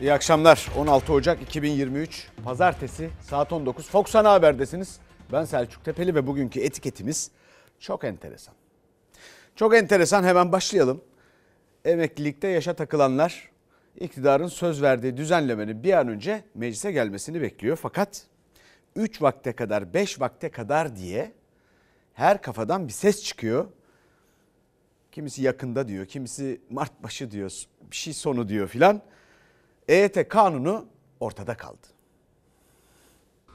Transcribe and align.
İyi 0.00 0.12
akşamlar. 0.12 0.68
16 0.76 1.12
Ocak 1.12 1.42
2023 1.42 2.28
Pazartesi 2.44 3.10
saat 3.20 3.52
19 3.52 3.88
Fox 3.88 4.16
Ana 4.16 4.32
Haber'desiniz. 4.32 4.98
Ben 5.32 5.44
Selçuk 5.44 5.84
Tepeli 5.84 6.14
ve 6.14 6.26
bugünkü 6.26 6.60
etiketimiz 6.60 7.30
çok 7.80 8.04
enteresan. 8.04 8.54
Çok 9.54 9.76
enteresan 9.76 10.24
hemen 10.24 10.52
başlayalım. 10.52 11.04
Emeklilikte 11.84 12.48
yaşa 12.48 12.74
takılanlar 12.74 13.50
iktidarın 14.00 14.46
söz 14.46 14.82
verdiği 14.82 15.16
düzenlemenin 15.16 15.82
bir 15.82 15.92
an 15.92 16.08
önce 16.08 16.44
meclise 16.54 16.92
gelmesini 16.92 17.42
bekliyor. 17.42 17.76
Fakat 17.76 18.26
3 18.96 19.22
vakte 19.22 19.52
kadar 19.52 19.94
5 19.94 20.20
vakte 20.20 20.50
kadar 20.50 20.96
diye 20.96 21.32
her 22.14 22.42
kafadan 22.42 22.88
bir 22.88 22.92
ses 22.92 23.24
çıkıyor. 23.24 23.66
Kimisi 25.12 25.42
yakında 25.42 25.88
diyor, 25.88 26.06
kimisi 26.06 26.60
Mart 26.70 27.02
başı 27.02 27.30
diyor, 27.30 27.52
bir 27.90 27.96
şey 27.96 28.12
sonu 28.12 28.48
diyor 28.48 28.68
filan. 28.68 29.02
EYT 29.88 30.28
kanunu 30.28 30.86
ortada 31.20 31.56
kaldı. 31.56 31.86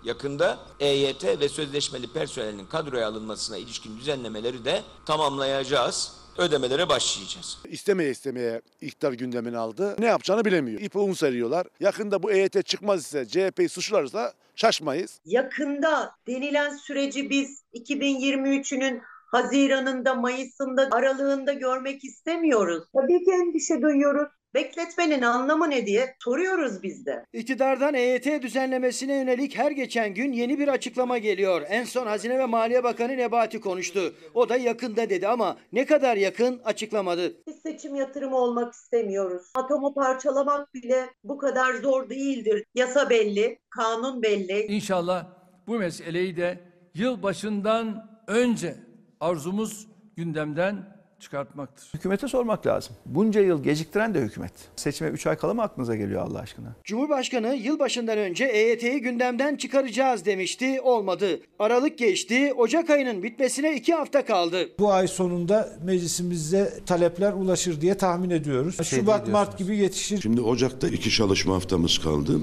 Yakında 0.03 0.59
EYT 0.80 1.23
ve 1.23 1.49
sözleşmeli 1.49 2.13
personelin 2.13 2.66
kadroya 2.66 3.08
alınmasına 3.08 3.58
ilişkin 3.58 3.98
düzenlemeleri 3.98 4.66
de 4.66 4.81
tamamlayacağız. 5.05 6.22
Ödemelere 6.38 6.89
başlayacağız. 6.89 7.58
İstemeye 7.66 8.12
istemeye 8.12 8.62
iktidar 8.81 9.13
gündemini 9.13 9.58
aldı. 9.58 9.95
Ne 9.99 10.05
yapacağını 10.05 10.45
bilemiyor. 10.45 10.81
İpi 10.81 10.98
un 10.98 11.13
seriyorlar. 11.13 11.67
Yakında 11.80 12.23
bu 12.23 12.31
EYT 12.31 12.66
çıkmaz 12.66 13.02
ise 13.02 13.25
CHP'yi 13.27 13.70
suçlarsa 13.70 14.34
şaşmayız. 14.55 15.20
yakında 15.25 16.16
denilen 16.27 16.75
süreci 16.75 17.30
biz 17.30 17.63
2023'ünün 17.73 19.02
Haziran'ında, 19.31 20.16
Mayıs'ında, 20.16 20.89
Aralığında 20.91 21.53
görmek 21.53 22.03
istemiyoruz. 22.03 22.84
Tabii 22.95 23.25
ki 23.25 23.31
endişe 23.31 23.81
duyuyoruz. 23.81 24.27
Bekletmenin 24.54 25.22
anlamı 25.22 25.70
ne 25.70 25.86
diye 25.86 26.16
soruyoruz 26.20 26.84
biz 26.84 27.06
de. 27.06 27.25
İktidardan 27.34 27.94
EYT 27.94 28.42
düzenlemesine 28.42 29.16
yönelik 29.17 29.58
her 29.58 29.72
geçen 29.72 30.14
gün 30.14 30.31
yeni 30.34 30.59
bir 30.59 30.67
açıklama 30.67 31.17
geliyor. 31.17 31.62
En 31.70 31.84
son 31.84 32.08
Hazine 32.08 32.39
ve 32.39 32.45
Maliye 32.45 32.84
Bakanı 32.84 33.17
Nebati 33.17 33.62
konuştu. 33.62 34.16
O 34.34 34.50
da 34.50 34.58
yakında 34.58 35.09
dedi 35.09 35.28
ama 35.28 35.58
ne 35.73 35.86
kadar 35.86 36.17
yakın 36.17 36.62
açıklamadı. 36.66 37.34
Biz 37.48 37.56
seçim 37.56 37.95
yatırımı 37.95 38.38
olmak 38.38 38.73
istemiyoruz. 38.73 39.52
Atomu 39.56 39.94
parçalamak 39.94 40.73
bile 40.73 41.06
bu 41.23 41.38
kadar 41.38 41.73
zor 41.73 42.09
değildir. 42.09 42.64
Yasa 42.75 43.09
belli, 43.09 43.59
kanun 43.70 44.22
belli. 44.22 44.62
İnşallah 44.62 45.25
bu 45.68 45.80
meseleyi 45.80 46.38
de 46.38 46.59
yıl 46.95 47.23
başından 47.23 48.09
önce 48.28 48.75
arzumuz 49.20 49.88
gündemden 50.16 51.00
çıkartmaktır. 51.22 51.89
Hükümete 51.94 52.27
sormak 52.27 52.67
lazım. 52.67 52.95
Bunca 53.05 53.41
yıl 53.41 53.64
geciktiren 53.64 54.14
de 54.14 54.22
hükümet. 54.22 54.53
Seçime 54.75 55.09
3 55.09 55.28
ay 55.28 55.38
kala 55.38 55.53
mı 55.53 55.61
aklınıza 55.61 55.95
geliyor 55.95 56.22
Allah 56.22 56.39
aşkına? 56.39 56.75
Cumhurbaşkanı 56.83 57.55
yılbaşından 57.55 58.17
önce 58.17 58.45
EYT'yi 58.45 59.02
gündemden 59.02 59.55
çıkaracağız 59.55 60.25
demişti. 60.25 60.81
Olmadı. 60.81 61.39
Aralık 61.59 61.97
geçti. 61.97 62.53
Ocak 62.58 62.89
ayının 62.89 63.23
bitmesine 63.23 63.75
iki 63.75 63.94
hafta 63.94 64.25
kaldı. 64.25 64.69
Bu 64.80 64.94
ay 64.94 65.08
sonunda 65.08 65.69
meclisimize 65.83 66.73
talepler 66.86 67.33
ulaşır 67.33 67.81
diye 67.81 67.97
tahmin 67.97 68.30
ediyoruz. 68.30 68.78
Şubat, 68.83 69.28
Mart 69.28 69.58
gibi 69.58 69.78
yetişir. 69.78 70.22
Şimdi 70.22 70.41
Ocak'ta 70.41 70.88
iki 70.88 71.09
çalışma 71.11 71.56
haftamız 71.56 72.00
kaldı. 72.00 72.39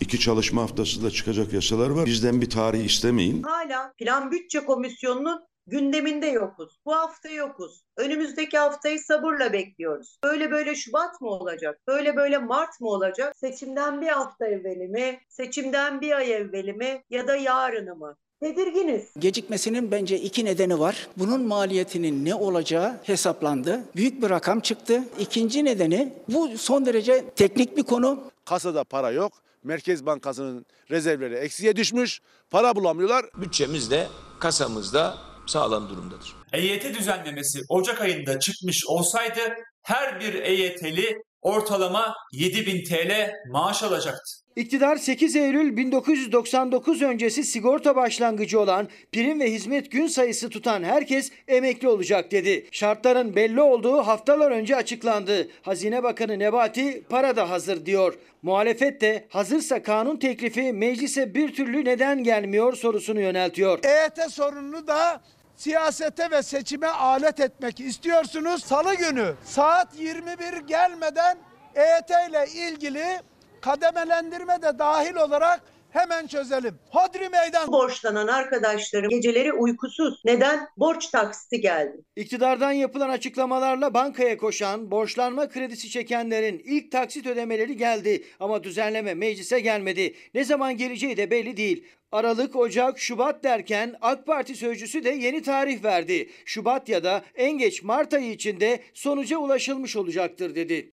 İki 0.00 0.20
çalışma 0.20 0.62
haftası 0.62 1.02
da 1.02 1.10
çıkacak 1.10 1.52
yasalar 1.52 1.90
var. 1.90 2.06
Bizden 2.06 2.40
bir 2.40 2.50
tarih 2.50 2.84
istemeyin. 2.84 3.42
Hala 3.42 3.92
Plan 3.98 4.30
Bütçe 4.32 4.60
Komisyonu'nun 4.60 5.40
gündeminde 5.70 6.26
yokuz. 6.26 6.80
Bu 6.86 6.94
hafta 6.94 7.28
yokuz. 7.28 7.84
Önümüzdeki 7.96 8.58
haftayı 8.58 8.98
sabırla 9.00 9.52
bekliyoruz. 9.52 10.18
Böyle 10.24 10.50
böyle 10.50 10.74
Şubat 10.74 11.20
mı 11.20 11.28
olacak? 11.28 11.80
Böyle 11.88 12.16
böyle 12.16 12.38
Mart 12.38 12.80
mı 12.80 12.88
olacak? 12.88 13.36
Seçimden 13.36 14.00
bir 14.00 14.08
hafta 14.08 14.46
evveli 14.46 14.88
mi? 14.88 15.20
Seçimden 15.28 16.00
bir 16.00 16.12
ay 16.12 16.32
evveli 16.32 16.72
mi? 16.72 17.02
Ya 17.10 17.28
da 17.28 17.36
yarını 17.36 17.94
mı? 17.94 18.16
Tedirginiz. 18.40 19.10
Gecikmesinin 19.18 19.90
bence 19.90 20.18
iki 20.18 20.44
nedeni 20.44 20.78
var. 20.80 21.08
Bunun 21.16 21.42
maliyetinin 21.42 22.24
ne 22.24 22.34
olacağı 22.34 22.96
hesaplandı. 23.02 23.80
Büyük 23.96 24.22
bir 24.22 24.30
rakam 24.30 24.60
çıktı. 24.60 25.04
İkinci 25.18 25.64
nedeni 25.64 26.12
bu 26.28 26.58
son 26.58 26.86
derece 26.86 27.30
teknik 27.36 27.76
bir 27.76 27.82
konu. 27.82 28.20
Kasada 28.44 28.84
para 28.84 29.10
yok. 29.10 29.32
Merkez 29.64 30.06
Bankası'nın 30.06 30.66
rezervleri 30.90 31.34
eksiye 31.34 31.76
düşmüş. 31.76 32.20
Para 32.50 32.76
bulamıyorlar. 32.76 33.26
Bütçemiz 33.34 33.90
de 33.90 34.06
kasamızda 34.40 35.29
sağlam 35.50 35.88
durumdadır. 35.88 36.36
EYT 36.52 36.98
düzenlemesi 36.98 37.60
Ocak 37.68 38.00
ayında 38.00 38.38
çıkmış 38.38 38.86
olsaydı 38.86 39.40
her 39.82 40.20
bir 40.20 40.34
EYT'li 40.34 41.22
ortalama 41.42 42.14
7000 42.32 42.84
TL 42.84 43.30
maaş 43.52 43.82
alacaktı. 43.82 44.40
İktidar 44.56 44.96
8 44.96 45.36
Eylül 45.36 45.76
1999 45.76 47.02
öncesi 47.02 47.44
sigorta 47.44 47.96
başlangıcı 47.96 48.60
olan 48.60 48.88
prim 49.12 49.40
ve 49.40 49.52
hizmet 49.52 49.90
gün 49.90 50.06
sayısı 50.06 50.50
tutan 50.50 50.82
herkes 50.82 51.30
emekli 51.48 51.88
olacak 51.88 52.30
dedi. 52.30 52.68
Şartların 52.72 53.36
belli 53.36 53.60
olduğu 53.60 53.96
haftalar 53.96 54.50
önce 54.50 54.76
açıklandı. 54.76 55.48
Hazine 55.62 56.02
Bakanı 56.02 56.38
Nebati 56.38 57.02
para 57.08 57.36
da 57.36 57.50
hazır 57.50 57.86
diyor. 57.86 58.14
Muhalefet 58.42 59.00
de 59.00 59.26
hazırsa 59.28 59.82
kanun 59.82 60.16
teklifi 60.16 60.72
meclise 60.72 61.34
bir 61.34 61.54
türlü 61.54 61.84
neden 61.84 62.24
gelmiyor 62.24 62.76
sorusunu 62.76 63.20
yöneltiyor. 63.20 63.78
EYT 63.84 64.32
sorununu 64.32 64.86
da 64.86 65.20
siyasete 65.60 66.30
ve 66.30 66.42
seçime 66.42 66.86
alet 66.86 67.40
etmek 67.40 67.80
istiyorsunuz. 67.80 68.64
Salı 68.64 68.94
günü 68.94 69.34
saat 69.44 69.94
21 69.94 70.56
gelmeden 70.56 71.38
EYT 71.74 72.10
ile 72.30 72.46
ilgili 72.46 73.20
kademelendirme 73.60 74.62
de 74.62 74.78
dahil 74.78 75.14
olarak 75.14 75.60
hemen 75.92 76.26
çözelim. 76.26 76.78
Hodri 76.90 77.28
meydan. 77.28 77.72
Borçlanan 77.72 78.26
arkadaşlarım 78.26 79.10
geceleri 79.10 79.52
uykusuz. 79.52 80.22
Neden? 80.24 80.68
Borç 80.76 81.06
taksiti 81.06 81.60
geldi. 81.60 81.96
İktidardan 82.16 82.72
yapılan 82.72 83.08
açıklamalarla 83.08 83.94
bankaya 83.94 84.36
koşan, 84.36 84.90
borçlanma 84.90 85.48
kredisi 85.48 85.90
çekenlerin 85.90 86.62
ilk 86.64 86.92
taksit 86.92 87.26
ödemeleri 87.26 87.76
geldi 87.76 88.24
ama 88.40 88.64
düzenleme 88.64 89.14
meclise 89.14 89.60
gelmedi. 89.60 90.14
Ne 90.34 90.44
zaman 90.44 90.76
geleceği 90.76 91.16
de 91.16 91.30
belli 91.30 91.56
değil. 91.56 91.86
Aralık, 92.12 92.56
Ocak, 92.56 92.98
Şubat 92.98 93.44
derken 93.44 93.94
AK 94.00 94.26
Parti 94.26 94.54
sözcüsü 94.54 95.04
de 95.04 95.10
yeni 95.10 95.42
tarih 95.42 95.84
verdi. 95.84 96.30
Şubat 96.44 96.88
ya 96.88 97.04
da 97.04 97.24
en 97.34 97.58
geç 97.58 97.82
Mart 97.82 98.14
ayı 98.14 98.32
içinde 98.32 98.80
sonuca 98.94 99.38
ulaşılmış 99.38 99.96
olacaktır 99.96 100.54
dedi. 100.54 100.92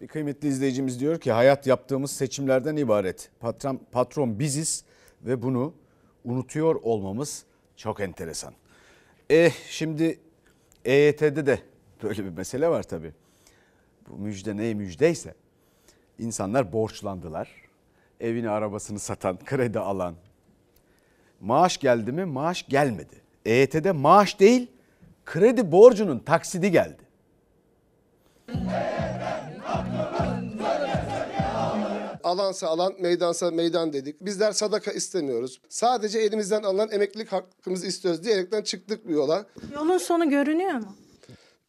Bir 0.00 0.08
kıymetli 0.08 0.48
izleyicimiz 0.48 1.00
diyor 1.00 1.20
ki 1.20 1.32
hayat 1.32 1.66
yaptığımız 1.66 2.10
seçimlerden 2.10 2.76
ibaret. 2.76 3.30
Patron, 3.40 3.80
patron 3.92 4.38
biziz 4.38 4.84
ve 5.22 5.42
bunu 5.42 5.74
unutuyor 6.24 6.74
olmamız 6.74 7.44
çok 7.76 8.00
enteresan. 8.00 8.54
Eh 9.30 9.52
şimdi 9.68 10.18
EYT'de 10.84 11.46
de 11.46 11.58
böyle 12.02 12.24
bir 12.24 12.30
mesele 12.30 12.68
var 12.68 12.82
tabii. 12.82 13.12
Bu 14.08 14.18
müjde 14.18 14.56
ne 14.56 14.74
müjdeyse 14.74 15.34
insanlar 16.18 16.72
borçlandılar. 16.72 17.50
Evini 18.20 18.50
arabasını 18.50 18.98
satan, 18.98 19.38
kredi 19.44 19.78
alan. 19.78 20.14
Maaş 21.40 21.78
geldi 21.78 22.12
mi? 22.12 22.24
Maaş 22.24 22.68
gelmedi. 22.68 23.14
EYT'de 23.44 23.92
maaş 23.92 24.40
değil, 24.40 24.70
kredi 25.24 25.72
borcunun 25.72 26.18
taksidi 26.18 26.70
geldi. 26.70 27.02
Alansa 32.30 32.68
alan, 32.68 32.94
meydansa 33.00 33.50
meydan 33.50 33.92
dedik. 33.92 34.20
Bizler 34.20 34.52
sadaka 34.52 34.92
istemiyoruz. 34.92 35.60
Sadece 35.68 36.18
elimizden 36.18 36.62
alınan 36.62 36.90
emeklilik 36.92 37.32
hakkımızı 37.32 37.86
istiyoruz 37.86 38.24
diyerekten 38.24 38.62
çıktık 38.62 39.08
bu 39.08 39.12
yola. 39.12 39.46
Yolun 39.74 39.98
sonu 39.98 40.30
görünüyor 40.30 40.72
mu? 40.74 40.94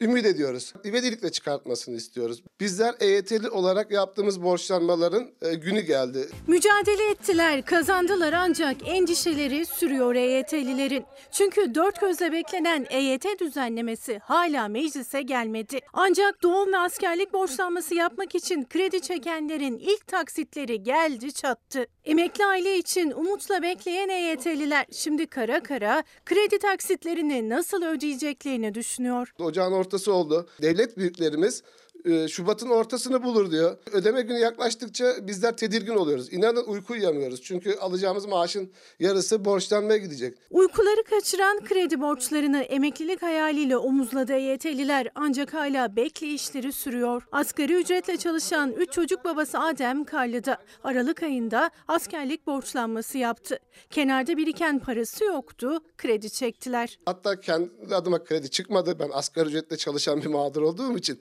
Ümit 0.01 0.25
ediyoruz. 0.25 0.73
İvedilikle 0.83 1.31
çıkartmasını 1.31 1.95
istiyoruz. 1.95 2.43
Bizler 2.59 2.95
EYT'li 2.99 3.49
olarak 3.49 3.91
yaptığımız 3.91 4.43
borçlanmaların 4.43 5.31
e, 5.41 5.53
günü 5.53 5.81
geldi. 5.81 6.29
Mücadele 6.47 7.11
ettiler, 7.11 7.65
kazandılar 7.65 8.33
ancak 8.33 8.75
endişeleri 8.85 9.65
sürüyor 9.65 10.15
EYT'lilerin. 10.15 11.05
Çünkü 11.31 11.75
dört 11.75 12.01
gözle 12.01 12.31
beklenen 12.31 12.85
EYT 12.89 13.25
düzenlemesi 13.39 14.19
hala 14.23 14.67
meclise 14.67 15.21
gelmedi. 15.21 15.79
Ancak 15.93 16.43
doğum 16.43 16.73
ve 16.73 16.77
askerlik 16.77 17.33
borçlanması 17.33 17.95
yapmak 17.95 18.35
için 18.35 18.65
kredi 18.69 19.01
çekenlerin 19.01 19.77
ilk 19.77 20.07
taksitleri 20.07 20.83
geldi 20.83 21.33
çattı. 21.33 21.87
Emekli 22.05 22.45
aile 22.45 22.77
için 22.77 23.11
umutla 23.11 23.61
bekleyen 23.61 24.09
EYT'liler 24.09 24.85
şimdi 24.91 25.27
kara 25.27 25.63
kara 25.63 26.03
kredi 26.25 26.59
taksitlerini 26.59 27.49
nasıl 27.49 27.83
ödeyeceklerini 27.83 28.73
düşünüyor. 28.73 29.33
Ocağın 29.39 29.71
ortası 29.71 30.13
oldu. 30.13 30.49
Devlet 30.61 30.97
büyüklerimiz 30.97 31.63
e, 32.05 32.27
Şubat'ın 32.27 32.69
ortasını 32.69 33.23
bulur 33.23 33.51
diyor. 33.51 33.77
Ödeme 33.91 34.21
günü 34.21 34.39
yaklaştıkça 34.39 35.27
bizler 35.27 35.57
tedirgin 35.57 35.95
oluyoruz. 35.95 36.33
İnanın 36.33 36.63
uyku 36.63 36.93
uyuyamıyoruz. 36.93 37.41
Çünkü 37.41 37.75
alacağımız 37.75 38.25
maaşın 38.25 38.71
yarısı 38.99 39.45
borçlanmaya 39.45 39.97
gidecek. 39.97 40.37
Uykuları 40.51 41.03
kaçıran 41.03 41.59
kredi 41.65 42.01
borçlarını 42.01 42.61
emeklilik 42.61 43.21
hayaliyle 43.21 43.77
omuzladı 43.77 44.33
EYT'liler 44.33 45.07
ancak 45.15 45.53
hala 45.53 45.95
bekleyişleri 45.95 46.73
sürüyor. 46.73 47.23
Asgari 47.31 47.73
ücretle 47.73 48.17
çalışan 48.17 48.71
3 48.71 48.91
çocuk 48.91 49.25
babası 49.25 49.59
Adem 49.59 50.03
Karlı'da 50.03 50.57
Aralık 50.83 51.23
ayında 51.23 51.69
askerlik 51.87 52.47
borçlanması 52.47 53.17
yaptı. 53.17 53.59
Kenarda 53.89 54.37
biriken 54.37 54.79
parası 54.79 55.25
yoktu, 55.25 55.79
kredi 55.97 56.29
çektiler. 56.29 56.99
Hatta 57.05 57.39
kendi 57.39 57.95
adıma 57.95 58.23
kredi 58.23 58.49
çıkmadı. 58.49 58.99
Ben 58.99 59.09
asgari 59.13 59.47
ücretle 59.47 59.77
çalışan 59.77 60.21
bir 60.21 60.27
mağdur 60.27 60.61
olduğum 60.61 60.97
için 60.97 61.19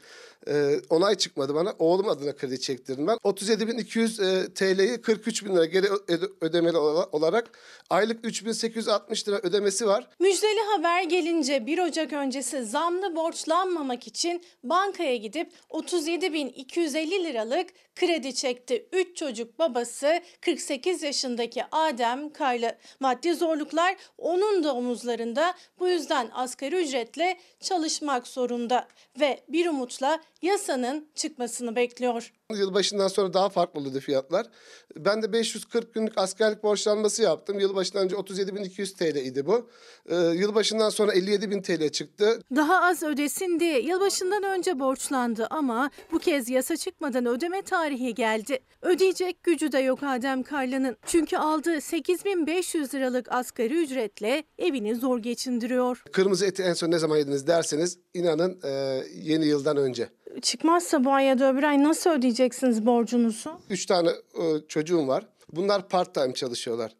e, 0.48 0.76
onay 0.90 1.14
çıkmadı 1.14 1.54
bana. 1.54 1.74
Oğlum 1.78 2.08
adına 2.08 2.36
kredi 2.36 2.60
çektirdim 2.60 3.06
ben. 3.06 3.16
37.200 3.16 4.44
e, 4.44 4.54
TL'yi 4.54 4.94
43.000 4.94 5.54
lira 5.56 5.64
geri 5.64 5.86
öde- 5.86 6.30
ödemeli 6.40 6.76
ola- 6.78 7.08
olarak 7.12 7.58
aylık 7.90 8.24
3.860 8.24 9.28
lira 9.28 9.36
ödemesi 9.38 9.86
var. 9.86 10.08
Müjdeli 10.20 10.60
haber 10.76 11.02
gelince 11.02 11.66
1 11.66 11.78
Ocak 11.78 12.12
öncesi 12.12 12.64
zamlı 12.64 13.16
borçlanmamak 13.16 14.06
için 14.06 14.42
bankaya 14.64 15.16
gidip 15.16 15.52
37.250 15.70 17.24
liralık 17.24 17.68
kredi 17.96 18.34
çekti. 18.34 18.86
3 18.92 19.16
çocuk 19.16 19.58
babası 19.58 20.20
48 20.40 21.02
yaşındaki 21.02 21.62
Adem 21.72 22.32
Karlı. 22.32 22.76
Maddi 23.00 23.34
zorluklar 23.34 23.96
onun 24.18 24.64
da 24.64 24.74
omuzlarında. 24.74 25.54
Bu 25.78 25.88
yüzden 25.88 26.30
asgari 26.34 26.76
ücretle 26.76 27.38
çalışmak 27.60 28.26
zorunda 28.26 28.88
ve 29.20 29.40
bir 29.48 29.66
umutla 29.66 30.20
yasanın 30.42 31.08
çıkmasını 31.14 31.76
bekliyor. 31.76 32.32
Yılbaşından 32.54 33.08
sonra 33.08 33.34
daha 33.34 33.48
farklı 33.48 33.80
oldu 33.80 34.00
fiyatlar. 34.00 34.46
Ben 34.96 35.22
de 35.22 35.32
540 35.32 35.94
günlük 35.94 36.18
askerlik 36.18 36.62
borçlanması 36.62 37.22
yaptım. 37.22 37.60
Yılbaşından 37.60 38.04
önce 38.04 38.16
37.200 38.16 38.96
TL 38.96 39.16
idi 39.16 39.46
bu. 39.46 39.70
Ee, 40.08 40.16
yılbaşından 40.16 40.90
sonra 40.90 41.12
57.000 41.14 41.62
TL 41.62 41.88
çıktı. 41.88 42.40
Daha 42.56 42.82
az 42.82 43.02
ödesin 43.02 43.60
diye 43.60 43.80
yılbaşından 43.80 44.42
önce 44.42 44.80
borçlandı 44.80 45.46
ama 45.50 45.90
bu 46.12 46.18
kez 46.18 46.48
yasa 46.50 46.76
çıkmadan 46.76 47.26
ödeme 47.26 47.62
tarihi 47.62 48.14
geldi. 48.14 48.58
Ödeyecek 48.82 49.42
gücü 49.42 49.72
de 49.72 49.78
yok 49.78 49.98
Adem 50.02 50.42
Karlı'nın. 50.42 50.96
Çünkü 51.06 51.36
aldığı 51.36 51.80
8500 51.80 52.94
liralık 52.94 53.32
asgari 53.32 53.74
ücretle 53.82 54.44
evini 54.58 54.94
zor 54.94 55.18
geçindiriyor. 55.18 56.02
Kırmızı 56.12 56.46
eti 56.46 56.62
en 56.62 56.72
son 56.72 56.90
ne 56.90 56.98
zaman 56.98 57.16
yediniz 57.16 57.46
derseniz 57.46 57.98
inanın 58.14 58.60
e, 58.64 59.02
yeni 59.14 59.46
yıldan 59.46 59.76
önce. 59.76 60.08
Çıkmazsa 60.42 61.04
bu 61.04 61.12
ay 61.12 61.24
ya 61.24 61.38
da 61.38 61.52
öbür 61.52 61.62
ay 61.62 61.84
nasıl 61.84 62.10
ödeyeceksiniz 62.10 62.86
borcunuzu? 62.86 63.60
Üç 63.70 63.86
tane 63.86 64.10
e, 64.10 64.44
çocuğum 64.68 65.08
var. 65.08 65.26
Bunlar 65.52 65.88
part 65.88 66.14
time 66.14 66.34
çalışıyorlar. 66.34 66.92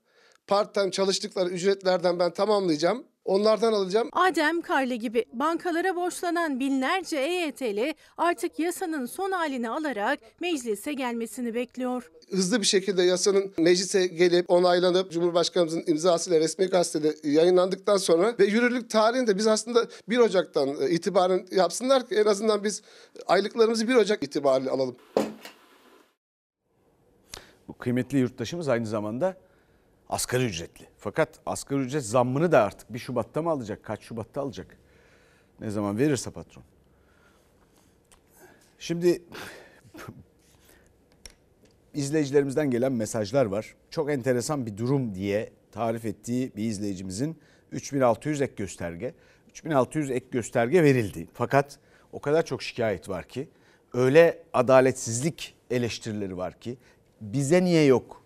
Part 0.47 0.75
time 0.75 0.91
çalıştıkları 0.91 1.49
ücretlerden 1.49 2.19
ben 2.19 2.31
tamamlayacağım. 2.31 3.05
Onlardan 3.25 3.73
alacağım. 3.73 4.09
Adem 4.13 4.61
Karlı 4.61 4.95
gibi 4.95 5.25
bankalara 5.33 5.97
borçlanan 5.97 6.61
binlerce 6.61 7.17
EYT'li 7.17 7.95
artık 8.17 8.59
yasanın 8.59 9.07
son 9.07 9.31
halini 9.33 9.71
alarak 9.71 10.19
meclise 10.41 10.93
gelmesini 10.93 11.55
bekliyor. 11.55 12.11
Hızlı 12.31 12.61
bir 12.61 12.67
şekilde 12.67 13.03
yasanın 13.03 13.53
meclise 13.59 14.07
gelip 14.07 14.51
onaylanıp 14.51 15.13
Cumhurbaşkanımızın 15.13 15.85
imzasıyla 15.87 16.41
resmi 16.41 16.67
gazetede 16.67 17.29
yayınlandıktan 17.29 17.97
sonra 17.97 18.35
ve 18.39 18.45
yürürlük 18.45 18.91
tarihini 18.91 19.27
de 19.27 19.37
biz 19.37 19.47
aslında 19.47 19.87
1 20.09 20.19
Ocak'tan 20.19 20.69
e, 20.81 20.91
itibaren 20.91 21.47
yapsınlar 21.51 22.09
ki 22.09 22.15
en 22.15 22.25
azından 22.25 22.65
biz 22.65 22.83
aylıklarımızı 23.27 23.89
1 23.89 23.95
Ocak 23.95 24.23
itibariyle 24.23 24.71
alalım. 24.71 24.97
Bu 27.69 27.73
kıymetli 27.79 28.19
yurttaşımız 28.19 28.69
aynı 28.69 28.87
zamanda 28.87 29.37
asgari 30.11 30.45
ücretli. 30.45 30.87
Fakat 30.99 31.29
asgari 31.47 31.81
ücret 31.81 32.05
zammını 32.05 32.53
da 32.53 32.63
artık 32.63 32.95
1 32.95 32.99
Şubat'ta 32.99 33.43
mı 33.43 33.51
alacak? 33.51 33.85
Kaç 33.85 34.03
Şubat'ta 34.03 34.41
alacak? 34.41 34.77
Ne 35.61 35.71
zaman 35.71 35.99
verirse 35.99 36.31
patron. 36.31 36.65
Şimdi 38.79 39.23
izleyicilerimizden 41.95 42.71
gelen 42.71 42.93
mesajlar 42.93 43.47
var. 43.47 43.75
Çok 43.91 44.11
enteresan 44.11 44.67
bir 44.67 44.77
durum 44.77 45.15
diye 45.15 45.53
tarif 45.73 46.05
ettiği 46.05 46.53
bir 46.57 46.65
izleyicimizin 46.65 47.39
3600 47.73 48.43
ek 48.43 48.53
gösterge. 48.57 49.15
3600 49.51 50.11
ek 50.11 50.27
gösterge 50.31 50.83
verildi. 50.83 51.29
Fakat 51.35 51.79
o 52.13 52.21
kadar 52.21 52.47
çok 52.47 52.63
şikayet 52.63 53.09
var 53.09 53.29
ki 53.29 53.49
öyle 53.93 54.43
adaletsizlik 54.53 55.55
eleştirileri 55.71 56.37
var 56.37 56.61
ki 56.61 56.79
bize 57.21 57.65
niye 57.65 57.85
yok 57.85 58.20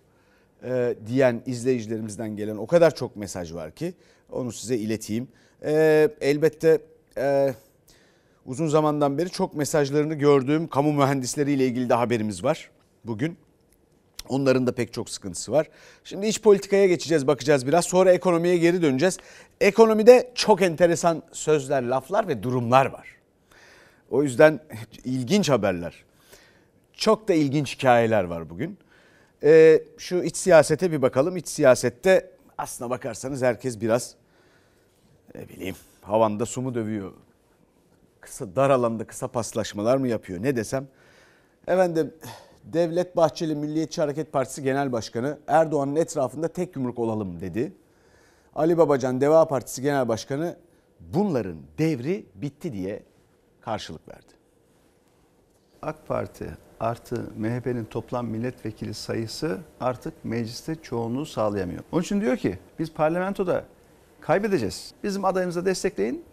e, 0.65 0.95
diyen 1.07 1.41
izleyicilerimizden 1.45 2.35
gelen 2.35 2.57
o 2.57 2.67
kadar 2.67 2.95
çok 2.95 3.15
mesaj 3.15 3.53
var 3.53 3.71
ki 3.71 3.93
onu 4.31 4.51
size 4.51 4.77
ileteyim. 4.77 5.27
E, 5.65 6.09
elbette 6.21 6.81
e, 7.17 7.53
uzun 8.45 8.67
zamandan 8.67 9.17
beri 9.17 9.29
çok 9.29 9.55
mesajlarını 9.55 10.13
gördüğüm 10.13 10.67
kamu 10.67 10.93
mühendisleriyle 10.93 11.65
ilgili 11.65 11.89
de 11.89 11.93
haberimiz 11.93 12.43
var 12.43 12.69
bugün. 13.05 13.37
Onların 14.29 14.67
da 14.67 14.75
pek 14.75 14.93
çok 14.93 15.09
sıkıntısı 15.09 15.51
var. 15.51 15.67
Şimdi 16.03 16.27
iç 16.27 16.41
politikaya 16.41 16.87
geçeceğiz, 16.87 17.27
bakacağız 17.27 17.67
biraz. 17.67 17.85
Sonra 17.85 18.11
ekonomiye 18.11 18.57
geri 18.57 18.81
döneceğiz. 18.81 19.17
Ekonomide 19.61 20.31
çok 20.35 20.61
enteresan 20.61 21.23
sözler, 21.31 21.83
laflar 21.83 22.27
ve 22.27 22.43
durumlar 22.43 22.85
var. 22.85 23.07
O 24.09 24.23
yüzden 24.23 24.59
ilginç 25.03 25.49
haberler. 25.49 26.03
Çok 26.93 27.27
da 27.27 27.33
ilginç 27.33 27.77
hikayeler 27.77 28.23
var 28.23 28.49
bugün. 28.49 28.77
Ee, 29.45 29.83
şu 29.97 30.23
iç 30.23 30.37
siyasete 30.37 30.91
bir 30.91 31.01
bakalım. 31.01 31.37
İç 31.37 31.47
siyasette 31.47 32.31
aslına 32.57 32.89
bakarsanız 32.89 33.41
herkes 33.41 33.81
biraz 33.81 34.15
ne 35.35 35.49
bileyim 35.49 35.75
havanda 36.01 36.45
su 36.45 36.61
mu 36.61 36.75
dövüyor? 36.75 37.11
Kısa 38.21 38.55
dar 38.55 38.69
alanda 38.69 39.07
kısa 39.07 39.27
paslaşmalar 39.27 39.97
mı 39.97 40.07
yapıyor? 40.07 40.43
Ne 40.43 40.55
desem? 40.55 40.87
Efendim 41.67 42.13
Devlet 42.63 43.17
Bahçeli 43.17 43.55
Milliyetçi 43.55 44.01
Hareket 44.01 44.31
Partisi 44.31 44.63
Genel 44.63 44.91
Başkanı 44.91 45.37
Erdoğan'ın 45.47 45.95
etrafında 45.95 46.47
tek 46.47 46.75
yumruk 46.75 46.99
olalım 46.99 47.39
dedi. 47.41 47.73
Ali 48.55 48.77
Babacan 48.77 49.21
Deva 49.21 49.47
Partisi 49.47 49.81
Genel 49.81 50.07
Başkanı 50.07 50.57
bunların 50.99 51.57
devri 51.77 52.25
bitti 52.35 52.73
diye 52.73 53.03
karşılık 53.61 54.07
verdi. 54.07 54.33
AK 55.81 56.07
Parti 56.07 56.64
artı 56.85 57.15
MHP'nin 57.37 57.85
toplam 57.85 58.27
milletvekili 58.27 58.93
sayısı 58.93 59.59
artık 59.79 60.13
mecliste 60.25 60.75
çoğunluğu 60.75 61.25
sağlayamıyor. 61.25 61.83
Onun 61.91 62.01
için 62.01 62.21
diyor 62.21 62.37
ki 62.37 62.59
biz 62.79 62.93
parlamentoda 62.93 63.65
kaybedeceğiz. 64.21 64.93
Bizim 65.03 65.25
adayımıza 65.25 65.65
destekleyin 65.65 66.25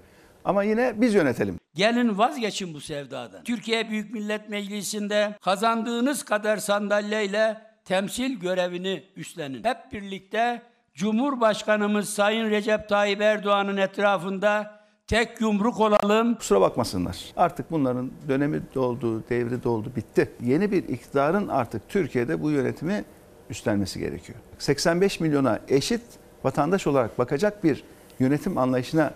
ama 0.44 0.62
yine 0.62 1.00
biz 1.00 1.14
yönetelim. 1.14 1.58
Gelin 1.74 2.18
vazgeçin 2.18 2.74
bu 2.74 2.80
sevdadan. 2.80 3.44
Türkiye 3.44 3.90
Büyük 3.90 4.14
Millet 4.14 4.48
Meclisi'nde 4.48 5.38
kazandığınız 5.40 6.24
kadar 6.24 6.56
sandalyeyle 6.56 7.60
temsil 7.84 8.40
görevini 8.40 9.04
üstlenin. 9.16 9.64
Hep 9.64 9.92
birlikte 9.92 10.62
Cumhurbaşkanımız 10.94 12.08
Sayın 12.08 12.50
Recep 12.50 12.88
Tayyip 12.88 13.20
Erdoğan'ın 13.20 13.76
etrafında 13.76 14.81
tek 15.12 15.40
yumruk 15.40 15.80
olalım. 15.80 16.34
Kusura 16.34 16.60
bakmasınlar. 16.60 17.32
Artık 17.36 17.70
bunların 17.70 18.10
dönemi 18.28 18.60
doldu, 18.74 19.24
devri 19.30 19.62
doldu, 19.62 19.92
bitti. 19.96 20.30
Yeni 20.44 20.72
bir 20.72 20.88
iktidarın 20.88 21.48
artık 21.48 21.88
Türkiye'de 21.88 22.42
bu 22.42 22.50
yönetimi 22.50 23.04
üstlenmesi 23.50 23.98
gerekiyor. 23.98 24.38
85 24.58 25.20
milyona 25.20 25.60
eşit 25.68 26.00
vatandaş 26.44 26.86
olarak 26.86 27.18
bakacak 27.18 27.64
bir 27.64 27.84
yönetim 28.18 28.58
anlayışına 28.58 29.14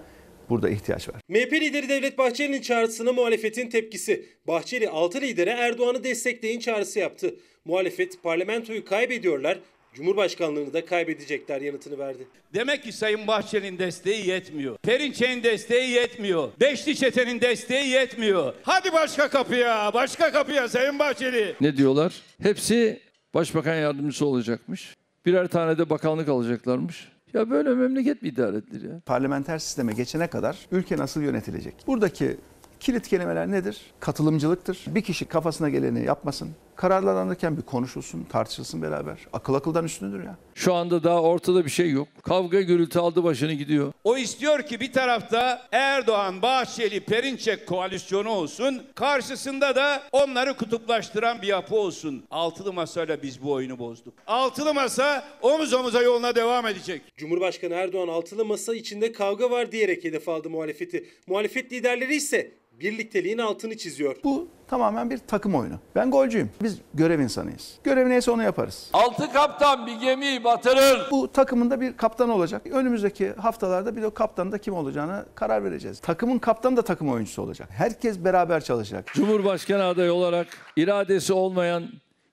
burada 0.50 0.68
ihtiyaç 0.68 1.08
var. 1.08 1.14
MHP 1.28 1.52
lideri 1.52 1.88
Devlet 1.88 2.18
Bahçeli'nin 2.18 2.60
çağrısına 2.60 3.12
muhalefetin 3.12 3.70
tepkisi. 3.70 4.26
Bahçeli 4.46 4.88
6 4.88 5.20
lidere 5.20 5.50
Erdoğan'ı 5.50 6.04
destekleyin 6.04 6.60
çağrısı 6.60 6.98
yaptı. 6.98 7.34
Muhalefet 7.64 8.22
parlamentoyu 8.22 8.84
kaybediyorlar, 8.84 9.58
Cumhurbaşkanlığını 9.96 10.72
da 10.72 10.86
kaybedecekler 10.86 11.60
yanıtını 11.60 11.98
verdi. 11.98 12.26
Demek 12.54 12.82
ki 12.82 12.92
Sayın 12.92 13.26
Bahçeli'nin 13.26 13.78
desteği 13.78 14.28
yetmiyor. 14.28 14.76
Perinçek'in 14.76 15.42
desteği 15.42 15.90
yetmiyor. 15.90 16.48
Beşli 16.60 16.96
Çete'nin 16.96 17.40
desteği 17.40 17.88
yetmiyor. 17.88 18.54
Hadi 18.62 18.92
başka 18.92 19.28
kapıya, 19.28 19.90
başka 19.94 20.32
kapıya 20.32 20.68
Sayın 20.68 20.98
Bahçeli. 20.98 21.54
Ne 21.60 21.76
diyorlar? 21.76 22.22
Hepsi 22.42 23.00
başbakan 23.34 23.74
yardımcısı 23.74 24.26
olacakmış. 24.26 24.96
Birer 25.26 25.48
tane 25.48 25.78
de 25.78 25.90
bakanlık 25.90 26.28
alacaklarmış. 26.28 27.08
Ya 27.34 27.50
böyle 27.50 27.74
memleket 27.74 28.22
mi 28.22 28.28
idare 28.28 28.56
edilir 28.56 28.90
ya? 28.90 29.00
Parlamenter 29.06 29.58
sisteme 29.58 29.92
geçene 29.92 30.26
kadar 30.26 30.56
ülke 30.72 30.96
nasıl 30.96 31.22
yönetilecek? 31.22 31.74
Buradaki 31.86 32.36
kilit 32.80 33.08
kelimeler 33.08 33.50
nedir? 33.50 33.80
Katılımcılıktır. 34.00 34.84
Bir 34.86 35.02
kişi 35.02 35.24
kafasına 35.24 35.68
geleni 35.68 36.04
yapmasın. 36.04 36.50
Kararlar 36.76 37.14
alınırken 37.14 37.56
bir 37.56 37.62
konuşulsun, 37.62 38.24
tartışılsın 38.24 38.82
beraber. 38.82 39.18
Akıl 39.32 39.54
akıldan 39.54 39.84
üstündür 39.84 40.24
ya. 40.24 40.36
Şu 40.54 40.74
anda 40.74 41.04
daha 41.04 41.22
ortada 41.22 41.64
bir 41.64 41.70
şey 41.70 41.90
yok. 41.90 42.08
Kavga 42.22 42.60
gürültü 42.60 42.98
aldı 42.98 43.24
başını 43.24 43.52
gidiyor. 43.52 43.92
O 44.04 44.16
istiyor 44.18 44.62
ki 44.62 44.80
bir 44.80 44.92
tarafta 44.92 45.62
Erdoğan, 45.72 46.42
Bahçeli, 46.42 47.00
Perinçek 47.00 47.66
koalisyonu 47.66 48.28
olsun. 48.28 48.82
Karşısında 48.94 49.76
da 49.76 50.02
onları 50.12 50.56
kutuplaştıran 50.56 51.42
bir 51.42 51.46
yapı 51.46 51.74
olsun. 51.74 52.24
Altılı 52.30 52.72
masayla 52.72 53.22
biz 53.22 53.42
bu 53.42 53.52
oyunu 53.52 53.78
bozduk. 53.78 54.14
Altılı 54.26 54.74
masa 54.74 55.24
omuz 55.42 55.72
omuza 55.72 56.02
yoluna 56.02 56.34
devam 56.34 56.66
edecek. 56.66 57.02
Cumhurbaşkanı 57.16 57.74
Erdoğan 57.74 58.08
altılı 58.08 58.44
masa 58.44 58.74
içinde 58.74 59.12
kavga 59.12 59.50
var 59.50 59.72
diyerek 59.72 60.04
hedef 60.04 60.28
aldı 60.28 60.50
muhalefeti. 60.50 61.04
Muhalefet 61.26 61.72
liderleri 61.72 62.14
ise 62.14 62.52
birlikteliğin 62.80 63.38
altını 63.38 63.76
çiziyor. 63.76 64.16
Bu 64.24 64.48
tamamen 64.68 65.10
bir 65.10 65.18
takım 65.18 65.54
oyunu. 65.54 65.74
Ben 65.94 66.10
golcüyüm. 66.10 66.50
Biz 66.62 66.78
görev 66.94 67.20
insanıyız. 67.20 67.74
Görev 67.84 68.08
neyse 68.08 68.30
onu 68.30 68.42
yaparız. 68.42 68.90
Altı 68.92 69.32
kaptan 69.32 69.86
bir 69.86 69.94
gemiyi 70.00 70.44
batırır. 70.44 71.10
Bu 71.10 71.32
takımında 71.32 71.80
bir 71.80 71.96
kaptan 71.96 72.28
olacak. 72.28 72.66
Önümüzdeki 72.66 73.32
haftalarda 73.32 73.96
bir 73.96 74.02
de 74.02 74.06
o 74.06 74.14
kaptanın 74.14 74.52
da 74.52 74.58
kim 74.58 74.74
olacağına 74.74 75.24
karar 75.34 75.64
vereceğiz. 75.64 76.00
Takımın 76.00 76.38
kaptanı 76.38 76.76
da 76.76 76.82
takım 76.82 77.08
oyuncusu 77.10 77.42
olacak. 77.42 77.68
Herkes 77.72 78.24
beraber 78.24 78.64
çalışacak. 78.64 79.06
Cumhurbaşkanı 79.14 79.84
adayı 79.84 80.12
olarak 80.12 80.46
iradesi 80.76 81.32
olmayan, 81.32 81.84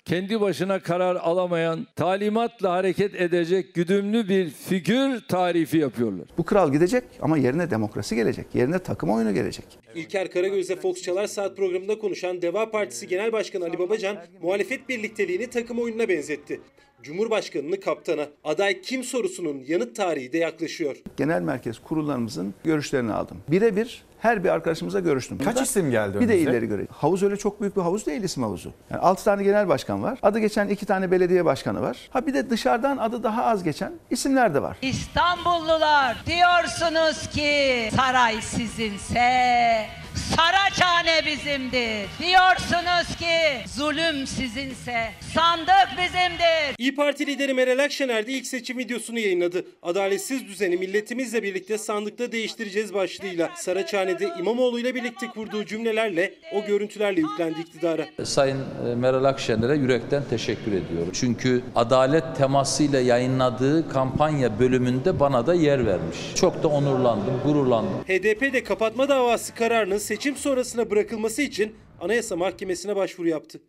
kendi 0.05 0.41
başına 0.41 0.79
karar 0.79 1.15
alamayan, 1.15 1.87
talimatla 1.95 2.71
hareket 2.71 3.21
edecek 3.21 3.73
güdümlü 3.73 4.29
bir 4.29 4.49
figür 4.49 5.21
tarifi 5.27 5.77
yapıyorlar. 5.77 6.27
Bu 6.37 6.43
kral 6.43 6.71
gidecek 6.71 7.03
ama 7.21 7.37
yerine 7.37 7.71
demokrasi 7.71 8.15
gelecek. 8.15 8.47
Yerine 8.53 8.79
takım 8.79 9.09
oyunu 9.09 9.33
gelecek. 9.33 9.65
İlker 9.95 10.31
Karagöz'le 10.31 10.75
Fox 10.81 11.01
Çalar 11.01 11.27
Saat 11.27 11.57
programında 11.57 11.99
konuşan 11.99 12.41
Deva 12.41 12.71
Partisi 12.71 13.07
Genel 13.07 13.31
Başkanı 13.31 13.65
Ali 13.65 13.79
Babacan 13.79 14.17
muhalefet 14.41 14.89
birlikteliğini 14.89 15.47
takım 15.47 15.79
oyununa 15.79 16.09
benzetti. 16.09 16.61
Cumhurbaşkanını 17.03 17.79
kaptana, 17.79 18.27
aday 18.43 18.81
kim 18.81 19.03
sorusunun 19.03 19.63
yanıt 19.67 19.95
tarihi 19.95 20.33
de 20.33 20.37
yaklaşıyor. 20.37 20.95
Genel 21.17 21.41
merkez 21.41 21.79
kurullarımızın 21.79 22.53
görüşlerini 22.63 23.13
aldım. 23.13 23.37
Birebir 23.47 24.03
her 24.23 24.43
bir 24.43 24.49
arkadaşımıza 24.49 24.99
görüştüm. 24.99 25.37
Kaç 25.37 25.61
isim 25.61 25.91
geldi 25.91 26.19
Bir 26.19 26.27
de 26.29 26.33
önünüze? 26.33 26.49
ileri 26.51 26.67
göre. 26.67 26.87
Havuz 26.91 27.23
öyle 27.23 27.37
çok 27.37 27.61
büyük 27.61 27.75
bir 27.77 27.81
havuz 27.81 28.05
değil 28.05 28.23
isim 28.23 28.43
havuzu. 28.43 28.71
Yani 28.91 29.01
6 29.01 29.23
tane 29.23 29.43
genel 29.43 29.67
başkan 29.67 30.03
var. 30.03 30.19
Adı 30.23 30.39
geçen 30.39 30.67
2 30.67 30.85
tane 30.85 31.11
belediye 31.11 31.45
başkanı 31.45 31.81
var. 31.81 31.97
Ha 32.11 32.27
bir 32.27 32.33
de 32.33 32.49
dışarıdan 32.49 32.97
adı 32.97 33.23
daha 33.23 33.45
az 33.45 33.63
geçen 33.63 33.91
isimler 34.09 34.53
de 34.53 34.61
var. 34.61 34.77
İstanbullular 34.81 36.23
diyorsunuz 36.25 37.27
ki 37.29 37.89
saray 37.95 38.41
sizinse 38.41 39.85
Saraçhane 40.15 41.25
bizimdir. 41.25 42.09
Diyorsunuz 42.19 43.17
ki 43.19 43.69
zulüm 43.75 44.27
sizinse 44.27 45.09
sandık 45.33 45.87
bizimdir. 45.97 46.75
İyi 46.77 46.95
Parti 46.95 47.27
lideri 47.27 47.53
Meral 47.53 47.83
Akşener 47.83 48.27
de 48.27 48.31
ilk 48.31 48.47
seçim 48.47 48.77
videosunu 48.77 49.19
yayınladı. 49.19 49.65
Adaletsiz 49.83 50.47
düzeni 50.47 50.77
milletimizle 50.77 51.43
birlikte 51.43 51.77
sandıkta 51.77 52.31
değiştireceğiz 52.31 52.93
başlığıyla. 52.93 53.49
Saraçhane'de 53.55 54.29
İmamoğlu 54.39 54.79
ile 54.79 54.95
birlikte 54.95 55.27
kurduğu 55.27 55.65
cümlelerle 55.65 56.33
o 56.53 56.65
görüntülerle 56.65 57.19
yüklendi 57.21 57.61
iktidara. 57.61 58.05
Sayın 58.23 58.59
e, 58.91 58.95
Meral 58.95 59.23
Akşener'e 59.23 59.75
yürekten 59.75 60.23
teşekkür 60.29 60.71
ediyorum. 60.71 61.09
Çünkü 61.13 61.61
adalet 61.75 62.23
temasıyla 62.37 62.99
yayınladığı 62.99 63.89
kampanya 63.89 64.59
bölümünde 64.59 65.19
bana 65.19 65.47
da 65.47 65.53
yer 65.53 65.85
vermiş. 65.85 66.17
Çok 66.35 66.63
da 66.63 66.67
onurlandım, 66.67 67.41
gururlandım. 67.45 67.93
HDP 68.07 68.53
de 68.53 68.63
kapatma 68.63 69.09
davası 69.09 69.55
kararının 69.55 69.97
seçim 70.03 70.35
sonrasına 70.35 70.89
bırakılması 70.89 71.41
için 71.41 71.75
Anayasa 72.01 72.35
Mahkemesi'ne 72.35 72.95
başvuru 72.95 73.27
yaptı. 73.27 73.61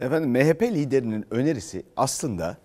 Efendim 0.00 0.30
MHP 0.30 0.62
liderinin 0.62 1.26
önerisi 1.30 1.82
aslında 1.96 2.56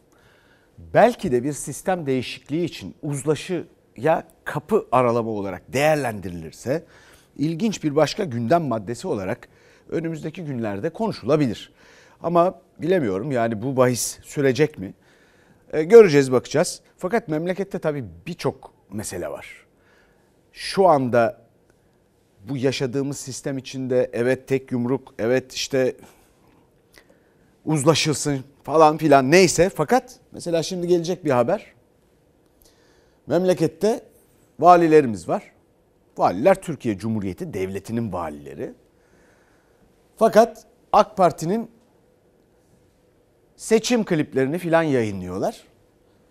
belki 0.94 1.32
de 1.32 1.44
bir 1.44 1.54
sistem 1.54 2.06
değişikliği 2.06 2.66
için 2.66 2.96
uzlaşıya 3.02 4.28
kapı 4.44 4.88
aralama 4.92 5.32
olarak 5.32 5.74
değerlendirilirse 5.74 6.86
ilginç 7.38 7.84
bir 7.84 7.96
başka 7.96 8.24
gündem 8.24 8.64
maddesi 8.64 9.08
olarak 9.08 9.50
önümüzdeki 9.90 10.44
günlerde 10.44 10.90
konuşulabilir. 10.90 11.74
Ama 12.22 12.62
bilemiyorum 12.82 13.32
yani 13.32 13.62
bu 13.62 13.78
bahis 13.78 14.20
sürecek 14.24 14.78
mi? 14.78 14.94
E, 15.74 15.84
göreceğiz 15.84 16.32
bakacağız. 16.32 16.82
Fakat 16.98 17.28
memlekette 17.28 17.80
tabii 17.80 18.06
birçok 18.28 18.74
mesele 18.92 19.30
var. 19.30 19.66
Şu 20.54 20.88
anda 20.88 21.47
bu 22.50 22.58
yaşadığımız 22.58 23.18
sistem 23.18 23.58
içinde 23.58 24.10
evet 24.14 24.48
tek 24.48 24.72
yumruk, 24.72 25.14
evet 25.20 25.54
işte 25.54 25.96
uzlaşılsın 27.66 28.44
falan 28.64 28.98
filan 28.98 29.32
neyse 29.32 29.70
fakat 29.70 30.20
mesela 30.32 30.64
şimdi 30.64 30.88
gelecek 30.88 31.26
bir 31.26 31.32
haber. 31.32 31.74
Memlekette 33.28 34.04
valilerimiz 34.60 35.30
var. 35.30 35.52
Valiler 36.18 36.62
Türkiye 36.62 36.98
Cumhuriyeti 36.98 37.54
Devleti'nin 37.54 38.14
valileri. 38.14 38.74
Fakat 40.16 40.66
AK 40.94 41.18
Parti'nin 41.18 41.72
seçim 43.56 44.06
kliplerini 44.06 44.58
filan 44.58 44.84
yayınlıyorlar. 44.84 45.64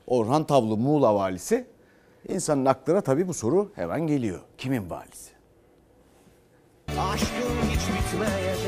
Orhan 0.06 0.46
Tavlı 0.46 0.76
Muğla 0.76 1.14
valisi. 1.14 1.66
İnsanın 2.28 2.64
aklına 2.64 3.00
tabii 3.00 3.28
bu 3.28 3.35
soru 3.35 3.73
hemen 3.75 4.06
geliyor. 4.06 4.40
Kimin 4.58 4.90
valisi? 4.90 5.36
Aşkım 6.88 7.59
hiç 7.71 7.81
bitmeyecek 7.81 8.59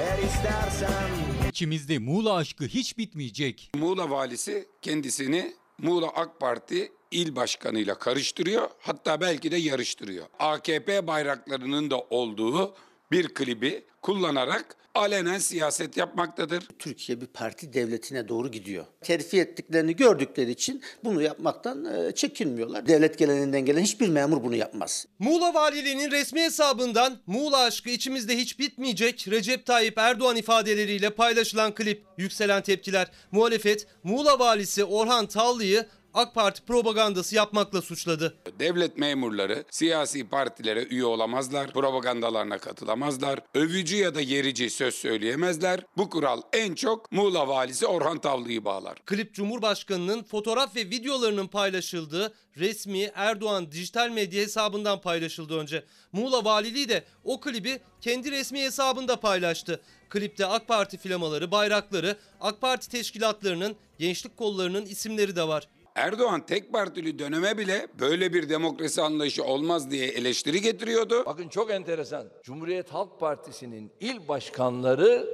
Eğer 0.00 0.18
istersen 0.18 1.10
İçimizde 1.48 1.98
Muğla 1.98 2.34
aşkı 2.34 2.64
hiç 2.64 2.98
bitmeyecek. 2.98 3.70
Muğla 3.76 4.10
valisi 4.10 4.68
kendisini 4.82 5.54
Muğla 5.78 6.06
AK 6.08 6.40
Parti 6.40 6.92
il 7.10 7.36
başkanıyla 7.36 7.94
karıştırıyor. 7.98 8.70
Hatta 8.80 9.20
belki 9.20 9.50
de 9.50 9.56
yarıştırıyor. 9.56 10.26
AKP 10.38 11.06
bayraklarının 11.06 11.90
da 11.90 12.00
olduğu 12.00 12.74
bir 13.12 13.28
klibi 13.28 13.84
kullanarak 14.02 14.76
alenen 14.94 15.38
siyaset 15.38 15.96
yapmaktadır. 15.96 16.68
Türkiye 16.78 17.20
bir 17.20 17.26
parti 17.26 17.72
devletine 17.72 18.28
doğru 18.28 18.50
gidiyor. 18.50 18.84
Terfi 19.00 19.40
ettiklerini 19.40 19.96
gördükleri 19.96 20.50
için 20.50 20.82
bunu 21.04 21.22
yapmaktan 21.22 21.84
e, 21.84 22.12
çekinmiyorlar. 22.14 22.86
Devlet 22.86 23.18
geleneğinden 23.18 23.64
gelen 23.64 23.82
hiçbir 23.82 24.08
memur 24.08 24.44
bunu 24.44 24.56
yapmaz. 24.56 25.06
Muğla 25.18 25.54
Valiliğinin 25.54 26.10
resmi 26.10 26.40
hesabından 26.40 27.18
Muğla 27.26 27.58
aşkı 27.58 27.90
içimizde 27.90 28.36
hiç 28.36 28.58
bitmeyecek 28.58 29.28
Recep 29.30 29.66
Tayyip 29.66 29.98
Erdoğan 29.98 30.36
ifadeleriyle 30.36 31.10
paylaşılan 31.10 31.74
klip, 31.74 32.02
yükselen 32.18 32.62
tepkiler. 32.62 33.10
Muhalefet 33.30 33.86
Muğla 34.04 34.38
Valisi 34.38 34.84
Orhan 34.84 35.26
Tavlı'yı 35.26 35.86
AK 36.14 36.34
Parti 36.34 36.62
propagandası 36.62 37.34
yapmakla 37.34 37.82
suçladı. 37.82 38.34
Devlet 38.58 38.98
memurları 38.98 39.64
siyasi 39.70 40.28
partilere 40.28 40.84
üye 40.84 41.04
olamazlar, 41.04 41.72
propagandalarına 41.72 42.58
katılamazlar, 42.58 43.40
övücü 43.54 43.96
ya 43.96 44.14
da 44.14 44.20
yerici 44.20 44.70
söz 44.70 44.94
söyleyemezler. 44.94 45.80
Bu 45.96 46.10
kural 46.10 46.42
en 46.52 46.74
çok 46.74 47.12
Muğla 47.12 47.48
valisi 47.48 47.86
Orhan 47.86 48.18
Tavlı'yı 48.18 48.64
bağlar. 48.64 48.98
Klip 49.06 49.34
Cumhurbaşkanı'nın 49.34 50.22
fotoğraf 50.22 50.76
ve 50.76 50.80
videolarının 50.80 51.46
paylaşıldığı 51.46 52.34
resmi 52.56 53.10
Erdoğan 53.14 53.72
dijital 53.72 54.10
medya 54.10 54.42
hesabından 54.42 55.00
paylaşıldı 55.00 55.58
önce. 55.58 55.84
Muğla 56.12 56.44
Valiliği 56.44 56.88
de 56.88 57.04
o 57.24 57.40
klibi 57.40 57.80
kendi 58.00 58.30
resmi 58.30 58.62
hesabında 58.62 59.20
paylaştı. 59.20 59.80
Klipte 60.10 60.46
AK 60.46 60.68
Parti 60.68 60.98
flamaları, 60.98 61.50
bayrakları, 61.50 62.16
AK 62.40 62.60
Parti 62.60 62.88
teşkilatlarının, 62.88 63.76
gençlik 63.98 64.36
kollarının 64.36 64.86
isimleri 64.86 65.36
de 65.36 65.48
var. 65.48 65.68
Erdoğan 65.94 66.46
tek 66.46 66.72
partili 66.72 67.18
döneme 67.18 67.58
bile 67.58 67.86
böyle 68.00 68.34
bir 68.34 68.48
demokrasi 68.48 69.02
anlayışı 69.02 69.44
olmaz 69.44 69.90
diye 69.90 70.06
eleştiri 70.06 70.60
getiriyordu. 70.60 71.24
Bakın 71.26 71.48
çok 71.48 71.70
enteresan. 71.70 72.24
Cumhuriyet 72.42 72.90
Halk 72.90 73.20
Partisi'nin 73.20 73.92
il 74.00 74.28
başkanları 74.28 75.26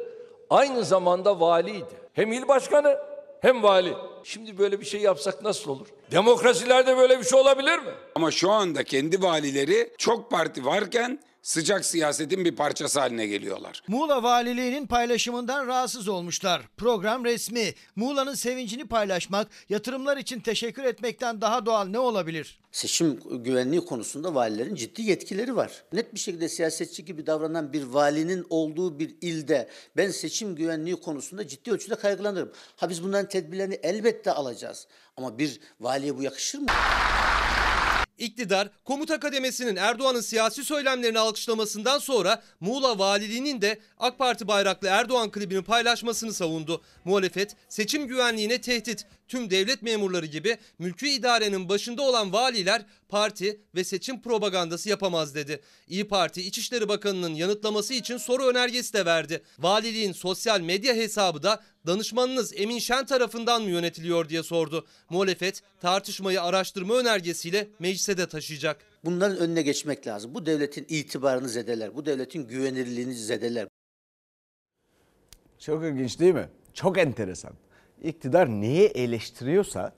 aynı 0.50 0.84
zamanda 0.84 1.40
valiydi. 1.40 1.94
Hem 2.12 2.32
il 2.32 2.48
başkanı 2.48 2.98
hem 3.40 3.62
vali. 3.62 3.94
Şimdi 4.24 4.58
böyle 4.58 4.80
bir 4.80 4.84
şey 4.86 5.00
yapsak 5.00 5.42
nasıl 5.42 5.70
olur? 5.70 5.86
Demokrasilerde 6.10 6.96
böyle 6.96 7.18
bir 7.18 7.24
şey 7.24 7.40
olabilir 7.40 7.78
mi? 7.78 7.90
Ama 8.14 8.30
şu 8.30 8.50
anda 8.50 8.84
kendi 8.84 9.22
valileri 9.22 9.90
çok 9.98 10.30
parti 10.30 10.64
varken 10.64 11.20
sıcak 11.48 11.84
siyasetin 11.84 12.44
bir 12.44 12.56
parçası 12.56 13.00
haline 13.00 13.26
geliyorlar. 13.26 13.82
Muğla 13.88 14.22
Valiliğinin 14.22 14.86
paylaşımından 14.86 15.66
rahatsız 15.66 16.08
olmuşlar. 16.08 16.62
Program 16.76 17.24
resmi. 17.24 17.74
Muğla'nın 17.96 18.34
sevincini 18.34 18.88
paylaşmak, 18.88 19.48
yatırımlar 19.68 20.16
için 20.16 20.40
teşekkür 20.40 20.84
etmekten 20.84 21.40
daha 21.40 21.66
doğal 21.66 21.84
ne 21.84 21.98
olabilir? 21.98 22.58
Seçim 22.72 23.20
güvenliği 23.44 23.84
konusunda 23.84 24.34
valilerin 24.34 24.74
ciddi 24.74 25.02
yetkileri 25.02 25.56
var. 25.56 25.84
Net 25.92 26.14
bir 26.14 26.18
şekilde 26.18 26.48
siyasetçi 26.48 27.04
gibi 27.04 27.26
davranan 27.26 27.72
bir 27.72 27.82
valinin 27.82 28.46
olduğu 28.50 28.98
bir 28.98 29.14
ilde 29.20 29.68
ben 29.96 30.10
seçim 30.10 30.56
güvenliği 30.56 30.96
konusunda 30.96 31.46
ciddi 31.46 31.72
ölçüde 31.72 31.94
kaygılanırım. 31.94 32.52
Ha 32.76 32.90
biz 32.90 33.02
bunların 33.02 33.28
tedbirlerini 33.28 33.74
elbette 33.74 34.32
alacağız. 34.32 34.86
Ama 35.16 35.38
bir 35.38 35.60
valiye 35.80 36.18
bu 36.18 36.22
yakışır 36.22 36.58
mı? 36.58 36.66
İktidar, 38.18 38.70
komuta 38.84 39.20
kademesinin 39.20 39.76
Erdoğan'ın 39.76 40.20
siyasi 40.20 40.64
söylemlerini 40.64 41.18
alkışlamasından 41.18 41.98
sonra 41.98 42.42
Muğla 42.60 42.98
Valiliğinin 42.98 43.60
de 43.60 43.78
AK 43.98 44.18
Parti 44.18 44.48
bayraklı 44.48 44.88
Erdoğan 44.88 45.30
klibini 45.30 45.62
paylaşmasını 45.62 46.32
savundu. 46.32 46.82
Muhalefet, 47.04 47.56
seçim 47.68 48.06
güvenliğine 48.06 48.60
tehdit, 48.60 49.06
tüm 49.28 49.50
devlet 49.50 49.82
memurları 49.82 50.26
gibi 50.26 50.58
mülkü 50.78 51.08
idarenin 51.08 51.68
başında 51.68 52.02
olan 52.02 52.32
valiler 52.32 52.86
parti 53.08 53.60
ve 53.74 53.84
seçim 53.84 54.22
propagandası 54.22 54.88
yapamaz 54.88 55.34
dedi. 55.34 55.60
İyi 55.88 56.08
Parti 56.08 56.42
İçişleri 56.42 56.88
Bakanı'nın 56.88 57.34
yanıtlaması 57.34 57.94
için 57.94 58.16
soru 58.16 58.46
önergesi 58.46 58.94
de 58.94 59.06
verdi. 59.06 59.42
Valiliğin 59.58 60.12
sosyal 60.12 60.60
medya 60.60 60.94
hesabı 60.94 61.42
da 61.42 61.62
danışmanınız 61.86 62.52
Emin 62.56 62.78
Şen 62.78 63.06
tarafından 63.06 63.62
mı 63.62 63.70
yönetiliyor 63.70 64.28
diye 64.28 64.42
sordu. 64.42 64.86
Muhalefet 65.10 65.62
tartışmayı 65.80 66.42
araştırma 66.42 66.94
önergesiyle 66.94 67.68
meclise 67.78 68.18
de 68.18 68.26
taşıyacak. 68.26 68.80
Bunların 69.04 69.38
önüne 69.38 69.62
geçmek 69.62 70.06
lazım. 70.06 70.34
Bu 70.34 70.46
devletin 70.46 70.86
itibarını 70.88 71.48
zedeler. 71.48 71.96
Bu 71.96 72.06
devletin 72.06 72.48
güvenirliğini 72.48 73.14
zedeler. 73.14 73.68
Çok 75.58 75.84
ilginç 75.84 76.20
değil 76.20 76.34
mi? 76.34 76.48
Çok 76.74 76.98
enteresan. 76.98 77.52
İktidar 78.02 78.48
neyi 78.48 78.86
eleştiriyorsa 78.86 79.92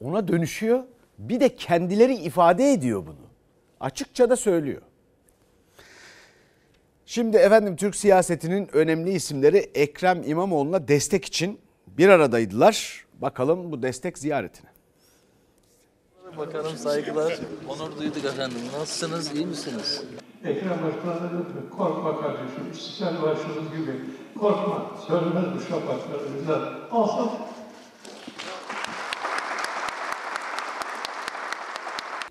ona 0.00 0.28
dönüşüyor. 0.28 0.84
Bir 1.18 1.40
de 1.40 1.56
kendileri 1.56 2.14
ifade 2.14 2.72
ediyor 2.72 3.06
bunu. 3.06 3.28
Açıkça 3.80 4.30
da 4.30 4.36
söylüyor. 4.36 4.82
Şimdi 7.06 7.36
efendim 7.36 7.76
Türk 7.76 7.96
siyasetinin 7.96 8.68
önemli 8.72 9.10
isimleri 9.10 9.58
Ekrem 9.58 10.22
İmamoğlu'na 10.26 10.88
destek 10.88 11.24
için 11.24 11.60
bir 11.86 12.08
aradaydılar. 12.08 13.06
Bakalım 13.14 13.72
bu 13.72 13.82
destek 13.82 14.18
ziyaretine. 14.18 14.70
Bakanım 16.36 16.76
saygılar. 16.76 17.38
Onur 17.68 17.98
duyduk 17.98 18.24
efendim. 18.24 18.58
Nasılsınız? 18.78 19.34
iyi 19.34 19.46
misiniz? 19.46 20.02
Ekrem 20.44 20.70
Başkan'a 20.70 21.30
dedi 21.30 21.42
ki, 21.48 21.76
korkma 21.78 22.20
kardeşim, 22.20 22.74
sen 22.98 23.14
başınız 23.22 23.70
gibi. 23.76 23.92
Korkma, 24.40 24.82
söylemez 25.06 25.44
bu 25.56 25.60
şapaklarımızdan. 25.60 26.60
Aha, 26.92 27.28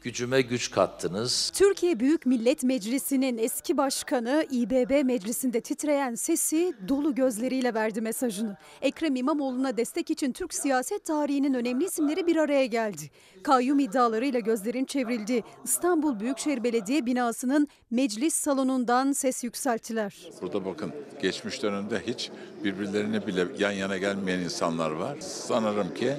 Gücüme 0.07 0.41
güç 0.41 0.71
kattınız. 0.71 1.51
Türkiye 1.55 1.99
Büyük 1.99 2.25
Millet 2.25 2.63
Meclisi'nin 2.63 3.37
eski 3.37 3.77
başkanı 3.77 4.45
İBB 4.51 5.05
Meclisi'nde 5.05 5.61
titreyen 5.61 6.15
sesi 6.15 6.73
dolu 6.87 7.15
gözleriyle 7.15 7.73
verdi 7.73 8.01
mesajını. 8.01 8.57
Ekrem 8.81 9.15
İmamoğlu'na 9.15 9.77
destek 9.77 10.11
için 10.11 10.31
Türk 10.31 10.53
siyaset 10.53 11.05
tarihinin 11.05 11.53
önemli 11.53 11.85
isimleri 11.85 12.27
bir 12.27 12.35
araya 12.35 12.65
geldi. 12.65 13.01
Kayyum 13.43 13.79
iddialarıyla 13.79 14.39
gözlerin 14.39 14.85
çevrildi. 14.85 15.43
İstanbul 15.63 16.19
Büyükşehir 16.19 16.63
Belediye 16.63 17.05
binasının 17.05 17.67
meclis 17.91 18.33
salonundan 18.33 19.11
ses 19.11 19.43
yükselttiler. 19.43 20.15
Burada 20.41 20.65
bakın 20.65 20.91
geçmiş 21.21 21.63
dönemde 21.63 22.01
hiç 22.07 22.31
birbirlerine 22.63 23.27
bile 23.27 23.47
yan 23.59 23.71
yana 23.71 23.97
gelmeyen 23.97 24.39
insanlar 24.39 24.91
var. 24.91 25.17
Sanırım 25.21 25.93
ki 25.93 26.13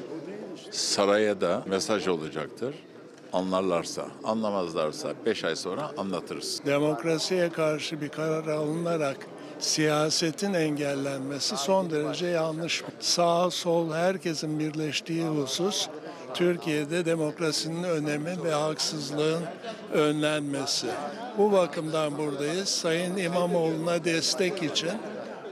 saraya 0.70 1.40
da 1.40 1.64
mesaj 1.68 2.08
olacaktır. 2.08 2.74
Anlarlarsa, 3.32 4.06
anlamazlarsa 4.24 5.08
5 5.26 5.44
ay 5.44 5.56
sonra 5.56 5.90
anlatırız. 5.96 6.60
demokrasiye 6.66 7.50
karşı 7.50 8.00
bir 8.00 8.08
karar 8.08 8.46
alınarak 8.46 9.16
siyasetin 9.58 10.54
engellenmesi 10.54 11.56
son 11.56 11.90
derece 11.90 12.26
yanlış. 12.26 12.84
Sağ 13.00 13.50
sol 13.50 13.92
herkesin 13.92 14.58
birleştiği 14.58 15.24
husus 15.24 15.88
Türkiye'de 16.34 17.04
demokrasinin 17.04 17.82
önemi 17.82 18.44
ve 18.44 18.52
haksızlığın 18.52 19.42
önlenmesi. 19.92 20.86
Bu 21.38 21.52
bakımdan 21.52 22.18
buradayız. 22.18 22.68
Sayın 22.68 23.16
İmamoğlu'na 23.16 24.04
destek 24.04 24.62
için 24.62 24.90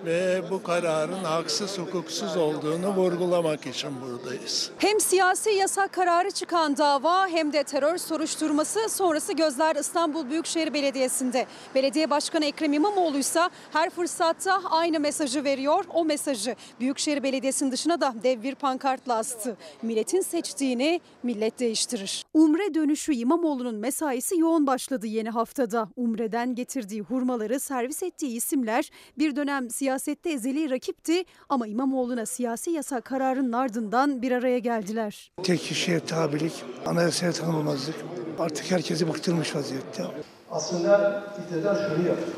ve 0.04 0.42
bu 0.50 0.62
kararın 0.62 1.24
haksız 1.24 1.78
hukuksuz 1.78 2.36
olduğunu 2.36 2.88
vurgulamak 2.96 3.66
için 3.66 3.90
buradayız. 4.00 4.70
Hem 4.78 5.00
siyasi 5.00 5.50
yasak 5.50 5.92
kararı 5.92 6.30
çıkan 6.30 6.76
dava 6.76 7.28
hem 7.28 7.52
de 7.52 7.62
terör 7.62 7.98
soruşturması 7.98 8.88
sonrası 8.88 9.32
gözler 9.32 9.76
İstanbul 9.76 10.30
Büyükşehir 10.30 10.74
Belediyesi'nde. 10.74 11.46
Belediye 11.74 12.10
Başkanı 12.10 12.44
Ekrem 12.44 12.72
İmamoğlu 12.72 13.18
ise 13.18 13.40
her 13.72 13.90
fırsatta 13.90 14.60
aynı 14.70 15.00
mesajı 15.00 15.44
veriyor. 15.44 15.84
O 15.94 16.04
mesajı 16.04 16.56
Büyükşehir 16.80 17.22
Belediyesi'nin 17.22 17.72
dışına 17.72 18.00
da 18.00 18.14
dev 18.22 18.42
bir 18.42 18.54
pankartla 18.54 19.14
astı. 19.14 19.56
Milletin 19.82 20.20
seçtiğini 20.20 21.00
millet 21.22 21.58
değiştirir. 21.58 22.24
Umre 22.34 22.74
dönüşü 22.74 23.14
İmamoğlu'nun 23.14 23.74
mesaisi 23.74 24.38
yoğun 24.38 24.66
başladı 24.66 25.06
yeni 25.06 25.30
haftada. 25.30 25.88
Umre'den 25.96 26.54
getirdiği 26.54 27.00
hurmaları 27.00 27.60
servis 27.60 28.02
ettiği 28.02 28.36
isimler 28.36 28.90
bir 29.18 29.36
dönem 29.36 29.70
siyasette 29.86 30.30
ezeli 30.30 30.70
rakipti 30.70 31.24
ama 31.48 31.66
İmamoğlu'na 31.66 32.26
siyasi 32.26 32.70
yasak 32.70 33.04
kararının 33.04 33.52
ardından 33.52 34.22
bir 34.22 34.32
araya 34.32 34.58
geldiler. 34.58 35.32
Tek 35.42 35.60
kişiye 35.60 36.00
tabilik, 36.00 36.52
anayasaya 36.86 37.32
tanımamazlık 37.32 37.94
artık 38.38 38.70
herkesi 38.70 39.08
bıktırmış 39.08 39.56
vaziyette. 39.56 40.04
Aslında 40.50 41.24
iktidar 41.42 41.74
şunu 41.74 42.08
yapıyor. 42.08 42.36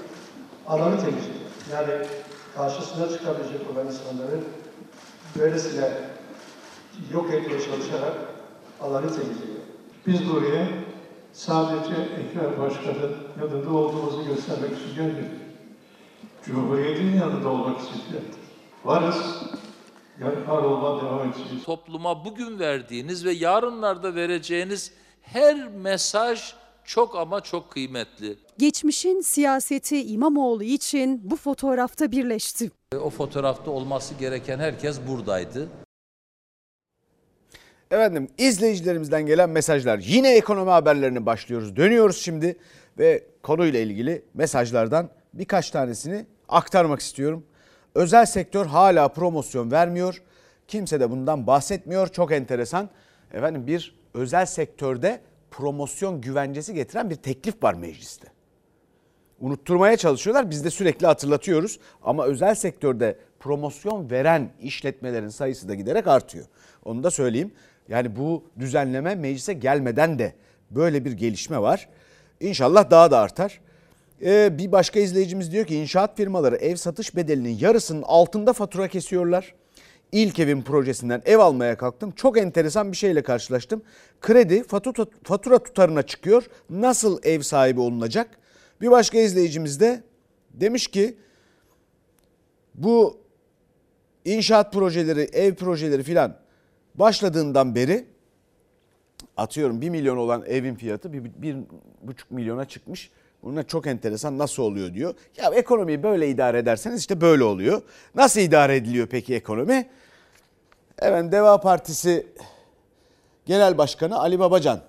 Alanı 0.67 0.97
temizliyor. 0.97 1.35
Yani 1.73 2.07
karşısına 2.57 3.09
çıkabilecek 3.09 3.61
olan 3.73 3.87
insanları 3.87 4.41
böylesine 5.39 5.91
yok 7.13 7.35
etmeye 7.35 7.61
çalışarak 7.61 8.15
alanı 8.81 9.07
temizliyor. 9.07 9.59
Biz 10.07 10.29
buraya 10.29 10.69
sadece 11.33 11.95
Ekrem 11.95 12.61
Başkan'ın 12.61 13.17
yanında 13.41 13.71
olduğumuzu 13.71 14.25
göstermek 14.25 14.71
için 14.79 14.95
gelmedik. 14.97 15.48
Cumhuriyetin 16.49 17.17
yanında 17.17 17.49
olmak 17.49 17.81
için. 17.81 18.03
Varız. 18.85 19.17
Yani 20.21 20.49
var 20.49 20.63
olmaya 20.63 21.05
devam 21.05 21.29
edeceğiz. 21.29 21.65
Topluma 21.65 22.25
bugün 22.25 22.59
verdiğiniz 22.59 23.25
ve 23.25 23.33
yarınlarda 23.33 24.15
vereceğiniz 24.15 24.93
her 25.23 25.69
mesaj 25.69 26.55
çok 26.85 27.17
ama 27.17 27.41
çok 27.41 27.71
kıymetli. 27.71 28.39
Geçmişin 28.59 29.21
siyaseti 29.21 30.05
İmamoğlu 30.13 30.65
için 30.65 31.31
bu 31.31 31.37
fotoğrafta 31.37 32.13
birleşti. 32.13 32.71
O 33.03 33.11
fotoğrafta 33.11 33.71
olması 33.71 34.15
gereken 34.15 34.59
herkes 34.59 35.01
buradaydı. 35.09 35.69
Efendim 37.91 38.29
izleyicilerimizden 38.39 39.27
gelen 39.27 39.51
mesajlar. 39.51 39.99
Yine 39.99 40.37
ekonomi 40.37 40.71
haberlerine 40.71 41.27
başlıyoruz. 41.27 41.77
Dönüyoruz 41.77 42.17
şimdi 42.17 42.57
ve 42.99 43.25
konuyla 43.43 43.81
ilgili 43.81 44.23
mesajlardan 44.35 45.11
birkaç 45.35 45.71
tanesini 45.71 46.27
aktarmak 46.49 47.01
istiyorum. 47.01 47.45
Özel 47.95 48.27
sektör 48.27 48.67
hala 48.67 49.09
promosyon 49.09 49.71
vermiyor. 49.71 50.23
Kimse 50.69 51.01
de 51.01 51.11
bundan 51.11 51.47
bahsetmiyor. 51.47 52.09
Çok 52.09 52.33
enteresan. 52.33 52.91
Efendim 53.33 53.67
bir 53.67 53.99
özel 54.15 54.47
sektörde 54.47 55.21
promosyon 55.51 56.21
güvencesi 56.21 56.75
getiren 56.75 57.11
bir 57.11 57.17
teklif 57.17 57.63
var 57.63 57.75
mecliste. 57.75 58.29
Unutturmaya 59.41 59.97
çalışıyorlar. 59.97 60.51
Biz 60.51 60.65
de 60.65 60.71
sürekli 60.71 61.07
hatırlatıyoruz. 61.07 61.79
Ama 62.03 62.25
özel 62.25 62.55
sektörde 62.55 63.19
promosyon 63.41 64.11
veren 64.11 64.51
işletmelerin 64.61 65.29
sayısı 65.29 65.69
da 65.69 65.75
giderek 65.75 66.07
artıyor. 66.07 66.47
Onu 66.85 67.03
da 67.03 67.11
söyleyeyim. 67.11 67.53
Yani 67.89 68.17
bu 68.17 68.45
düzenleme 68.59 69.15
meclise 69.15 69.53
gelmeden 69.53 70.19
de 70.19 70.35
böyle 70.71 71.05
bir 71.05 71.13
gelişme 71.13 71.63
var. 71.63 71.89
İnşallah 72.41 72.91
daha 72.91 73.11
da 73.11 73.19
artar. 73.19 73.61
Ee, 74.23 74.59
bir 74.59 74.73
başka 74.73 75.01
izleyicimiz 75.01 75.53
diyor 75.53 75.67
ki 75.67 75.77
inşaat 75.77 76.17
firmaları 76.17 76.57
ev 76.57 76.77
satış 76.77 77.17
bedelinin 77.17 77.59
yarısının 77.59 78.03
altında 78.03 78.53
fatura 78.53 78.89
kesiyorlar. 78.89 79.55
İlk 80.13 80.39
evim 80.39 80.63
projesinden 80.63 81.23
ev 81.25 81.39
almaya 81.39 81.77
kalktım. 81.77 82.11
Çok 82.11 82.39
enteresan 82.39 82.93
bir 82.93 82.97
şeyle 82.97 83.23
karşılaştım. 83.23 83.83
Kredi 84.21 84.63
fatura, 84.63 85.07
fatura 85.23 85.59
tutarına 85.59 86.03
çıkıyor. 86.03 86.47
Nasıl 86.71 87.19
ev 87.23 87.41
sahibi 87.41 87.81
olunacak? 87.81 88.31
Bir 88.81 88.91
başka 88.91 89.19
izleyicimiz 89.19 89.81
de 89.81 90.03
demiş 90.51 90.87
ki 90.87 91.17
bu 92.75 93.21
inşaat 94.25 94.73
projeleri, 94.73 95.21
ev 95.21 95.55
projeleri 95.55 96.03
filan 96.03 96.37
başladığından 96.95 97.75
beri 97.75 98.07
atıyorum 99.37 99.81
1 99.81 99.91
milyon 99.91 100.17
olan 100.17 100.45
evin 100.47 100.75
fiyatı 100.75 101.09
1,5 101.09 101.63
milyona 102.31 102.65
çıkmış. 102.65 103.11
Bunlar 103.43 103.67
çok 103.67 103.87
enteresan 103.87 104.39
nasıl 104.39 104.63
oluyor 104.63 104.95
diyor. 104.95 105.15
Ya 105.37 105.51
ekonomiyi 105.51 106.03
böyle 106.03 106.29
idare 106.29 106.59
ederseniz 106.59 107.01
işte 107.01 107.21
böyle 107.21 107.45
oluyor. 107.45 107.83
Nasıl 108.15 108.41
idare 108.41 108.77
ediliyor 108.77 109.07
peki 109.07 109.35
ekonomi? 109.35 109.89
Evet 110.99 111.33
Deva 111.33 111.61
Partisi 111.61 112.27
Genel 113.47 113.79
Başkanı 113.79 114.19
Ali 114.19 114.39
Babacan 114.39 114.81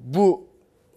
bu 0.00 0.46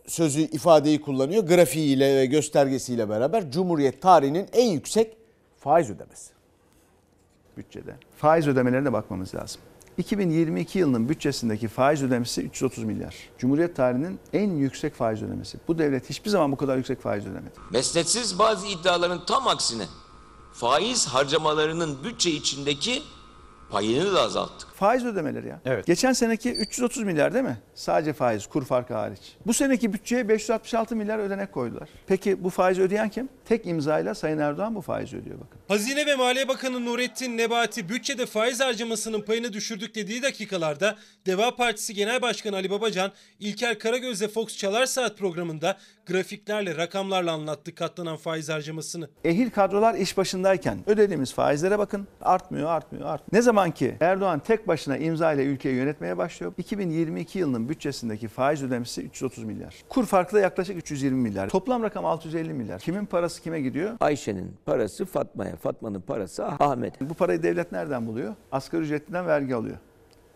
sözü 0.08 0.41
ifadeyi 0.41 1.02
kullanıyor. 1.02 1.43
Grafiğiyle 1.43 2.15
ve 2.15 2.26
göstergesiyle 2.26 3.10
beraber 3.10 3.52
Cumhuriyet 3.52 4.02
tarihinin 4.02 4.47
en 4.54 4.67
yüksek 4.67 5.17
faiz 5.58 5.89
ödemesi. 5.89 6.34
Bütçede. 7.58 7.95
Faiz 8.17 8.47
ödemelerine 8.47 8.93
bakmamız 8.93 9.36
lazım. 9.36 9.62
2022 10.02 10.80
yılının 10.80 11.10
bütçesindeki 11.10 11.68
faiz 11.68 12.04
ödemesi 12.04 12.42
330 12.42 12.84
milyar. 12.84 13.16
Cumhuriyet 13.38 13.76
tarihinin 13.76 14.20
en 14.34 14.52
yüksek 14.52 14.96
faiz 14.96 15.24
ödemesi. 15.24 15.58
Bu 15.68 15.78
devlet 15.78 16.10
hiçbir 16.10 16.30
zaman 16.30 16.52
bu 16.52 16.58
kadar 16.58 16.78
yüksek 16.78 17.02
faiz 17.02 17.26
ödemedi. 17.26 17.54
Mesnetsiz 17.72 18.40
bazı 18.40 18.68
iddiaların 18.68 19.26
tam 19.26 19.48
aksine 19.48 19.86
faiz 20.54 21.08
harcamalarının 21.08 22.04
bütçe 22.04 22.32
içindeki 22.32 23.04
payını 23.70 24.14
da 24.14 24.22
azalttık. 24.22 24.70
Faiz 24.82 25.06
ödemeleri 25.06 25.48
ya. 25.48 25.60
Evet. 25.65 25.86
Geçen 25.86 26.13
seneki 26.13 26.52
330 26.52 27.04
milyar 27.04 27.34
değil 27.34 27.46
mi? 27.46 27.58
Sadece 27.76 28.13
faiz, 28.13 28.48
kur 28.48 28.65
farkı 28.65 28.94
hariç. 28.94 29.20
Bu 29.46 29.54
seneki 29.54 29.94
bütçeye 29.94 30.30
566 30.30 30.96
milyar 30.96 31.20
ödenek 31.20 31.52
koydular. 31.52 31.89
Peki 32.08 32.44
bu 32.44 32.50
faizi 32.50 32.82
ödeyen 32.82 33.10
kim? 33.10 33.30
Tek 33.46 33.67
imzayla 33.67 34.15
Sayın 34.15 34.38
Erdoğan 34.38 34.76
bu 34.76 34.82
faizi 34.82 35.17
ödüyor 35.17 35.36
bakın. 35.36 35.60
Hazine 35.67 36.06
ve 36.06 36.15
Maliye 36.15 36.48
Bakanı 36.48 36.86
Nurettin 36.86 37.38
Nebati 37.38 37.89
bütçede 37.89 38.26
faiz 38.26 38.60
harcamasının 38.60 39.22
payını 39.22 39.54
düşürdük 39.54 39.96
dediği 39.96 40.22
dakikalarda 40.22 40.96
Deva 41.26 41.56
Partisi 41.56 41.94
Genel 41.94 42.22
Başkanı 42.22 42.56
Ali 42.56 42.70
Babacan, 42.70 43.12
İlker 43.39 43.80
Karagöz'le 43.80 44.28
Fox 44.28 44.58
Çalar 44.58 44.86
Saat 44.86 45.17
programında 45.17 45.78
grafiklerle, 46.06 46.78
rakamlarla 46.78 47.32
anlattı 47.32 47.76
katlanan 47.76 48.17
faiz 48.17 48.50
harcamasını. 48.50 49.10
Ehil 49.24 49.50
kadrolar 49.50 49.96
iş 49.96 50.17
başındayken 50.17 50.80
ödediğimiz 50.88 51.34
faizlere 51.34 51.80
bakın 51.80 52.08
artmıyor, 52.22 52.70
artmıyor, 52.70 53.06
artmıyor. 53.06 53.39
Ne 53.39 53.41
zaman 53.41 53.72
ki 53.72 53.96
Erdoğan 54.00 54.39
tek 54.39 54.67
başına 54.71 54.97
imza 54.97 55.34
ile 55.34 55.43
ülkeyi 55.43 55.75
yönetmeye 55.75 56.17
başlıyor. 56.17 56.53
2022 56.57 57.39
yılının 57.39 57.69
bütçesindeki 57.69 58.27
faiz 58.27 58.63
ödemesi 58.63 59.01
330 59.01 59.43
milyar. 59.43 59.75
Kur 59.89 60.05
farkı 60.05 60.36
da 60.36 60.39
yaklaşık 60.39 60.77
320 60.77 61.21
milyar. 61.21 61.49
Toplam 61.49 61.84
rakam 61.84 62.05
650 62.05 62.53
milyar. 62.53 62.79
Kimin 62.79 63.05
parası 63.05 63.41
kime 63.41 63.62
gidiyor? 63.62 63.97
Ayşe'nin 63.99 64.53
parası 64.65 65.05
Fatma'ya, 65.05 65.55
Fatma'nın 65.55 66.01
parası 66.01 66.45
Ahmet'e. 66.45 67.10
Bu 67.10 67.13
parayı 67.13 67.43
devlet 67.43 67.71
nereden 67.71 68.07
buluyor? 68.07 68.36
Asgari 68.51 68.81
ücretliden 68.81 69.27
vergi 69.27 69.55
alıyor. 69.55 69.77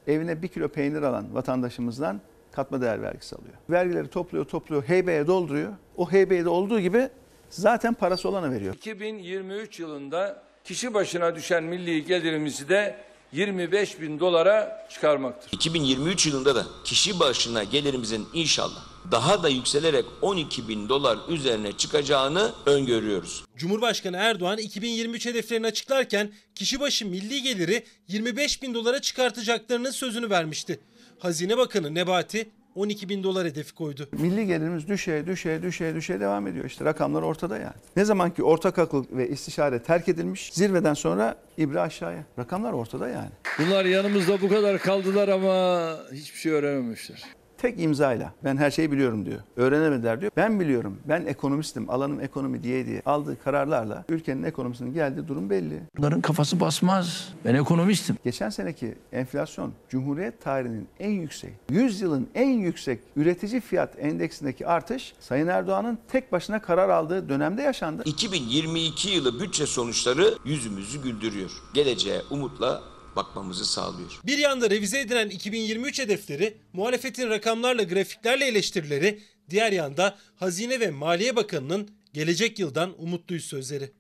Evine 0.08 0.42
bir 0.42 0.48
kilo 0.48 0.68
peynir 0.68 1.02
alan 1.02 1.36
vatandaşımızdan 1.36 2.22
katma 2.52 2.82
değer 2.82 3.02
vergisi 3.02 3.36
alıyor. 3.36 3.54
Vergileri 3.70 4.08
topluyor, 4.08 4.46
topluyor, 4.46 4.84
heybeye 4.84 5.28
dolduruyor. 5.28 5.74
O 5.98 6.12
heybeye 6.12 6.46
de 6.46 6.50
olduğu 6.50 6.80
gibi 6.80 7.10
zaten 7.50 7.94
parası 7.94 8.30
olana 8.30 8.52
veriyor. 8.52 8.74
2023 8.74 9.80
yılında 9.80 10.44
kişi 10.64 10.94
başına 10.94 11.36
düşen 11.36 11.64
milli 11.64 12.06
gelirimizi 12.06 12.70
de 12.70 12.96
25 13.36 14.02
bin 14.02 14.20
dolara 14.20 14.88
çıkarmaktır. 14.90 15.52
2023 15.52 16.28
yılında 16.28 16.56
da 16.56 16.66
kişi 16.84 17.20
başına 17.20 17.64
gelirimizin 17.64 18.28
inşallah 18.34 18.86
daha 19.12 19.44
da 19.44 19.50
yükselerek 19.50 20.06
12 20.22 20.68
bin 20.68 20.90
dolar 20.90 21.18
üzerine 21.30 21.72
çıkacağını 21.72 22.52
öngörüyoruz. 22.66 23.44
Cumhurbaşkanı 23.58 24.18
Erdoğan 24.18 24.58
2023 24.58 25.26
hedeflerini 25.26 25.68
açıklarken 25.68 26.32
kişi 26.56 26.80
başı 26.80 27.06
milli 27.06 27.42
geliri 27.42 27.84
25 28.08 28.62
bin 28.62 28.74
dolara 28.74 29.02
çıkartacaklarının 29.02 29.92
sözünü 29.92 30.30
vermişti. 30.30 30.80
Hazine 31.20 31.58
Bakanı 31.58 31.96
Nebati 31.96 32.50
12 32.76 33.10
bin 33.10 33.24
dolar 33.24 33.48
hedefi 33.48 33.76
koydu. 33.76 34.08
Milli 34.12 34.48
gelirimiz 34.48 34.88
düşe, 34.88 35.28
düşe, 35.28 35.64
düşe, 35.64 35.96
düşe 35.96 36.20
devam 36.20 36.48
ediyor. 36.48 36.66
İşte 36.66 36.86
rakamlar 36.86 37.22
ortada 37.22 37.58
yani. 37.58 37.74
Ne 37.96 38.06
zaman 38.06 38.34
ki 38.34 38.44
ortak 38.44 38.80
akıl 38.80 39.06
ve 39.12 39.30
istişare 39.30 39.84
terk 39.84 40.10
edilmiş, 40.10 40.54
zirveden 40.54 40.94
sonra 40.94 41.36
ibre 41.58 41.80
aşağıya. 41.80 42.24
Rakamlar 42.40 42.74
ortada 42.74 43.10
yani. 43.10 43.30
Bunlar 43.60 43.86
yanımızda 43.86 44.42
bu 44.42 44.50
kadar 44.50 44.80
kaldılar 44.80 45.28
ama 45.28 45.90
hiçbir 46.12 46.40
şey 46.40 46.52
öğrenememişler. 46.52 47.24
Tek 47.66 47.80
imzayla 47.80 48.34
ben 48.44 48.58
her 48.58 48.72
şeyi 48.72 48.92
biliyorum 48.92 49.26
diyor. 49.26 49.40
Öğrenemediler 49.56 50.22
diyor. 50.22 50.32
Ben 50.38 50.60
biliyorum. 50.60 50.98
Ben 51.06 51.26
ekonomistim. 51.26 51.90
Alanım 51.90 52.20
ekonomi 52.20 52.64
diye 52.64 52.86
diye 52.86 53.02
aldığı 53.06 53.44
kararlarla 53.44 54.06
ülkenin 54.10 54.44
ekonomisinin 54.44 54.94
geldiği 54.94 55.28
durum 55.28 55.50
belli. 55.50 55.82
Bunların 55.98 56.22
kafası 56.22 56.60
basmaz. 56.60 57.34
Ben 57.46 57.56
ekonomistim. 57.56 58.18
Geçen 58.24 58.50
seneki 58.50 58.96
enflasyon 59.12 59.74
Cumhuriyet 59.90 60.42
tarihinin 60.42 60.88
en 61.00 61.10
yüksek, 61.10 61.54
100 61.70 62.02
yılın 62.02 62.28
en 62.36 62.50
yüksek 62.50 63.00
üretici 63.16 63.62
fiyat 63.62 64.00
endeksindeki 64.00 64.68
artış 64.68 65.14
Sayın 65.20 65.48
Erdoğan'ın 65.48 65.98
tek 66.08 66.32
başına 66.32 66.62
karar 66.62 66.90
aldığı 66.90 67.30
dönemde 67.30 67.62
yaşandı. 67.62 68.04
2022 68.06 69.10
yılı 69.10 69.40
bütçe 69.40 69.66
sonuçları 69.66 70.34
yüzümüzü 70.46 71.02
güldürüyor. 71.04 71.52
Geleceğe 71.74 72.22
umutla 72.30 72.95
bakmamızı 73.16 73.66
sağlıyor. 73.66 74.22
Bir 74.26 74.38
yanda 74.38 74.70
revize 74.70 75.00
edilen 75.00 75.30
2023 75.30 76.00
hedefleri, 76.00 76.58
muhalefetin 76.74 77.30
rakamlarla 77.30 77.84
grafiklerle 77.84 78.46
eleştirileri, 78.46 79.20
diğer 79.50 79.72
yanda 79.72 80.16
Hazine 80.36 80.80
ve 80.80 80.90
Maliye 80.92 81.36
Bakanı'nın 81.36 81.90
gelecek 82.14 82.60
yıldan 82.60 83.04
umutluyuz 83.04 83.46
sözleri. 83.46 83.92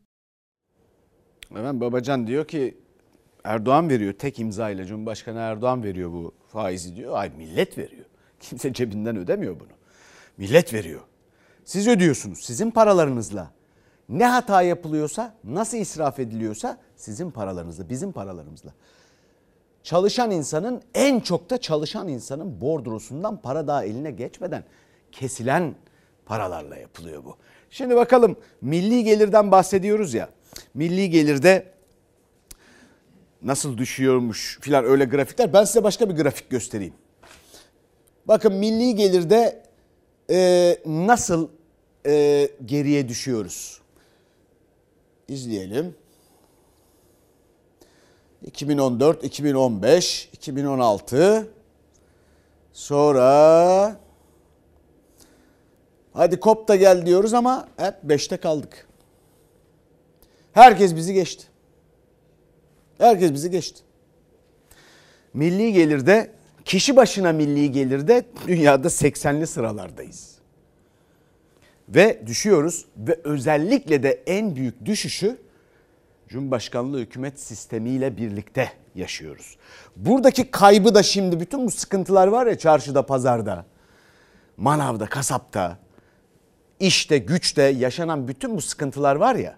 Hemen 1.53 1.81
Babacan 1.81 2.27
diyor 2.27 2.47
ki 2.47 2.77
Erdoğan 3.43 3.89
veriyor 3.89 4.13
tek 4.13 4.39
imzayla 4.39 4.85
Cumhurbaşkanı 4.85 5.39
Erdoğan 5.39 5.83
veriyor 5.83 6.11
bu 6.11 6.35
faizi 6.47 6.95
diyor. 6.95 7.17
Ay 7.17 7.31
millet 7.37 7.77
veriyor. 7.77 8.05
Kimse 8.39 8.73
cebinden 8.73 9.17
ödemiyor 9.17 9.59
bunu. 9.59 9.69
Millet 10.37 10.73
veriyor. 10.73 11.01
Siz 11.65 11.87
ödüyorsunuz 11.87 12.39
sizin 12.39 12.71
paralarınızla. 12.71 13.51
Ne 14.09 14.25
hata 14.25 14.61
yapılıyorsa, 14.61 15.35
nasıl 15.43 15.77
israf 15.77 16.19
ediliyorsa 16.19 16.77
sizin 16.95 17.31
paralarınızla, 17.31 17.89
bizim 17.89 18.11
paralarımızla. 18.11 18.73
Çalışan 19.85 20.31
insanın 20.31 20.81
en 20.93 21.19
çok 21.19 21.49
da 21.49 21.57
çalışan 21.57 22.07
insanın 22.07 22.61
bordrosundan 22.61 23.41
para 23.41 23.67
daha 23.67 23.85
eline 23.85 24.11
geçmeden 24.11 24.63
kesilen 25.11 25.75
paralarla 26.25 26.77
yapılıyor 26.77 27.25
bu. 27.25 27.37
Şimdi 27.69 27.95
bakalım 27.95 28.37
milli 28.61 29.03
gelirden 29.03 29.51
bahsediyoruz 29.51 30.13
ya. 30.13 30.29
Milli 30.73 31.09
gelirde 31.09 31.71
nasıl 33.41 33.77
düşüyormuş 33.77 34.59
filan 34.61 34.85
öyle 34.85 35.05
grafikler. 35.05 35.53
Ben 35.53 35.63
size 35.63 35.83
başka 35.83 36.09
bir 36.09 36.15
grafik 36.15 36.49
göstereyim. 36.49 36.93
Bakın 38.27 38.53
milli 38.53 38.95
gelirde 38.95 39.63
e, 40.29 40.77
nasıl 40.85 41.49
e, 42.05 42.49
geriye 42.65 43.09
düşüyoruz. 43.09 43.81
İzleyelim. 45.27 45.95
2014, 48.45 49.23
2015, 49.23 50.29
2016. 50.33 51.47
Sonra 52.73 53.97
hadi 56.13 56.39
kop 56.39 56.67
da 56.67 56.75
gel 56.75 57.05
diyoruz 57.05 57.33
ama 57.33 57.67
hep 57.77 57.95
5'te 58.07 58.37
kaldık. 58.37 58.87
Herkes 60.53 60.95
bizi 60.95 61.13
geçti. 61.13 61.47
Herkes 62.97 63.33
bizi 63.33 63.51
geçti. 63.51 63.81
Milli 65.33 65.73
gelirde 65.73 66.31
kişi 66.65 66.95
başına 66.95 67.31
milli 67.31 67.71
gelirde 67.71 68.25
dünyada 68.47 68.87
80'li 68.87 69.47
sıralardayız. 69.47 70.35
Ve 71.89 72.21
düşüyoruz 72.27 72.85
ve 72.97 73.19
özellikle 73.23 74.03
de 74.03 74.23
en 74.25 74.55
büyük 74.55 74.85
düşüşü 74.85 75.44
Cumhurbaşkanlığı 76.27 76.99
hükümet 76.99 77.39
sistemiyle 77.39 78.17
birlikte 78.17 78.71
yaşıyoruz. 78.95 79.57
Buradaki 79.95 80.51
kaybı 80.51 80.95
da 80.95 81.03
şimdi 81.03 81.39
bütün 81.39 81.65
bu 81.67 81.71
sıkıntılar 81.71 82.27
var 82.27 82.47
ya 82.47 82.57
çarşıda, 82.57 83.05
pazarda, 83.05 83.65
manavda, 84.57 85.05
kasapta, 85.05 85.77
işte, 86.79 87.17
güçte 87.17 87.63
yaşanan 87.63 88.27
bütün 88.27 88.57
bu 88.57 88.61
sıkıntılar 88.61 89.15
var 89.15 89.35
ya 89.35 89.57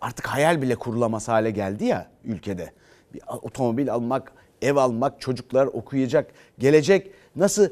artık 0.00 0.26
hayal 0.26 0.62
bile 0.62 0.74
kurulamaz 0.74 1.28
hale 1.28 1.50
geldi 1.50 1.84
ya 1.84 2.10
ülkede. 2.24 2.72
Bir 3.14 3.22
otomobil 3.42 3.92
almak, 3.92 4.32
ev 4.62 4.76
almak, 4.76 5.20
çocuklar 5.20 5.66
okuyacak, 5.66 6.30
gelecek 6.58 7.10
nasıl 7.36 7.68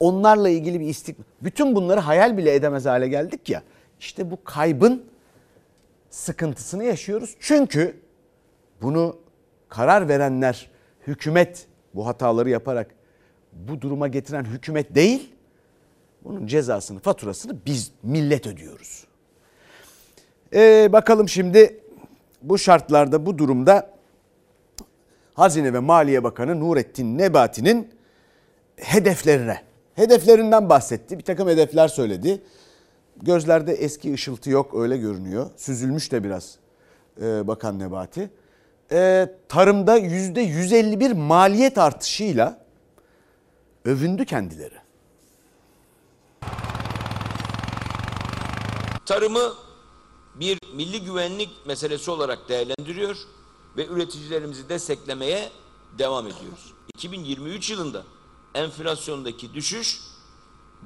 onlarla 0.00 0.48
ilgili 0.48 0.80
bir 0.80 0.86
istik 0.86 1.16
bütün 1.42 1.74
bunları 1.74 2.00
hayal 2.00 2.36
bile 2.36 2.54
edemez 2.54 2.86
hale 2.86 3.08
geldik 3.08 3.48
ya. 3.48 3.62
İşte 4.00 4.30
bu 4.30 4.44
kaybın 4.44 5.04
sıkıntısını 6.10 6.84
yaşıyoruz. 6.84 7.36
Çünkü 7.40 8.00
bunu 8.82 9.16
karar 9.68 10.08
verenler 10.08 10.70
hükümet 11.06 11.66
bu 11.94 12.06
hataları 12.06 12.50
yaparak 12.50 12.94
bu 13.52 13.80
duruma 13.80 14.08
getiren 14.08 14.44
hükümet 14.44 14.94
değil. 14.94 15.32
Bunun 16.24 16.46
cezasını, 16.46 17.00
faturasını 17.00 17.56
biz 17.66 17.90
millet 18.02 18.46
ödüyoruz. 18.46 19.04
Ee, 20.54 20.88
bakalım 20.92 21.28
şimdi 21.28 21.80
bu 22.42 22.58
şartlarda, 22.58 23.26
bu 23.26 23.38
durumda 23.38 23.90
Hazine 25.34 25.72
ve 25.72 25.78
Maliye 25.78 26.24
Bakanı 26.24 26.60
Nurettin 26.60 27.18
Nebati'nin 27.18 27.90
hedeflerine, 28.76 29.62
hedeflerinden 29.94 30.68
bahsetti. 30.68 31.18
Bir 31.18 31.24
takım 31.24 31.48
hedefler 31.48 31.88
söyledi. 31.88 32.42
Gözlerde 33.22 33.72
eski 33.72 34.14
ışıltı 34.14 34.50
yok 34.50 34.74
öyle 34.74 34.96
görünüyor. 34.96 35.50
Süzülmüş 35.56 36.12
de 36.12 36.24
biraz 36.24 36.58
e, 37.22 37.46
Bakan 37.46 37.78
Nebati. 37.78 38.30
E, 38.92 39.28
tarımda 39.48 39.96
yüzde 39.96 40.40
151 40.40 41.12
maliyet 41.12 41.78
artışıyla 41.78 42.66
övündü 43.84 44.24
kendileri. 44.24 44.74
Tarımı 49.06 49.52
bir 50.40 50.58
milli 50.74 51.04
güvenlik 51.04 51.48
meselesi 51.66 52.10
olarak 52.10 52.48
değerlendiriyor 52.48 53.16
ve 53.76 53.86
üreticilerimizi 53.86 54.68
desteklemeye 54.68 55.48
devam 55.98 56.26
ediyoruz. 56.26 56.72
2023 56.94 57.70
yılında 57.70 58.02
enflasyondaki 58.54 59.54
düşüş 59.54 60.00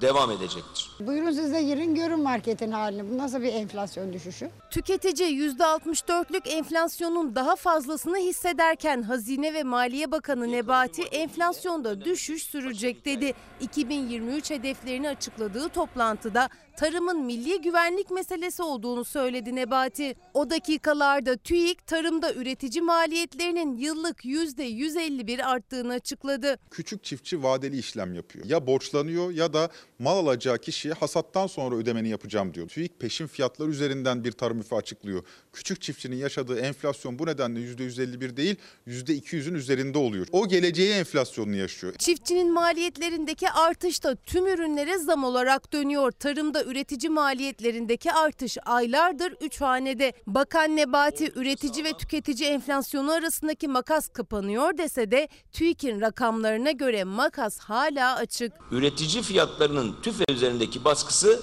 devam 0.01 0.31
edecektir. 0.31 0.91
Buyurun 1.01 1.31
siz 1.31 1.53
de 1.53 1.63
girin 1.63 1.95
görün 1.95 2.21
marketin 2.21 2.73
halini. 2.73 3.11
Bu 3.11 3.19
nasıl 3.19 3.43
bir 3.43 3.53
enflasyon 3.53 4.13
düşüşü? 4.13 4.51
Tüketici 4.71 5.39
%64'lük 5.57 6.49
enflasyonun 6.49 7.35
daha 7.35 7.57
fazlasını 7.57 8.17
hissederken 8.17 9.03
Hazine 9.03 9.55
ve 9.55 9.63
Maliye 9.63 10.11
Bakanı 10.11 10.53
Nebati 10.53 11.03
enflasyonda 11.03 12.05
düşüş 12.05 12.43
sürecek 12.43 13.05
dedi. 13.05 13.35
2023 13.61 14.51
hedeflerini 14.51 15.09
açıkladığı 15.09 15.69
toplantıda 15.69 16.49
tarımın 16.77 17.21
milli 17.25 17.61
güvenlik 17.61 18.11
meselesi 18.11 18.63
olduğunu 18.63 19.05
söyledi 19.05 19.57
Nebati. 19.57 20.15
O 20.35 20.51
dakikalarda 20.51 21.37
TÜİK 21.37 21.87
tarımda 21.87 22.35
üretici 22.35 22.83
maliyetlerinin 22.83 23.77
yıllık 23.77 24.25
%151 24.25 25.43
arttığını 25.45 25.93
açıkladı. 25.93 26.59
Küçük 26.71 27.05
çiftçi 27.05 27.43
vadeli 27.43 27.79
işlem 27.79 28.15
yapıyor. 28.15 28.45
Ya 28.45 28.67
borçlanıyor 28.67 29.31
ya 29.31 29.53
da 29.53 29.71
mal 29.99 30.19
alacağı 30.19 30.59
kişiye 30.59 30.95
hasattan 30.95 31.47
sonra 31.47 31.75
ödemeni 31.77 32.09
yapacağım 32.09 32.55
diyor. 32.55 32.69
TÜİK 32.69 33.01
peşin 33.01 33.27
fiyatlar 33.27 33.69
üzerinden 33.69 34.25
bir 34.25 34.33
tarım 34.33 34.61
üfe 34.61 34.77
açıklıyor. 34.77 35.25
Küçük 35.53 35.83
çiftçinin 35.83 36.17
yaşadığı 36.17 36.59
enflasyon 36.59 37.19
bu 37.19 37.27
nedenle 37.27 37.61
%151 37.61 38.37
değil 38.37 38.57
%200'ün 38.87 39.55
üzerinde 39.55 39.99
oluyor. 39.99 40.27
O 40.33 40.49
geleceği 40.49 40.93
enflasyonunu 40.93 41.57
yaşıyor. 41.57 41.95
Çiftçinin 41.99 42.53
maliyetlerindeki 42.53 43.51
artış 43.51 44.05
da 44.05 44.17
tüm 44.17 44.47
ürünlere 44.47 44.99
zam 44.99 45.25
olarak 45.25 45.73
dönüyor. 45.73 46.13
Tarımda 46.13 46.62
üretici 46.65 47.11
maliyetlerindeki 47.11 48.13
artış 48.13 48.59
aylardır 48.67 49.37
3 49.41 49.61
hanede. 49.61 50.13
Bakan 50.27 50.77
Nebati 50.77 51.33
üretici 51.35 51.85
ve 51.85 51.93
tüketici 51.93 52.49
enflasyonu 52.49 53.13
arasındaki 53.13 53.69
makas 53.69 54.09
kapanıyor 54.09 54.79
dese 54.79 55.11
de 55.11 55.29
TÜİK'in 55.53 56.01
rakamlarına 56.01 56.71
göre 56.71 57.05
makas 57.05 57.59
hala 57.59 58.17
açık. 58.17 58.53
Üretici 58.71 59.23
fiyatlarının 59.23 59.97
tüfe 60.03 60.25
üzerindeki 60.29 60.85
baskısı 60.85 61.41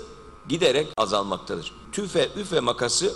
giderek 0.50 0.88
azalmaktadır. 0.98 1.74
Tüfe 1.92 2.30
üfe 2.38 2.60
makası 2.60 3.14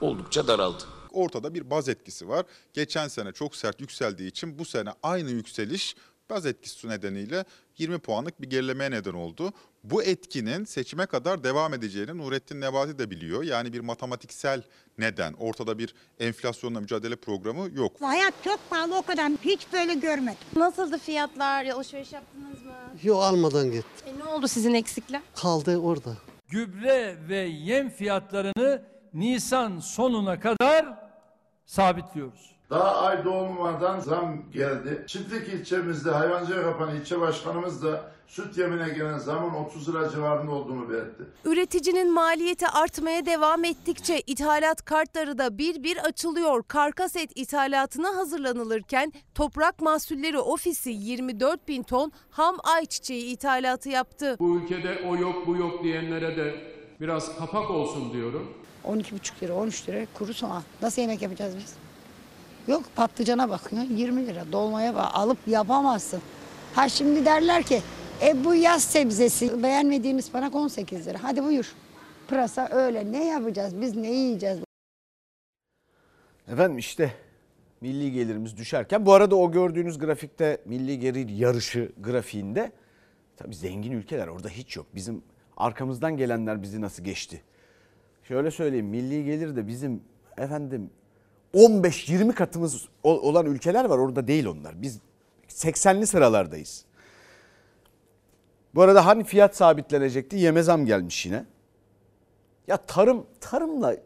oldukça 0.00 0.46
daraldı. 0.48 0.82
Ortada 1.12 1.54
bir 1.54 1.70
baz 1.70 1.88
etkisi 1.88 2.28
var. 2.28 2.46
Geçen 2.72 3.08
sene 3.08 3.32
çok 3.32 3.56
sert 3.56 3.80
yükseldiği 3.80 4.30
için 4.30 4.58
bu 4.58 4.64
sene 4.64 4.90
aynı 5.02 5.30
yükseliş 5.30 5.96
baz 6.30 6.46
etkisi 6.46 6.88
nedeniyle 6.88 7.44
20 7.78 7.98
puanlık 7.98 8.42
bir 8.42 8.50
gerilemeye 8.50 8.90
neden 8.90 9.12
oldu. 9.12 9.52
Bu 9.84 10.02
etkinin 10.02 10.64
seçime 10.64 11.06
kadar 11.06 11.44
devam 11.44 11.74
edeceğini 11.74 12.18
Nurettin 12.18 12.60
Nebati 12.60 12.98
de 12.98 13.10
biliyor. 13.10 13.42
Yani 13.42 13.72
bir 13.72 13.80
matematiksel 13.80 14.62
neden, 14.98 15.32
ortada 15.32 15.78
bir 15.78 15.94
enflasyonla 16.20 16.80
mücadele 16.80 17.16
programı 17.16 17.68
yok. 17.74 17.92
Hayat 18.00 18.34
çok 18.44 18.70
pahalı 18.70 18.96
o 18.96 19.02
kadar. 19.02 19.32
Hiç 19.44 19.66
böyle 19.72 19.94
görmedim. 19.94 20.38
Nasıldı 20.56 20.98
fiyatlar? 20.98 21.66
Alışveriş 21.66 22.12
yaptınız 22.12 22.62
mı? 22.64 22.72
Yok 23.02 23.22
almadan 23.22 23.70
git. 23.70 23.84
E 24.06 24.18
ne 24.18 24.24
oldu 24.24 24.48
sizin 24.48 24.74
eksikler? 24.74 25.20
Kaldı 25.36 25.76
orada. 25.78 26.16
gübre 26.48 27.16
ve 27.28 27.38
yem 27.38 27.90
fiyatlarını 27.90 28.82
Nisan 29.14 29.78
sonuna 29.80 30.40
kadar 30.40 30.86
sabitliyoruz. 31.66 32.52
Daha 32.70 32.96
ay 32.96 33.24
doğmadan 33.24 34.00
zam 34.00 34.50
geldi. 34.52 35.04
Çiftlik 35.06 35.48
ilçemizde 35.48 36.10
hayvancılık 36.10 36.64
yapan 36.66 36.94
ilçe 36.96 37.20
başkanımız 37.20 37.82
da 37.82 38.11
süt 38.32 38.58
yemine 38.58 38.88
gelen 38.88 39.18
zamın 39.18 39.54
30 39.54 39.88
lira 39.88 40.10
civarında 40.10 40.50
olduğunu 40.52 40.90
belirtti. 40.90 41.22
Üreticinin 41.44 42.12
maliyeti 42.14 42.68
artmaya 42.68 43.26
devam 43.26 43.64
ettikçe 43.64 44.22
ithalat 44.26 44.84
kartları 44.84 45.38
da 45.38 45.58
bir 45.58 45.82
bir 45.82 45.96
açılıyor. 45.96 46.62
Karkas 46.68 47.16
et 47.16 47.30
ithalatına 47.34 48.16
hazırlanılırken 48.16 49.12
Toprak 49.34 49.80
Mahsulleri 49.80 50.38
Ofisi 50.38 50.90
24 50.90 51.68
bin 51.68 51.82
ton 51.82 52.12
ham 52.30 52.56
ayçiçeği 52.64 53.24
ithalatı 53.24 53.88
yaptı. 53.88 54.36
Bu 54.40 54.56
ülkede 54.56 55.04
o 55.08 55.16
yok 55.16 55.46
bu 55.46 55.56
yok 55.56 55.84
diyenlere 55.84 56.36
de 56.36 56.54
biraz 57.00 57.38
kapak 57.38 57.70
olsun 57.70 58.12
diyorum. 58.12 58.52
12,5 58.84 59.42
lira, 59.42 59.54
13 59.54 59.88
lira 59.88 60.06
kuru 60.14 60.34
soğan. 60.34 60.62
Nasıl 60.82 61.02
yemek 61.02 61.22
yapacağız 61.22 61.54
biz? 61.56 61.74
Yok 62.68 62.82
patlıcana 62.96 63.48
bakıyorsun 63.48 63.96
20 63.96 64.26
lira. 64.26 64.44
Dolmaya 64.52 64.94
bak 64.94 65.10
alıp 65.14 65.38
yapamazsın. 65.46 66.20
Ha 66.74 66.88
şimdi 66.88 67.24
derler 67.24 67.62
ki 67.62 67.82
e 68.22 68.44
bu 68.44 68.54
yaz 68.54 68.84
sebzesi 68.84 69.62
beğenmediğin 69.62 70.18
ıspanak 70.18 70.54
18 70.54 71.06
lira. 71.06 71.18
Hadi 71.22 71.44
buyur. 71.44 71.72
Pırasa 72.28 72.68
öyle 72.72 73.12
ne 73.12 73.24
yapacağız 73.26 73.80
biz 73.80 73.96
ne 73.96 74.10
yiyeceğiz? 74.10 74.58
Efendim 76.48 76.78
işte 76.78 77.12
milli 77.80 78.12
gelirimiz 78.12 78.56
düşerken 78.56 79.06
bu 79.06 79.12
arada 79.12 79.36
o 79.36 79.52
gördüğünüz 79.52 79.98
grafikte 79.98 80.58
milli 80.64 80.98
gelir 80.98 81.28
yarışı 81.28 81.92
grafiğinde 82.00 82.72
tabii 83.36 83.54
zengin 83.54 83.92
ülkeler 83.92 84.28
orada 84.28 84.48
hiç 84.48 84.76
yok. 84.76 84.86
Bizim 84.94 85.22
arkamızdan 85.56 86.16
gelenler 86.16 86.62
bizi 86.62 86.80
nasıl 86.80 87.04
geçti? 87.04 87.42
Şöyle 88.28 88.50
söyleyeyim 88.50 88.86
milli 88.86 89.24
gelir 89.24 89.56
de 89.56 89.66
bizim 89.66 90.02
efendim 90.38 90.90
15-20 91.54 92.32
katımız 92.32 92.88
ol- 93.02 93.22
olan 93.22 93.46
ülkeler 93.46 93.84
var 93.84 93.98
orada 93.98 94.26
değil 94.28 94.46
onlar. 94.46 94.82
Biz 94.82 94.98
80'li 95.48 96.06
sıralardayız. 96.06 96.84
Bu 98.74 98.82
arada 98.82 99.06
hani 99.06 99.24
fiyat 99.24 99.56
sabitlenecekti 99.56 100.36
yeme 100.36 100.62
zam 100.62 100.86
gelmiş 100.86 101.26
yine. 101.26 101.44
Ya 102.66 102.76
tarım 102.76 103.26
tarımla 103.40 103.96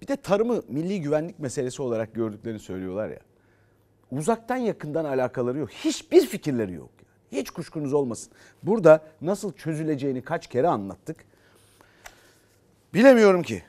bir 0.00 0.08
de 0.08 0.16
tarımı 0.16 0.62
milli 0.68 1.00
güvenlik 1.00 1.38
meselesi 1.38 1.82
olarak 1.82 2.14
gördüklerini 2.14 2.58
söylüyorlar 2.58 3.08
ya. 3.08 3.20
Uzaktan 4.10 4.56
yakından 4.56 5.04
alakaları 5.04 5.58
yok. 5.58 5.70
Hiçbir 5.70 6.26
fikirleri 6.26 6.72
yok. 6.72 6.90
Hiç 7.32 7.50
kuşkunuz 7.50 7.92
olmasın. 7.92 8.32
Burada 8.62 9.02
nasıl 9.20 9.52
çözüleceğini 9.52 10.22
kaç 10.22 10.46
kere 10.46 10.68
anlattık. 10.68 11.24
Bilemiyorum 12.94 13.42
ki. 13.42 13.62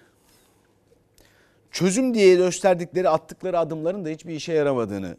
Çözüm 1.72 2.13
diye 2.13 2.36
gösterdikleri 2.36 3.10
attıkları 3.10 3.60
adımların 3.60 4.06
da 4.06 4.10
hiçbir 4.10 4.36
işe 4.36 4.54
yaramadığını 4.54 5.18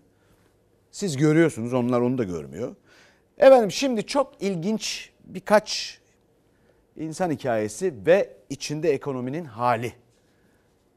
siz 0.90 1.16
görüyorsunuz. 1.16 1.72
Onlar 1.74 2.00
onu 2.00 2.18
da 2.18 2.24
görmüyor. 2.24 2.76
Efendim 3.38 3.70
şimdi 3.70 4.06
çok 4.06 4.42
ilginç 4.42 5.10
birkaç 5.26 6.00
insan 6.96 7.30
hikayesi 7.30 7.94
ve 8.06 8.36
içinde 8.50 8.90
ekonominin 8.92 9.44
hali 9.44 9.92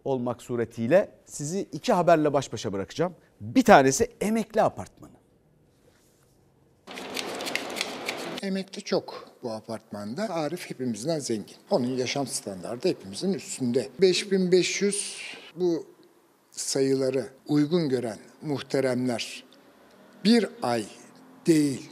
olmak 0.05 0.41
suretiyle 0.41 1.11
sizi 1.25 1.59
iki 1.71 1.93
haberle 1.93 2.33
baş 2.33 2.53
başa 2.53 2.73
bırakacağım. 2.73 3.15
Bir 3.41 3.63
tanesi 3.63 4.11
emekli 4.21 4.61
apartmanı. 4.61 5.11
Emekli 8.41 8.81
çok 8.81 9.29
bu 9.43 9.51
apartmanda. 9.51 10.29
Arif 10.29 10.69
hepimizden 10.69 11.19
zengin. 11.19 11.55
Onun 11.69 11.87
yaşam 11.97 12.27
standartı 12.27 12.89
hepimizin 12.89 13.33
üstünde. 13.33 13.89
5500 14.01 15.17
bu 15.55 15.87
sayıları 16.51 17.25
uygun 17.47 17.89
gören 17.89 18.17
muhteremler 18.41 19.43
bir 20.25 20.49
ay 20.61 20.85
değil 21.47 21.89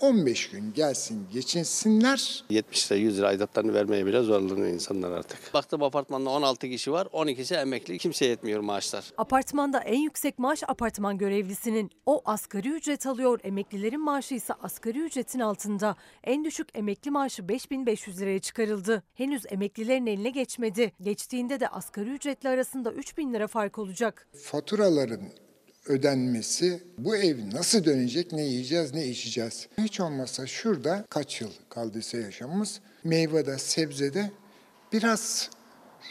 15 0.00 0.50
gün 0.50 0.72
gelsin 0.74 1.26
geçinsinler 1.32 2.44
70 2.50 2.92
lira 2.92 2.98
100 2.98 3.18
lira 3.18 3.26
aidatlarını 3.26 3.74
vermeye 3.74 4.06
bile 4.06 4.22
zorlanıyor 4.22 4.66
insanlar 4.66 5.10
artık. 5.10 5.54
Baktım 5.54 5.82
apartmanda 5.82 6.30
16 6.30 6.68
kişi 6.68 6.92
var 6.92 7.06
12'si 7.06 7.60
emekli 7.60 7.98
kimseye 7.98 8.26
yetmiyor 8.26 8.60
maaşlar. 8.60 9.04
Apartmanda 9.18 9.80
en 9.80 9.98
yüksek 9.98 10.38
maaş 10.38 10.62
apartman 10.68 11.18
görevlisinin. 11.18 11.90
O 12.06 12.22
asgari 12.24 12.68
ücret 12.68 13.06
alıyor. 13.06 13.40
Emeklilerin 13.44 14.00
maaşı 14.00 14.34
ise 14.34 14.54
asgari 14.62 14.98
ücretin 14.98 15.40
altında. 15.40 15.96
En 16.24 16.44
düşük 16.44 16.68
emekli 16.74 17.10
maaşı 17.10 17.48
5500 17.48 18.20
liraya 18.20 18.38
çıkarıldı. 18.38 19.02
Henüz 19.14 19.42
emeklilerin 19.50 20.06
eline 20.06 20.30
geçmedi. 20.30 20.92
Geçtiğinde 21.00 21.60
de 21.60 21.68
asgari 21.68 22.10
ücretli 22.10 22.48
arasında 22.48 22.92
3000 22.92 23.34
lira 23.34 23.46
fark 23.46 23.78
olacak. 23.78 24.28
faturaların 24.42 25.22
ödenmesi 25.88 26.82
bu 26.98 27.16
ev 27.16 27.36
nasıl 27.52 27.84
dönecek 27.84 28.32
ne 28.32 28.42
yiyeceğiz 28.42 28.94
ne 28.94 29.06
içeceğiz. 29.06 29.68
Hiç 29.78 30.00
olmazsa 30.00 30.46
şurada 30.46 31.04
kaç 31.10 31.40
yıl 31.40 31.50
kaldıysa 31.68 32.18
yaşamımız 32.18 32.80
meyvede 33.04 33.58
sebzede 33.58 34.30
biraz 34.92 35.50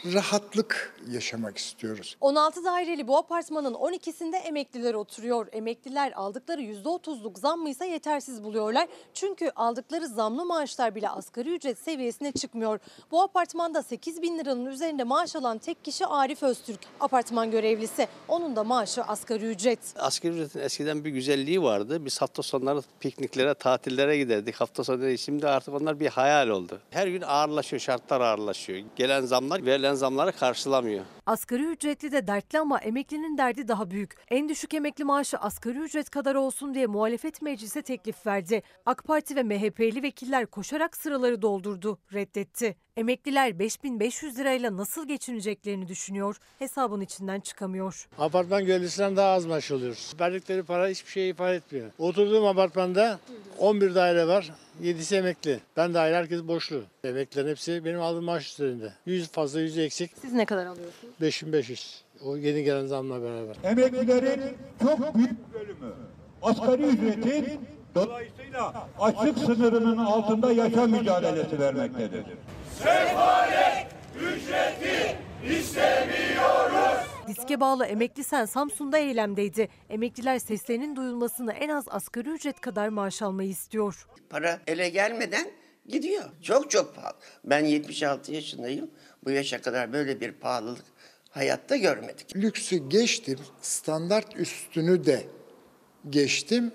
rahatlık 0.04 0.96
yaşamak 1.10 1.58
istiyoruz. 1.58 2.16
16 2.20 2.64
daireli 2.64 3.08
bu 3.08 3.16
apartmanın 3.16 3.74
12'sinde 3.74 4.36
emekliler 4.36 4.94
oturuyor. 4.94 5.46
Emekliler 5.52 6.12
aldıkları 6.12 6.62
%30'luk 6.62 7.38
zammı 7.38 7.70
ise 7.70 7.86
yetersiz 7.86 8.44
buluyorlar. 8.44 8.88
Çünkü 9.14 9.50
aldıkları 9.56 10.08
zamlı 10.08 10.44
maaşlar 10.44 10.94
bile 10.94 11.08
asgari 11.08 11.54
ücret 11.54 11.78
seviyesine 11.78 12.32
çıkmıyor. 12.32 12.78
Bu 13.10 13.22
apartmanda 13.22 13.82
8 13.82 14.22
bin 14.22 14.38
liranın 14.38 14.66
üzerinde 14.66 15.04
maaş 15.04 15.36
alan 15.36 15.58
tek 15.58 15.84
kişi 15.84 16.06
Arif 16.06 16.42
Öztürk. 16.42 16.80
Apartman 17.00 17.50
görevlisi. 17.50 18.08
Onun 18.28 18.56
da 18.56 18.64
maaşı 18.64 19.02
asgari 19.02 19.44
ücret. 19.46 19.78
Asgari 19.98 20.32
ücretin 20.34 20.60
eskiden 20.60 21.04
bir 21.04 21.10
güzelliği 21.10 21.62
vardı. 21.62 22.04
Biz 22.04 22.20
hafta 22.20 22.42
sonları 22.42 22.82
pikniklere, 23.00 23.54
tatillere 23.54 24.18
giderdik. 24.18 24.54
Hafta 24.54 24.84
sonları 24.84 25.18
şimdi 25.18 25.48
artık 25.48 25.74
onlar 25.74 26.00
bir 26.00 26.08
hayal 26.08 26.48
oldu. 26.48 26.80
Her 26.90 27.06
gün 27.06 27.22
ağırlaşıyor, 27.22 27.80
şartlar 27.80 28.20
ağırlaşıyor. 28.20 28.82
Gelen 28.96 29.20
zamlar 29.26 29.66
verilen 29.66 29.87
zamları 29.94 30.32
karşılamıyor. 30.32 31.04
Asgari 31.28 31.64
ücretli 31.64 32.12
de 32.12 32.26
dertli 32.26 32.58
ama 32.58 32.78
emeklinin 32.78 33.38
derdi 33.38 33.68
daha 33.68 33.90
büyük. 33.90 34.14
En 34.30 34.48
düşük 34.48 34.74
emekli 34.74 35.04
maaşı 35.04 35.38
asgari 35.38 35.78
ücret 35.78 36.10
kadar 36.10 36.34
olsun 36.34 36.74
diye 36.74 36.86
muhalefet 36.86 37.42
meclise 37.42 37.82
teklif 37.82 38.26
verdi. 38.26 38.62
AK 38.86 39.04
Parti 39.04 39.36
ve 39.36 39.42
MHP'li 39.42 40.02
vekiller 40.02 40.46
koşarak 40.46 40.96
sıraları 40.96 41.42
doldurdu, 41.42 41.98
reddetti. 42.12 42.76
Emekliler 42.96 43.58
5500 43.58 44.38
lirayla 44.38 44.76
nasıl 44.76 45.08
geçineceklerini 45.08 45.88
düşünüyor, 45.88 46.36
hesabın 46.58 47.00
içinden 47.00 47.40
çıkamıyor. 47.40 48.08
Apartman 48.18 48.66
görevlisinden 48.66 49.16
daha 49.16 49.32
az 49.32 49.46
maaş 49.46 49.70
alıyoruz. 49.70 50.14
Verdikleri 50.20 50.62
para 50.62 50.88
hiçbir 50.88 51.10
şey 51.10 51.30
ifade 51.30 51.56
etmiyor. 51.56 51.90
Oturduğum 51.98 52.46
apartmanda 52.46 53.20
11 53.58 53.94
daire 53.94 54.26
var. 54.26 54.52
7'si 54.82 55.16
emekli. 55.16 55.60
Ben 55.76 55.94
dahil 55.94 56.14
herkes 56.14 56.42
boşlu. 56.42 56.82
Emeklilerin 57.04 57.48
hepsi 57.48 57.84
benim 57.84 58.00
aldığım 58.00 58.24
maaş 58.24 58.52
üzerinde. 58.52 58.92
100 59.06 59.28
fazla 59.28 59.60
100 59.60 59.78
eksik. 59.78 60.10
Siz 60.20 60.32
ne 60.32 60.44
kadar 60.46 60.66
alıyorsunuz? 60.66 61.14
5500. 61.20 62.02
O 62.24 62.36
yeni 62.36 62.64
gelen 62.64 62.86
zamla 62.86 63.22
beraber. 63.22 63.56
Emeklilerin 63.64 64.56
çok 64.82 65.14
büyük 65.14 65.54
bölümü 65.54 65.94
asgari 66.42 66.82
ücretin 66.82 67.60
dolayısıyla 67.94 68.88
açlık 69.00 69.38
sınırının 69.38 69.96
altında 69.96 70.52
yaşam 70.52 70.90
mücadelesi 70.90 71.58
vermektedir. 71.60 72.24
Sefalet 72.78 73.86
ücreti 74.20 75.16
istemiyoruz. 75.58 76.98
Diske 77.28 77.60
bağlı 77.60 77.86
emekli 77.86 78.24
sen 78.24 78.44
Samsun'da 78.44 78.98
eylemdeydi. 78.98 79.68
Emekliler 79.90 80.38
seslerinin 80.38 80.96
duyulmasını 80.96 81.52
en 81.52 81.68
az 81.68 81.84
asgari 81.88 82.28
ücret 82.30 82.60
kadar 82.60 82.88
maaş 82.88 83.22
almayı 83.22 83.48
istiyor. 83.50 84.06
Para 84.30 84.58
ele 84.66 84.88
gelmeden 84.88 85.50
gidiyor. 85.88 86.24
Çok 86.42 86.70
çok 86.70 86.96
pahalı. 86.96 87.14
Ben 87.44 87.64
76 87.64 88.32
yaşındayım. 88.32 88.90
Bu 89.24 89.30
yaşa 89.30 89.62
kadar 89.62 89.92
böyle 89.92 90.20
bir 90.20 90.32
pahalılık 90.32 90.84
hayatta 91.30 91.76
görmedik. 91.76 92.36
Lüksü 92.36 92.88
geçtim, 92.88 93.38
standart 93.62 94.36
üstünü 94.36 95.06
de 95.06 95.26
geçtim. 96.10 96.72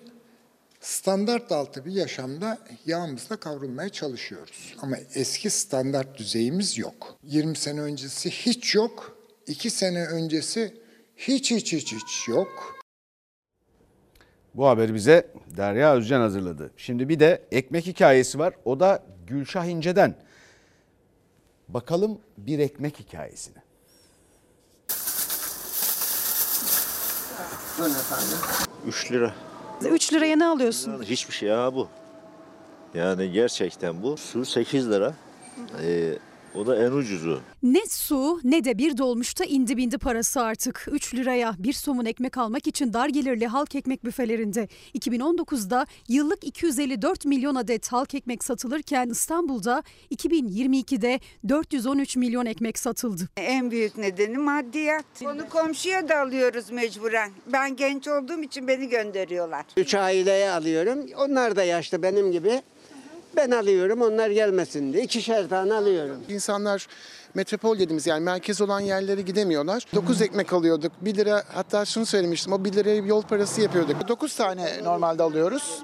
Standart 0.80 1.52
altı 1.52 1.86
bir 1.86 1.92
yaşamda 1.92 2.58
yağımızla 2.86 3.38
kavrulmaya 3.38 3.90
çalışıyoruz. 3.90 4.76
Ama 4.82 4.98
eski 5.16 5.50
standart 5.50 6.18
düzeyimiz 6.18 6.78
yok. 6.78 7.18
20 7.24 7.56
sene 7.56 7.82
öncesi 7.82 8.32
hiç 8.32 8.76
yok. 8.76 9.18
2 9.48 9.70
sene 9.70 10.06
öncesi 10.06 10.82
hiç 11.18 11.52
hiç 11.52 11.74
hiç 11.74 11.94
hiç 11.94 12.28
yok. 12.28 12.76
Bu 14.56 14.68
haberi 14.68 14.94
bize 14.94 15.28
Derya 15.58 15.96
Özcan 15.96 16.22
hazırladı. 16.22 16.72
Şimdi 16.78 17.10
bir 17.10 17.20
de 17.20 17.44
ekmek 17.52 17.86
hikayesi 17.86 18.40
var. 18.40 18.54
O 18.66 18.80
da 18.80 19.04
Gülşah 19.28 19.66
İnce'den. 19.66 20.16
Bakalım 21.68 22.20
bir 22.38 22.60
ekmek 22.60 23.00
hikayesine. 23.00 23.63
Buyurun 27.80 27.94
efendim. 27.96 28.38
3 28.88 29.12
lira. 29.12 29.34
3 29.82 30.14
liraya 30.14 30.36
ne 30.36 30.46
alıyorsun? 30.46 31.04
Hiçbir 31.04 31.34
şey 31.34 31.50
ya 31.50 31.74
bu. 31.76 31.88
Yani 32.94 33.32
gerçekten 33.32 34.04
bu. 34.04 34.18
Su 34.18 34.46
8 34.46 34.90
lira. 34.92 35.14
Ee, 35.84 36.18
o 36.56 36.68
da 36.68 36.86
en 36.86 36.92
ucuzu. 36.92 37.42
Ne 37.64 37.86
su 37.90 38.40
ne 38.44 38.64
de 38.64 38.78
bir 38.78 38.98
dolmuşta 38.98 39.46
indi 39.46 39.78
bindi 39.78 39.98
parası 39.98 40.42
artık. 40.42 40.88
3 40.92 41.16
liraya 41.16 41.56
bir 41.60 41.74
somun 41.74 42.06
ekmek 42.06 42.38
almak 42.38 42.68
için 42.68 42.94
dar 42.94 43.10
gelirli 43.10 43.48
halk 43.48 43.76
ekmek 43.76 44.06
büfelerinde. 44.06 44.68
2019'da 44.96 45.86
yıllık 46.08 46.44
254 46.44 47.26
milyon 47.26 47.56
adet 47.56 47.88
halk 47.92 48.14
ekmek 48.16 48.44
satılırken 48.44 49.10
İstanbul'da 49.10 49.84
2022'de 50.12 51.20
413 51.50 52.16
milyon 52.18 52.46
ekmek 52.46 52.80
satıldı. 52.80 53.30
En 53.38 53.72
büyük 53.72 53.98
nedeni 53.98 54.38
maddiyat. 54.38 55.06
Onu 55.26 55.50
komşuya 55.50 56.10
da 56.10 56.20
alıyoruz 56.20 56.72
mecburen. 56.72 57.32
Ben 57.54 57.76
genç 57.76 58.08
olduğum 58.08 58.42
için 58.44 58.68
beni 58.68 58.90
gönderiyorlar. 58.90 59.66
Üç 59.78 59.96
aileye 59.96 60.52
alıyorum. 60.52 61.00
Onlar 61.18 61.56
da 61.56 61.64
yaşlı 61.64 62.04
benim 62.04 62.32
gibi. 62.32 62.62
Ben 63.36 63.52
alıyorum 63.52 64.02
onlar 64.02 64.30
gelmesin 64.30 64.94
diye. 64.94 65.04
İkişer 65.04 65.50
tane 65.50 65.74
alıyorum. 65.74 66.24
İnsanlar 66.30 66.88
metropol 67.36 67.80
dediğimiz 67.80 68.08
yani 68.08 68.24
merkez 68.24 68.62
olan 68.62 68.80
yerlere 68.80 69.22
gidemiyorlar. 69.22 69.86
9 69.96 70.22
ekmek 70.22 70.54
alıyorduk. 70.54 70.92
1 71.02 71.16
lira 71.16 71.44
hatta 71.54 71.86
şunu 71.86 72.06
söylemiştim 72.06 72.54
o 72.54 72.66
1 72.66 72.74
liraya 72.74 72.96
yol 72.96 73.22
parası 73.22 73.62
yapıyorduk. 73.62 74.08
9 74.08 74.36
tane 74.36 74.84
normalde 74.84 75.24
alıyoruz. 75.24 75.84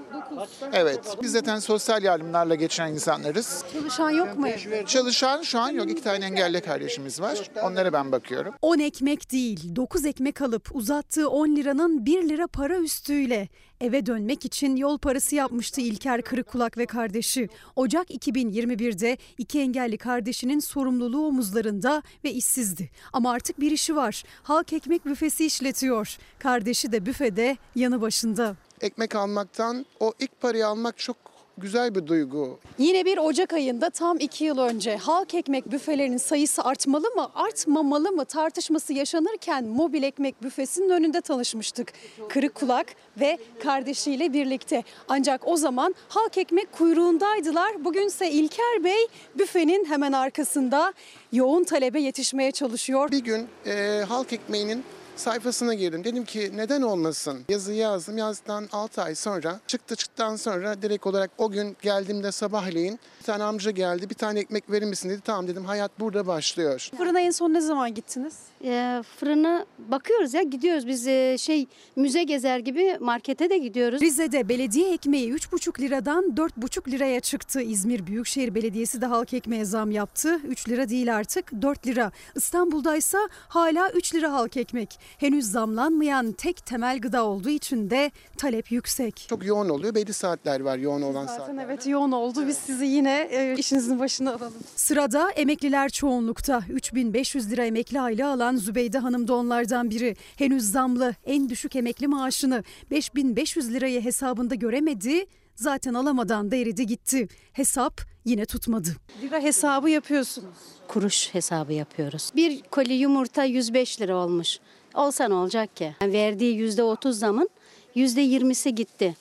Evet. 0.74 1.00
Biz 1.22 1.32
zaten 1.32 1.60
sosyal 1.60 2.04
yardımlarla 2.04 2.56
geçinen 2.56 2.94
insanlarız. 2.94 3.64
Çalışan 3.74 4.10
yok 4.10 4.38
mu? 4.38 4.48
Çalışan 4.86 5.42
şu 5.42 5.60
an 5.60 5.70
yok. 5.70 5.92
iki 5.92 6.04
tane 6.04 6.26
engelli 6.26 6.62
kardeşimiz 6.62 7.22
var. 7.22 7.52
Onlara 7.64 7.94
ben 7.94 8.12
bakıyorum. 8.12 8.54
10 8.62 8.80
ekmek 8.80 9.32
değil 9.32 9.76
9 9.76 10.06
ekmek 10.06 10.42
alıp 10.42 10.76
uzattığı 10.76 11.30
10 11.30 11.56
liranın 11.56 12.06
1 12.06 12.30
lira 12.30 12.48
para 12.48 12.78
üstüyle 12.78 13.48
eve 13.82 14.06
dönmek 14.06 14.46
için 14.46 14.76
yol 14.76 14.98
parası 14.98 15.36
yapmıştı 15.36 15.82
İlker 15.82 16.22
Kırıkkulak 16.22 16.78
ve 16.78 16.86
kardeşi. 16.86 17.50
Ocak 17.76 18.10
2021'de 18.10 19.18
iki 19.38 19.60
engelli 19.60 19.98
kardeşinin 19.98 20.60
sorumluluğu 20.60 21.32
omuzlarında 21.40 22.04
ve 22.24 22.32
işsizdi. 22.32 22.90
Ama 23.14 23.32
artık 23.32 23.60
bir 23.60 23.72
işi 23.72 23.96
var. 23.96 24.24
Halk 24.44 24.74
ekmek 24.74 25.06
büfesi 25.06 25.46
işletiyor. 25.46 26.18
Kardeşi 26.40 26.92
de 26.92 27.06
büfede 27.06 27.58
yanı 27.76 28.02
başında. 28.02 28.56
Ekmek 28.82 29.16
almaktan 29.16 29.86
o 30.00 30.14
ilk 30.20 30.42
parayı 30.42 30.68
almak 30.68 30.98
çok 30.98 31.18
güzel 31.60 31.96
bir 31.96 32.08
duygu. 32.08 32.60
Yine 32.78 33.06
bir 33.06 33.18
Ocak 33.18 33.54
ayında 33.54 33.90
tam 33.90 34.18
iki 34.20 34.44
yıl 34.44 34.58
önce 34.58 34.98
halk 34.98 35.34
ekmek 35.34 35.72
büfelerinin 35.72 36.18
sayısı 36.18 36.64
artmalı 36.64 37.10
mı 37.16 37.30
artmamalı 37.36 38.12
mı 38.12 38.26
tartışması 38.26 38.94
yaşanırken 38.94 39.66
mobil 39.66 40.04
ekmek 40.04 40.44
büfesinin 40.44 40.90
önünde 40.90 41.22
tanışmıştık. 41.22 41.94
Kırık 42.30 42.56
kulak 42.56 42.88
ve 43.20 43.38
kardeşiyle 43.64 44.34
birlikte. 44.34 44.84
Ancak 45.08 45.48
o 45.48 45.58
zaman 45.58 45.96
halk 46.10 46.38
ekmek 46.38 46.72
kuyruğundaydılar. 46.72 47.86
Bugünse 47.86 48.32
İlker 48.32 48.84
Bey 48.84 49.08
büfenin 49.38 49.86
hemen 49.86 50.12
arkasında 50.12 50.94
yoğun 51.32 51.64
talebe 51.64 52.02
yetişmeye 52.02 52.52
çalışıyor. 52.52 53.12
Bir 53.12 53.24
gün 53.24 53.48
e, 53.66 54.04
halk 54.10 54.34
ekmeğinin 54.34 54.84
sayfasına 55.20 55.74
girdim. 55.74 56.04
Dedim 56.04 56.26
ki 56.26 56.52
neden 56.56 56.82
olmasın? 56.82 57.40
Yazı 57.50 57.74
yazdım. 57.74 58.18
Yazdıktan 58.18 58.70
6 58.72 59.02
ay 59.02 59.16
sonra 59.16 59.60
çıktı 59.68 59.96
çıktıktan 59.96 60.36
sonra 60.36 60.82
direkt 60.82 61.08
olarak 61.08 61.32
o 61.38 61.52
gün 61.52 61.78
geldiğimde 61.82 62.32
sabahleyin 62.32 63.00
tane 63.32 63.44
amca 63.44 63.72
geldi. 63.72 64.10
Bir 64.10 64.16
tane 64.16 64.40
ekmek 64.40 64.72
verir 64.72 64.86
misin 64.86 65.10
dedi. 65.10 65.22
Tamam 65.22 65.48
dedim 65.48 65.66
hayat 65.66 66.00
burada 66.00 66.28
başlıyor. 66.28 66.90
Fırına 66.98 67.20
en 67.20 67.32
son 67.32 67.54
ne 67.54 67.62
zaman 67.62 67.94
gittiniz? 67.94 68.36
E, 68.64 69.04
fırına 69.20 69.66
bakıyoruz 69.78 70.34
ya 70.34 70.42
gidiyoruz 70.42 70.88
biz 70.88 71.08
e, 71.08 71.38
şey 71.38 71.68
müze 71.96 72.24
gezer 72.24 72.60
gibi 72.60 72.98
markete 73.00 73.50
de 73.50 73.58
gidiyoruz. 73.58 74.02
Rize'de 74.02 74.50
belediye 74.50 74.94
ekmeği 74.94 75.34
3,5 75.34 75.82
liradan 75.82 76.24
4,5 76.26 76.92
liraya 76.92 77.20
çıktı. 77.20 77.62
İzmir 77.62 78.08
Büyükşehir 78.08 78.56
Belediyesi 78.56 79.02
de 79.02 79.06
halk 79.06 79.34
ekmeğe 79.34 79.66
zam 79.66 79.92
yaptı. 79.92 80.40
3 80.48 80.70
lira 80.70 80.90
değil 80.90 81.16
artık 81.16 81.62
4 81.62 81.88
lira. 81.88 82.12
İstanbul'da 82.36 82.96
ise 82.96 83.18
hala 83.48 83.90
3 83.90 84.16
lira 84.16 84.34
halk 84.34 84.58
ekmek. 84.58 85.00
Henüz 85.18 85.46
zamlanmayan 85.52 86.32
tek 86.32 86.66
temel 86.66 87.00
gıda 87.02 87.26
olduğu 87.26 87.50
için 87.50 87.90
de 87.90 88.12
talep 88.38 88.72
yüksek. 88.72 89.26
Çok 89.30 89.46
yoğun 89.46 89.70
oluyor. 89.70 89.96
Belli 89.96 90.14
saatler 90.14 90.60
var 90.60 90.78
yoğun 90.78 91.02
olan 91.02 91.26
Zaten 91.26 91.46
saatler. 91.46 91.66
evet 91.66 91.88
yoğun 91.88 92.12
oldu. 92.12 92.48
Biz 92.48 92.58
sizi 92.58 92.86
yine 92.86 93.19
e, 93.22 93.56
işinizin 93.58 94.00
başına 94.00 94.30
alalım. 94.30 94.54
Sırada 94.76 95.32
emekliler 95.32 95.90
çoğunlukta. 95.90 96.64
3500 96.70 97.52
lira 97.52 97.66
emekli 97.66 98.02
aylığı 98.02 98.28
alan 98.32 98.56
Zübeyde 98.56 98.98
Hanım 98.98 99.28
da 99.28 99.34
onlardan 99.34 99.90
biri. 99.90 100.16
Henüz 100.36 100.72
zamlı 100.72 101.16
en 101.26 101.50
düşük 101.50 101.76
emekli 101.76 102.08
maaşını 102.08 102.64
5500 102.92 103.74
lirayı 103.74 104.02
hesabında 104.02 104.56
göremedi. 104.56 105.26
Zaten 105.56 105.94
alamadan 105.94 106.52
da 106.52 106.56
eridi 106.56 106.86
gitti. 106.86 107.28
Hesap 107.54 108.02
yine 108.26 108.46
tutmadı. 108.46 108.90
Lira 109.22 109.40
hesabı 109.40 109.90
yapıyorsunuz. 109.90 110.58
Kuruş 110.88 111.34
hesabı 111.34 111.74
yapıyoruz. 111.74 112.32
Bir 112.36 112.62
koli 112.62 112.94
yumurta 112.94 113.44
105 113.44 114.02
lira 114.02 114.16
olmuş. 114.16 114.60
Olsa 114.94 115.28
ne 115.28 115.34
olacak 115.34 115.76
ki? 115.76 115.96
Yani 116.02 116.14
verdiği 116.14 116.64
%30 116.64 117.12
zamın 117.12 117.50
%20'si 117.96 118.70
gitti. 118.70 119.16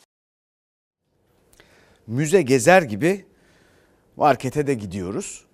Müze 2.07 2.43
gezer 2.43 2.83
gibi 2.83 3.25
markete 4.19 4.67
de 4.67 4.75
gidiyoruz. 4.75 5.45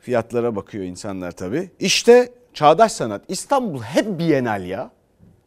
Fiyatlara 0.00 0.56
bakıyor 0.56 0.84
insanlar 0.84 1.32
tabii. 1.32 1.70
İşte 1.80 2.32
çağdaş 2.54 2.92
sanat. 2.92 3.22
İstanbul 3.28 3.82
hep 3.82 4.18
bienal 4.18 4.66
ya. 4.66 4.90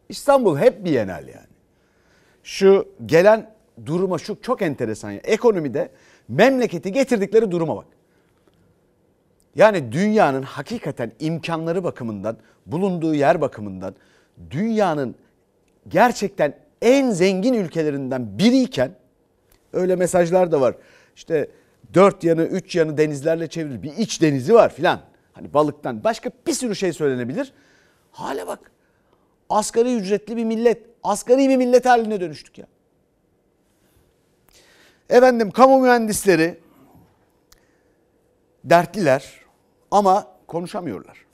İstanbul 0.08 0.58
hep 0.58 0.84
bienal 0.84 1.28
yani. 1.28 1.50
Şu 2.42 2.88
gelen 3.06 3.54
duruma 3.86 4.18
şu 4.18 4.40
çok 4.42 4.62
enteresan 4.62 5.10
ya. 5.10 5.20
Ekonomide 5.24 5.90
memleketi 6.28 6.92
getirdikleri 6.92 7.50
duruma 7.50 7.76
bak. 7.76 7.86
Yani 9.54 9.92
dünyanın 9.92 10.42
hakikaten 10.42 11.12
imkanları 11.20 11.84
bakımından, 11.84 12.36
bulunduğu 12.66 13.14
yer 13.14 13.40
bakımından 13.40 13.94
dünyanın 14.50 15.14
gerçekten 15.88 16.56
en 16.82 17.10
zengin 17.10 17.54
ülkelerinden 17.54 18.38
biriyken 18.38 18.92
öyle 19.72 19.96
mesajlar 19.96 20.52
da 20.52 20.60
var. 20.60 20.74
İşte 21.16 21.50
dört 21.94 22.24
yanı, 22.24 22.42
üç 22.42 22.76
yanı 22.76 22.98
denizlerle 22.98 23.48
çevrili 23.48 23.82
bir 23.82 23.96
iç 23.96 24.22
denizi 24.22 24.54
var 24.54 24.74
filan. 24.74 25.00
Hani 25.32 25.54
balıktan 25.54 26.04
başka 26.04 26.30
bir 26.46 26.52
sürü 26.52 26.76
şey 26.76 26.92
söylenebilir. 26.92 27.52
Hale 28.12 28.46
bak. 28.46 28.70
Asgari 29.48 29.96
ücretli 29.96 30.36
bir 30.36 30.44
millet. 30.44 30.86
Asgari 31.02 31.48
bir 31.48 31.56
millet 31.56 31.86
haline 31.86 32.20
dönüştük 32.20 32.58
ya. 32.58 32.66
Efendim 35.10 35.50
kamu 35.50 35.80
mühendisleri 35.80 36.60
dertliler 38.64 39.40
ama 39.90 40.26
konuşamıyorlar. 40.46 41.26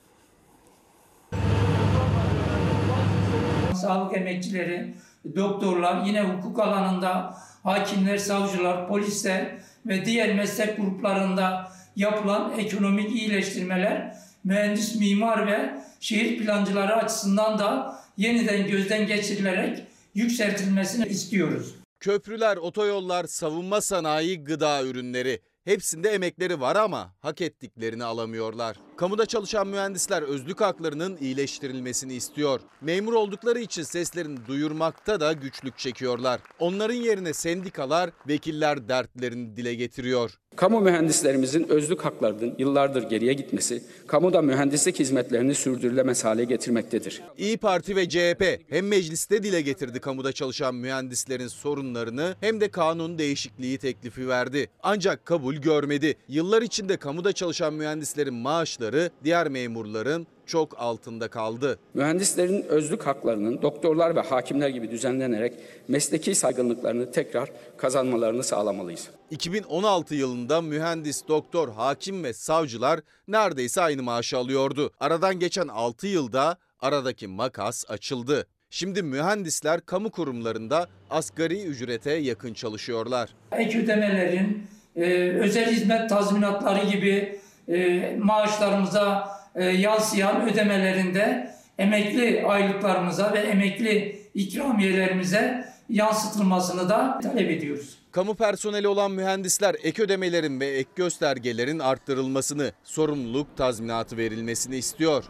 Sağlık 3.74 4.16
emekçileri, 4.16 4.94
doktorlar, 5.36 6.04
yine 6.06 6.22
hukuk 6.22 6.58
alanında 6.58 7.36
hakimler, 7.62 8.18
savcılar, 8.18 8.88
polisler 8.88 9.58
ve 9.88 10.04
diğer 10.04 10.34
meslek 10.34 10.76
gruplarında 10.76 11.72
yapılan 11.96 12.58
ekonomik 12.58 13.16
iyileştirmeler 13.16 14.16
mühendis, 14.44 14.94
mimar 14.94 15.46
ve 15.46 15.80
şehir 16.00 16.38
plancıları 16.38 16.96
açısından 16.96 17.58
da 17.58 18.00
yeniden 18.16 18.66
gözden 18.66 19.06
geçirilerek 19.06 19.82
yükseltilmesini 20.14 21.06
istiyoruz. 21.06 21.74
Köprüler, 22.00 22.56
otoyollar, 22.56 23.24
savunma 23.24 23.80
sanayi, 23.80 24.44
gıda 24.44 24.82
ürünleri. 24.82 25.40
Hepsinde 25.64 26.10
emekleri 26.10 26.60
var 26.60 26.76
ama 26.76 27.14
hak 27.20 27.40
ettiklerini 27.40 28.04
alamıyorlar. 28.04 28.76
Kamuda 28.96 29.26
çalışan 29.26 29.68
mühendisler 29.68 30.22
özlük 30.22 30.60
haklarının 30.60 31.16
iyileştirilmesini 31.20 32.14
istiyor. 32.14 32.60
Memur 32.80 33.12
oldukları 33.12 33.58
için 33.58 33.82
seslerini 33.82 34.46
duyurmakta 34.46 35.20
da 35.20 35.32
güçlük 35.32 35.78
çekiyorlar. 35.78 36.40
Onların 36.58 36.94
yerine 36.94 37.32
sendikalar, 37.32 38.10
vekiller 38.28 38.88
dertlerini 38.88 39.56
dile 39.56 39.74
getiriyor. 39.74 40.38
Kamu 40.56 40.80
mühendislerimizin 40.80 41.68
özlük 41.68 42.04
haklarının 42.04 42.54
yıllardır 42.58 43.02
geriye 43.02 43.32
gitmesi, 43.32 43.82
kamuda 44.06 44.42
mühendislik 44.42 44.98
hizmetlerini 44.98 45.54
sürdürülemez 45.54 46.24
hale 46.24 46.44
getirmektedir. 46.44 47.22
İyi 47.38 47.56
Parti 47.56 47.96
ve 47.96 48.08
CHP 48.08 48.60
hem 48.68 48.88
mecliste 48.88 49.42
dile 49.42 49.60
getirdi 49.60 50.00
kamuda 50.00 50.32
çalışan 50.32 50.74
mühendislerin 50.74 51.48
sorunlarını 51.48 52.34
hem 52.40 52.60
de 52.60 52.70
kanun 52.70 53.18
değişikliği 53.18 53.78
teklifi 53.78 54.28
verdi. 54.28 54.68
Ancak 54.82 55.26
kabul 55.26 55.54
görmedi. 55.54 56.14
Yıllar 56.28 56.62
içinde 56.62 56.96
kamuda 56.96 57.32
çalışan 57.32 57.74
mühendislerin 57.74 58.34
maaşları 58.34 58.85
diğer 59.24 59.48
memurların 59.48 60.26
çok 60.46 60.80
altında 60.80 61.28
kaldı. 61.28 61.78
Mühendislerin 61.94 62.62
özlük 62.62 63.06
haklarının 63.06 63.62
doktorlar 63.62 64.16
ve 64.16 64.20
hakimler 64.20 64.68
gibi 64.68 64.90
düzenlenerek 64.90 65.54
mesleki 65.88 66.34
saygınlıklarını 66.34 67.12
tekrar 67.12 67.50
kazanmalarını 67.76 68.44
sağlamalıyız. 68.44 69.08
2016 69.30 70.14
yılında 70.14 70.60
mühendis, 70.60 71.28
doktor, 71.28 71.68
hakim 71.68 72.24
ve 72.24 72.32
savcılar 72.32 73.00
neredeyse 73.28 73.80
aynı 73.80 74.02
maaşı 74.02 74.38
alıyordu. 74.38 74.90
Aradan 75.00 75.38
geçen 75.38 75.68
6 75.68 76.06
yılda 76.06 76.56
aradaki 76.80 77.26
makas 77.26 77.84
açıldı. 77.90 78.46
Şimdi 78.70 79.02
mühendisler 79.02 79.80
kamu 79.80 80.10
kurumlarında 80.10 80.86
asgari 81.10 81.62
ücrete 81.62 82.12
yakın 82.12 82.54
çalışıyorlar. 82.54 83.30
Ek 83.52 83.78
ödemelerin, 83.78 84.66
e, 84.96 85.02
özel 85.30 85.72
hizmet 85.72 86.08
tazminatları 86.10 86.86
gibi 86.86 87.40
e, 87.68 88.16
maaşlarımıza 88.18 89.28
e, 89.54 89.64
yansıyan 89.64 90.48
ödemelerinde 90.48 91.50
emekli 91.78 92.46
aylıklarımıza 92.46 93.32
ve 93.32 93.38
emekli 93.38 94.22
ikramiyelerimize 94.34 95.64
yansıtılmasını 95.88 96.88
da 96.88 97.20
talep 97.22 97.50
ediyoruz. 97.50 97.98
Kamu 98.12 98.34
personeli 98.34 98.88
olan 98.88 99.10
mühendisler 99.10 99.76
ek 99.82 100.02
ödemelerin 100.02 100.60
ve 100.60 100.66
ek 100.66 100.90
göstergelerin 100.94 101.78
arttırılmasını, 101.78 102.72
sorumluluk 102.84 103.56
tazminatı 103.56 104.16
verilmesini 104.16 104.76
istiyor. 104.76 105.24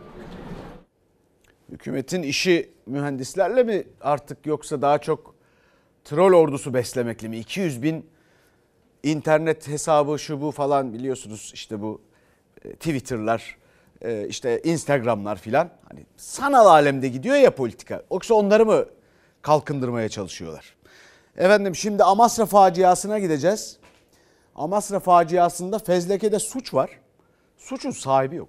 Hükümetin 1.72 2.22
işi 2.22 2.70
mühendislerle 2.86 3.62
mi 3.62 3.84
artık 4.00 4.46
yoksa 4.46 4.82
daha 4.82 4.98
çok 4.98 5.34
troll 6.04 6.32
ordusu 6.32 6.74
beslemekle 6.74 7.28
mi? 7.28 7.38
200 7.38 7.82
bin 7.82 8.06
internet 9.02 9.68
hesabı 9.68 10.18
şu 10.18 10.40
bu 10.40 10.50
falan 10.50 10.94
biliyorsunuz 10.94 11.50
işte 11.54 11.80
bu 11.82 12.00
Twitter'lar 12.62 13.56
e, 14.02 14.28
işte 14.28 14.62
Instagram'lar 14.64 15.38
filan. 15.38 15.70
Hani 15.88 16.06
sanal 16.16 16.66
alemde 16.66 17.08
gidiyor 17.08 17.36
ya 17.36 17.54
politika. 17.54 18.02
Yoksa 18.12 18.34
onları 18.34 18.66
mı 18.66 18.84
kalkındırmaya 19.42 20.08
çalışıyorlar? 20.08 20.76
Efendim 21.36 21.76
şimdi 21.76 22.04
Amasra 22.04 22.46
faciasına 22.46 23.18
gideceğiz. 23.18 23.76
Amasra 24.54 25.00
faciasında 25.00 25.78
fezlekede 25.78 26.38
suç 26.38 26.74
var. 26.74 26.90
Suçun 27.58 27.90
sahibi 27.90 28.36
yok. 28.36 28.48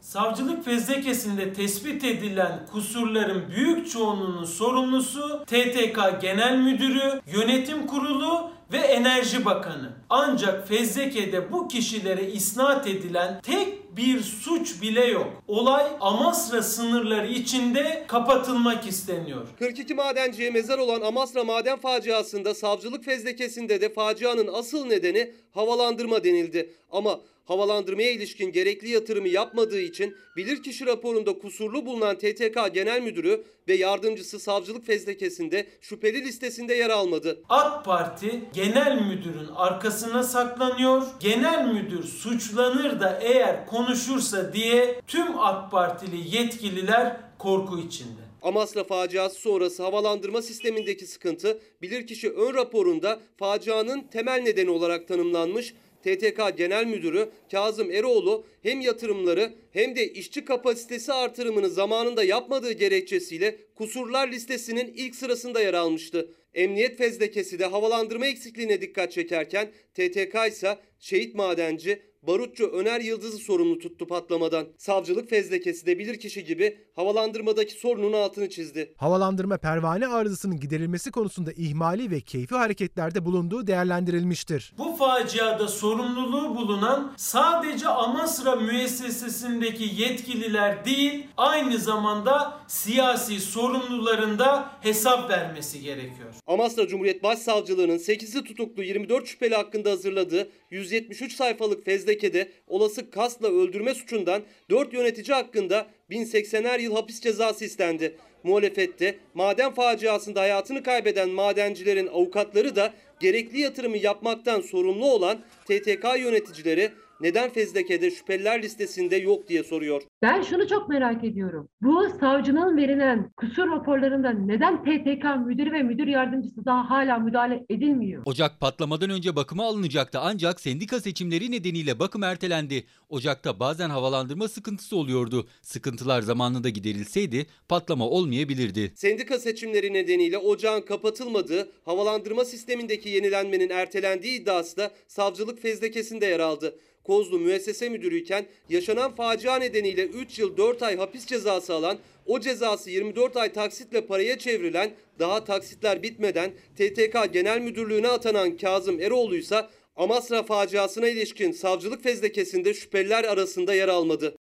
Savcılık 0.00 0.64
fezlekesinde 0.64 1.52
tespit 1.52 2.04
edilen 2.04 2.66
kusurların 2.72 3.48
büyük 3.48 3.90
çoğunluğunun 3.90 4.44
sorumlusu 4.44 5.44
TTK 5.46 6.20
Genel 6.20 6.58
Müdürü, 6.58 7.20
Yönetim 7.26 7.86
Kurulu 7.86 8.50
ve 8.72 8.78
Enerji 8.78 9.44
Bakanı. 9.44 9.92
Ancak 10.10 10.68
fezlekede 10.68 11.52
bu 11.52 11.68
kişilere 11.68 12.30
isnat 12.30 12.86
edilen 12.86 13.40
tek 13.42 13.96
bir 13.96 14.20
suç 14.20 14.82
bile 14.82 15.04
yok. 15.04 15.42
Olay 15.48 15.86
Amasra 16.00 16.62
sınırları 16.62 17.26
içinde 17.26 18.04
kapatılmak 18.06 18.86
isteniyor. 18.86 19.46
42 19.58 19.94
madenciye 19.94 20.50
mezar 20.50 20.78
olan 20.78 21.00
Amasra 21.00 21.44
maden 21.44 21.78
faciasında 21.78 22.54
savcılık 22.54 23.04
fezlekesinde 23.04 23.80
de 23.80 23.92
facianın 23.92 24.48
asıl 24.52 24.86
nedeni 24.86 25.32
havalandırma 25.50 26.24
denildi. 26.24 26.74
Ama 26.92 27.20
havalandırmaya 27.50 28.10
ilişkin 28.10 28.52
gerekli 28.52 28.88
yatırımı 28.88 29.28
yapmadığı 29.28 29.80
için 29.80 30.16
bilirkişi 30.36 30.86
raporunda 30.86 31.38
kusurlu 31.38 31.86
bulunan 31.86 32.18
TTK 32.18 32.74
Genel 32.74 33.02
Müdürü 33.02 33.44
ve 33.68 33.74
yardımcısı 33.74 34.38
savcılık 34.40 34.86
fezlekesinde 34.86 35.66
şüpheli 35.80 36.24
listesinde 36.24 36.74
yer 36.74 36.90
almadı. 36.90 37.42
AK 37.48 37.84
Parti 37.84 38.44
genel 38.54 39.02
müdürün 39.02 39.48
arkasına 39.56 40.22
saklanıyor. 40.22 41.02
Genel 41.20 41.68
müdür 41.68 42.04
suçlanır 42.04 43.00
da 43.00 43.18
eğer 43.22 43.66
konuşursa 43.66 44.52
diye 44.52 45.00
tüm 45.06 45.38
AK 45.38 45.70
Partili 45.70 46.36
yetkililer 46.36 47.16
korku 47.38 47.78
içinde. 47.78 48.20
Amasra 48.42 48.84
faciası 48.84 49.40
sonrası 49.40 49.82
havalandırma 49.82 50.42
sistemindeki 50.42 51.06
sıkıntı 51.06 51.60
bilirkişi 51.82 52.30
ön 52.30 52.54
raporunda 52.54 53.20
facianın 53.36 54.00
temel 54.00 54.42
nedeni 54.42 54.70
olarak 54.70 55.08
tanımlanmış. 55.08 55.74
TTK 56.02 56.56
Genel 56.56 56.86
Müdürü 56.86 57.28
Kazım 57.50 57.90
Eroğlu 57.90 58.46
hem 58.62 58.80
yatırımları 58.80 59.52
hem 59.72 59.96
de 59.96 60.12
işçi 60.12 60.44
kapasitesi 60.44 61.12
artırımını 61.12 61.70
zamanında 61.70 62.24
yapmadığı 62.24 62.72
gerekçesiyle 62.72 63.58
kusurlar 63.74 64.28
listesinin 64.28 64.92
ilk 64.96 65.14
sırasında 65.14 65.60
yer 65.60 65.74
almıştı. 65.74 66.34
Emniyet 66.54 66.98
fezlekesi 66.98 67.58
de 67.58 67.64
havalandırma 67.64 68.26
eksikliğine 68.26 68.80
dikkat 68.80 69.12
çekerken 69.12 69.70
TTK 69.94 70.34
ise 70.48 70.78
şehit 70.98 71.34
madenci 71.34 72.02
Barutçu 72.26 72.66
Öner 72.66 73.00
Yıldız'ı 73.00 73.38
sorumlu 73.38 73.78
tuttu 73.78 74.06
patlamadan. 74.06 74.66
Savcılık 74.78 75.30
fezlekesi 75.30 75.86
de 75.86 75.98
bilirkişi 75.98 76.44
gibi 76.44 76.78
havalandırmadaki 76.96 77.74
sorunun 77.74 78.12
altını 78.12 78.48
çizdi. 78.50 78.94
Havalandırma 78.96 79.58
pervane 79.58 80.06
arızasının 80.06 80.60
giderilmesi 80.60 81.10
konusunda 81.10 81.52
ihmali 81.52 82.10
ve 82.10 82.20
keyfi 82.20 82.54
hareketlerde 82.54 83.24
bulunduğu 83.24 83.66
değerlendirilmiştir. 83.66 84.72
Bu 84.78 84.96
faciada 84.96 85.68
sorumluluğu 85.68 86.56
bulunan 86.56 87.12
sadece 87.16 87.88
Amasra 87.88 88.56
müessesesindeki 88.56 90.02
yetkililer 90.02 90.84
değil, 90.84 91.26
aynı 91.36 91.78
zamanda 91.78 92.60
siyasi 92.66 93.40
sorumlularında 93.40 94.70
hesap 94.80 95.30
vermesi 95.30 95.80
gerekiyor. 95.80 96.34
Amasra 96.46 96.88
Cumhuriyet 96.88 97.22
Başsavcılığı'nın 97.22 97.98
8'i 97.98 98.44
tutuklu 98.44 98.82
24 98.82 99.26
şüpheli 99.26 99.54
hakkında 99.54 99.90
hazırladığı 99.90 100.48
173 100.70 101.36
sayfalık 101.36 101.86
fezlekede 102.10 102.48
olası 102.68 103.10
kasla 103.10 103.48
öldürme 103.48 103.94
suçundan 103.94 104.42
4 104.70 104.92
yönetici 104.92 105.34
hakkında 105.34 105.86
1080'er 106.10 106.80
yıl 106.80 106.94
hapis 106.94 107.20
cezası 107.20 107.64
istendi. 107.64 108.16
Muhalefette 108.42 109.18
maden 109.34 109.74
faciasında 109.74 110.40
hayatını 110.40 110.82
kaybeden 110.82 111.28
madencilerin 111.30 112.06
avukatları 112.06 112.76
da 112.76 112.92
gerekli 113.20 113.60
yatırımı 113.60 113.96
yapmaktan 113.96 114.60
sorumlu 114.60 115.06
olan 115.06 115.38
TTK 115.64 116.04
yöneticileri 116.18 116.90
neden 117.20 117.50
fezlekede 117.50 118.10
şüpheliler 118.10 118.62
listesinde 118.62 119.16
yok 119.16 119.48
diye 119.48 119.64
soruyor. 119.64 120.02
Ben 120.22 120.42
şunu 120.42 120.68
çok 120.68 120.88
merak 120.88 121.24
ediyorum. 121.24 121.68
Bu 121.82 122.08
savcının 122.20 122.76
verilen 122.76 123.30
kusur 123.36 123.70
raporlarında 123.70 124.30
neden 124.30 124.84
TTK 124.84 125.46
müdürü 125.46 125.72
ve 125.72 125.82
müdür 125.82 126.06
yardımcısı 126.06 126.64
daha 126.64 126.90
hala 126.90 127.18
müdahale 127.18 127.64
edilmiyor? 127.70 128.22
Ocak 128.26 128.60
patlamadan 128.60 129.10
önce 129.10 129.36
bakıma 129.36 129.64
alınacaktı 129.64 130.18
ancak 130.22 130.60
sendika 130.60 131.00
seçimleri 131.00 131.50
nedeniyle 131.50 131.98
bakım 131.98 132.22
ertelendi. 132.22 132.84
Ocakta 133.08 133.60
bazen 133.60 133.90
havalandırma 133.90 134.48
sıkıntısı 134.48 134.96
oluyordu. 134.96 135.46
Sıkıntılar 135.62 136.22
zamanında 136.22 136.68
giderilseydi 136.68 137.46
patlama 137.68 138.08
olmayabilirdi. 138.08 138.92
Sendika 138.94 139.38
seçimleri 139.38 139.92
nedeniyle 139.92 140.38
ocağın 140.38 140.80
kapatılmadığı, 140.80 141.72
havalandırma 141.84 142.44
sistemindeki 142.44 143.08
yenilenmenin 143.08 143.70
ertelendiği 143.70 144.40
iddiası 144.40 144.76
da 144.76 144.90
savcılık 145.08 145.62
fezlekesinde 145.62 146.26
yer 146.26 146.40
aldı. 146.40 146.74
Kozlu 147.04 147.38
müessese 147.38 147.88
müdürüyken 147.88 148.46
yaşanan 148.68 149.14
facia 149.14 149.56
nedeniyle 149.56 150.06
3 150.06 150.38
yıl 150.38 150.56
4 150.56 150.82
ay 150.82 150.96
hapis 150.96 151.26
cezası 151.26 151.74
alan, 151.74 151.98
o 152.26 152.40
cezası 152.40 152.90
24 152.90 153.36
ay 153.36 153.52
taksitle 153.52 154.06
paraya 154.06 154.38
çevrilen, 154.38 154.90
daha 155.18 155.44
taksitler 155.44 156.02
bitmeden 156.02 156.50
TTK 156.76 157.32
Genel 157.32 157.60
Müdürlüğü'ne 157.60 158.08
atanan 158.08 158.56
Kazım 158.56 159.00
Eroğlu 159.00 159.36
ise 159.36 159.66
Amasra 159.96 160.42
faciasına 160.42 161.08
ilişkin 161.08 161.52
savcılık 161.52 162.02
fezlekesinde 162.02 162.74
şüpheliler 162.74 163.24
arasında 163.24 163.74
yer 163.74 163.88
almadı. 163.88 164.36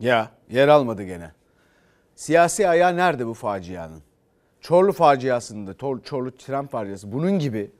Ya 0.00 0.32
yer 0.50 0.68
almadı 0.68 1.02
gene. 1.02 1.32
Siyasi 2.14 2.68
ayağı 2.68 2.96
nerede 2.96 3.26
bu 3.26 3.34
facianın? 3.34 4.02
Çorlu 4.60 4.92
faciasında, 4.92 5.74
Çorlu 6.04 6.36
tren 6.36 6.66
faciası 6.66 7.12
bunun 7.12 7.38
gibi 7.38 7.70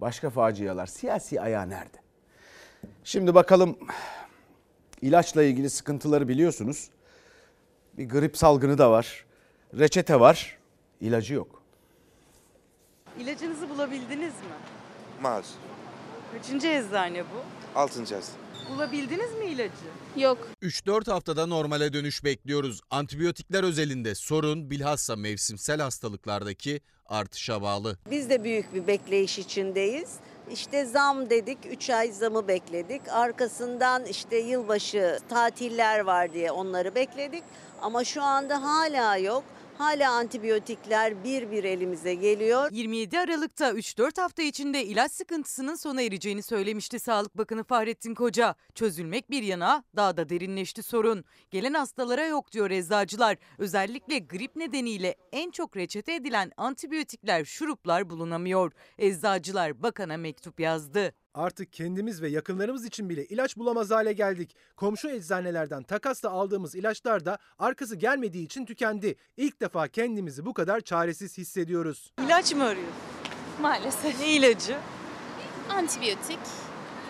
başka 0.00 0.30
facialar 0.30 0.86
siyasi 0.86 1.40
ayağı 1.40 1.70
nerede? 1.70 2.03
Şimdi 3.04 3.34
bakalım 3.34 3.78
ilaçla 5.02 5.42
ilgili 5.42 5.70
sıkıntıları 5.70 6.28
biliyorsunuz. 6.28 6.88
Bir 7.98 8.08
grip 8.08 8.36
salgını 8.36 8.78
da 8.78 8.90
var. 8.90 9.24
Reçete 9.78 10.20
var, 10.20 10.58
ilacı 11.00 11.34
yok. 11.34 11.62
İlacınızı 13.18 13.68
bulabildiniz 13.68 14.32
mi? 14.32 14.54
Maalesef. 15.22 15.56
Kaçıncı 16.32 16.66
eczane 16.66 17.22
bu? 17.22 17.78
Altıncı 17.78 18.20
Bulabildiniz 18.70 19.32
mi 19.34 19.44
ilacı? 19.44 19.72
Yok. 20.16 20.48
3-4 20.62 21.10
haftada 21.10 21.46
normale 21.46 21.92
dönüş 21.92 22.24
bekliyoruz. 22.24 22.80
Antibiyotikler 22.90 23.62
özelinde 23.62 24.14
sorun 24.14 24.70
bilhassa 24.70 25.16
mevsimsel 25.16 25.80
hastalıklardaki 25.80 26.80
artışa 27.06 27.62
bağlı. 27.62 27.98
Biz 28.10 28.30
de 28.30 28.44
büyük 28.44 28.74
bir 28.74 28.86
bekleyiş 28.86 29.38
içindeyiz. 29.38 30.16
İşte 30.50 30.84
zam 30.84 31.30
dedik, 31.30 31.58
3 31.70 31.90
ay 31.90 32.12
zamı 32.12 32.48
bekledik. 32.48 33.02
Arkasından 33.08 34.04
işte 34.04 34.36
yılbaşı 34.36 35.18
tatiller 35.28 36.00
var 36.00 36.32
diye 36.32 36.52
onları 36.52 36.94
bekledik. 36.94 37.44
Ama 37.82 38.04
şu 38.04 38.22
anda 38.22 38.62
hala 38.62 39.16
yok. 39.16 39.44
Hala 39.78 40.12
antibiyotikler 40.12 41.24
bir 41.24 41.50
bir 41.50 41.64
elimize 41.64 42.14
geliyor. 42.14 42.68
27 42.72 43.18
Aralık'ta 43.18 43.70
3-4 43.70 44.20
hafta 44.20 44.42
içinde 44.42 44.84
ilaç 44.84 45.12
sıkıntısının 45.12 45.74
sona 45.74 46.02
ereceğini 46.02 46.42
söylemişti 46.42 47.00
Sağlık 47.00 47.38
Bakanı 47.38 47.64
Fahrettin 47.64 48.14
Koca. 48.14 48.54
Çözülmek 48.74 49.30
bir 49.30 49.42
yana 49.42 49.84
daha 49.96 50.16
da 50.16 50.28
derinleşti 50.28 50.82
sorun. 50.82 51.24
Gelen 51.50 51.74
hastalara 51.74 52.26
yok 52.26 52.52
diyor 52.52 52.70
eczacılar. 52.70 53.36
Özellikle 53.58 54.18
grip 54.18 54.56
nedeniyle 54.56 55.14
en 55.32 55.50
çok 55.50 55.76
reçete 55.76 56.14
edilen 56.14 56.52
antibiyotikler, 56.56 57.44
şuruplar 57.44 58.10
bulunamıyor. 58.10 58.72
Eczacılar 58.98 59.82
bakana 59.82 60.16
mektup 60.16 60.60
yazdı. 60.60 61.14
Artık 61.34 61.72
kendimiz 61.72 62.22
ve 62.22 62.28
yakınlarımız 62.28 62.84
için 62.84 63.08
bile 63.08 63.24
ilaç 63.24 63.56
bulamaz 63.56 63.90
hale 63.90 64.12
geldik. 64.12 64.56
Komşu 64.76 65.08
eczanelerden 65.10 65.82
takasla 65.82 66.30
aldığımız 66.30 66.74
ilaçlar 66.74 67.24
da 67.24 67.38
arkası 67.58 67.96
gelmediği 67.96 68.44
için 68.44 68.66
tükendi. 68.66 69.16
İlk 69.36 69.60
defa 69.60 69.88
kendimizi 69.88 70.46
bu 70.46 70.54
kadar 70.54 70.80
çaresiz 70.80 71.38
hissediyoruz. 71.38 72.12
İlaç 72.24 72.54
mı 72.54 72.64
arıyorsun? 72.64 72.94
Maalesef. 73.60 74.20
Ne 74.20 74.32
ilacı? 74.32 74.76
Antibiyotik. 75.70 76.38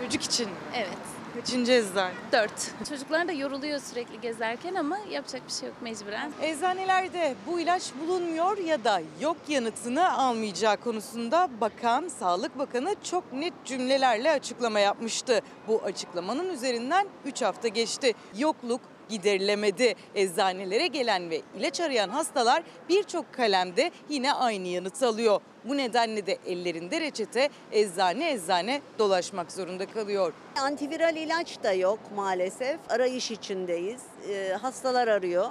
Çocuk 0.04 0.22
için? 0.22 0.48
Evet. 0.74 1.13
Kaçıncı 1.34 1.72
eczane? 1.72 2.12
Dört. 2.32 2.70
Çocuklar 2.88 3.28
da 3.28 3.32
yoruluyor 3.32 3.80
sürekli 3.80 4.20
gezerken 4.20 4.74
ama 4.74 4.98
yapacak 5.10 5.46
bir 5.46 5.52
şey 5.52 5.68
yok 5.68 5.82
mecburen. 5.82 6.32
Eczanelerde 6.42 7.34
bu 7.46 7.60
ilaç 7.60 7.92
bulunmuyor 8.00 8.58
ya 8.58 8.84
da 8.84 9.02
yok 9.20 9.36
yanıtını 9.48 10.12
almayacağı 10.12 10.76
konusunda 10.76 11.48
bakan, 11.60 12.08
Sağlık 12.08 12.58
Bakanı 12.58 12.94
çok 13.02 13.32
net 13.32 13.52
cümlelerle 13.64 14.30
açıklama 14.30 14.80
yapmıştı. 14.80 15.40
Bu 15.68 15.82
açıklamanın 15.84 16.48
üzerinden 16.48 17.06
3 17.24 17.42
hafta 17.42 17.68
geçti. 17.68 18.14
Yokluk 18.38 18.80
giderilemedi. 19.08 19.94
Eczanelere 20.14 20.86
gelen 20.86 21.30
ve 21.30 21.40
ilaç 21.58 21.80
arayan 21.80 22.08
hastalar 22.08 22.62
birçok 22.88 23.32
kalemde 23.32 23.90
yine 24.08 24.32
aynı 24.32 24.68
yanıtı 24.68 25.06
alıyor. 25.06 25.40
Bu 25.64 25.76
nedenle 25.76 26.26
de 26.26 26.38
ellerinde 26.46 27.00
reçete 27.00 27.48
eczane 27.72 28.32
eczane 28.32 28.80
dolaşmak 28.98 29.52
zorunda 29.52 29.86
kalıyor. 29.86 30.32
Antiviral 30.60 31.16
ilaç 31.16 31.62
da 31.62 31.72
yok 31.72 31.98
maalesef. 32.16 32.78
Arayış 32.88 33.30
içindeyiz. 33.30 34.00
Ee, 34.30 34.56
hastalar 34.62 35.08
arıyor. 35.08 35.46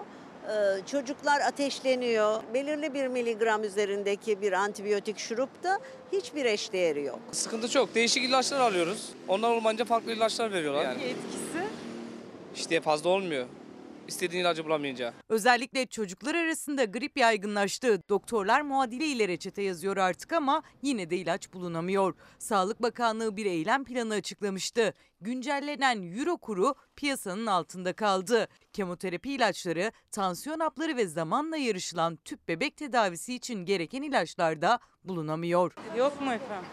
Ee, 0.47 0.86
çocuklar 0.86 1.41
ateşleniyor. 1.41 2.43
Belirli 2.54 2.93
bir 2.93 3.08
miligram 3.08 3.64
üzerindeki 3.64 4.41
bir 4.41 4.54
antibiyotik 4.54 5.18
şurupta 5.18 5.80
hiçbir 6.12 6.45
eşdeğeri 6.45 7.04
yok. 7.04 7.20
Sıkıntı 7.32 7.70
çok. 7.70 7.95
Değişik 7.95 8.24
ilaçlar 8.24 8.60
alıyoruz. 8.60 9.10
Onlar 9.28 9.51
olmayınca 9.51 9.86
farklı 9.86 10.12
ilaçlar 10.12 10.51
veriyorlar. 10.51 10.86
Hangi 10.86 11.04
etkisi? 11.06 11.64
İşte 12.56 12.82
fazla 12.82 13.10
olmuyor. 13.10 13.47
İstediğin 14.08 14.41
ilacı 14.41 14.66
bulamayınca. 14.66 15.14
Özellikle 15.30 15.86
çocuklar 15.86 16.36
arasında 16.36 16.86
grip 16.86 17.18
yaygınlaştı. 17.18 18.01
Doktorlar 18.10 18.62
muadili 18.62 19.06
ile 19.06 19.28
reçete 19.28 19.62
yazıyor 19.62 19.97
artık 19.97 20.34
ama 20.34 20.64
yine 20.82 21.10
de 21.10 21.18
ilaç 21.18 21.54
bulunamıyor. 21.54 22.16
Sağlık 22.39 22.82
Bakanlığı 22.82 23.38
bir 23.38 23.45
eylem 23.45 23.84
planı 23.84 24.14
açıklamıştı. 24.14 24.93
Güncellenen 25.22 26.18
euro 26.18 26.38
kuru 26.38 26.76
piyasanın 26.95 27.45
altında 27.45 27.93
kaldı. 27.93 28.47
Kemoterapi 28.74 29.32
ilaçları, 29.34 29.91
tansiyon 30.12 30.60
hapları 30.60 30.97
ve 30.97 31.08
zamanla 31.08 31.58
yarışılan 31.58 32.16
tüp 32.16 32.47
bebek 32.47 32.78
tedavisi 32.78 33.36
için 33.36 33.66
gereken 33.66 34.01
ilaçlar 34.01 34.62
da 34.62 34.80
bulunamıyor. 35.04 35.74
Yok 35.97 36.22
mu 36.22 36.34
efendim? 36.34 36.70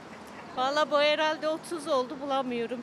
Valla 0.56 0.90
bu 0.90 0.98
herhalde 0.98 1.48
30 1.48 1.88
oldu 1.88 2.16
bulamıyorum. 2.22 2.82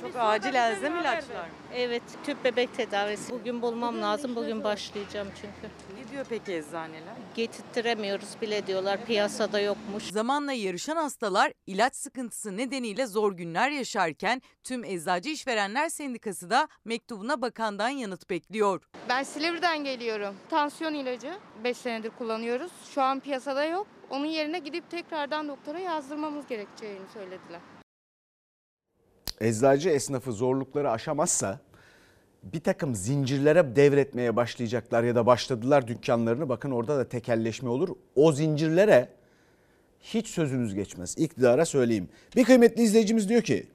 Çok 0.00 0.16
acil 0.16 0.54
elzem 0.54 0.96
ilaçlar. 0.96 1.46
Evet 1.74 2.02
tüp 2.24 2.44
bebek 2.44 2.76
tedavisi. 2.76 3.32
Bugün 3.32 3.62
bulmam 3.62 4.02
lazım. 4.02 4.36
Bugün 4.36 4.64
başlayacağım 4.64 5.28
çünkü. 5.34 5.74
Ne 5.98 6.10
diyor 6.12 6.26
peki 6.28 6.52
eczaneler? 6.52 7.14
Getirtiremiyoruz 7.34 8.28
bile 8.42 8.66
diyorlar. 8.66 9.04
Piyasada 9.04 9.60
yokmuş. 9.60 10.04
Zamanla 10.04 10.52
yarışan 10.52 10.96
hastalar 10.96 11.52
ilaç 11.66 11.96
sıkıntısı 11.96 12.56
nedeniyle 12.56 13.06
zor 13.06 13.32
günler 13.32 13.70
yaşarken 13.70 14.42
tüm 14.64 14.84
Eczacı 14.84 15.28
İşverenler 15.28 15.88
Sendikası 15.88 16.50
da 16.50 16.68
mektubuna 16.84 17.42
bakandan 17.42 17.88
yanıt 17.88 18.30
bekliyor. 18.30 18.82
Ben 19.08 19.22
Silivri'den 19.22 19.84
geliyorum. 19.84 20.34
Tansiyon 20.50 20.94
ilacı 20.94 21.34
5 21.64 21.76
senedir 21.76 22.10
kullanıyoruz. 22.10 22.72
Şu 22.94 23.02
an 23.02 23.20
piyasada 23.20 23.64
yok. 23.64 23.86
Onun 24.10 24.26
yerine 24.26 24.58
gidip 24.58 24.90
tekrardan 24.90 25.48
doktora 25.48 25.78
yazdırmamız 25.78 26.46
gerekeceğini 26.46 27.06
söylediler. 27.14 27.60
Eczacı 29.40 29.88
esnafı 29.88 30.32
zorlukları 30.32 30.90
aşamazsa 30.90 31.60
bir 32.42 32.60
takım 32.60 32.94
zincirlere 32.94 33.76
devretmeye 33.76 34.36
başlayacaklar 34.36 35.04
ya 35.04 35.14
da 35.14 35.26
başladılar 35.26 35.88
dükkanlarını. 35.88 36.48
Bakın 36.48 36.70
orada 36.70 36.98
da 36.98 37.08
tekelleşme 37.08 37.68
olur. 37.68 37.88
O 38.14 38.32
zincirlere 38.32 39.08
hiç 40.00 40.28
sözünüz 40.28 40.74
geçmez. 40.74 41.14
İktidara 41.18 41.64
söyleyeyim. 41.64 42.08
Bir 42.36 42.44
kıymetli 42.44 42.82
izleyicimiz 42.82 43.28
diyor 43.28 43.42
ki 43.42 43.66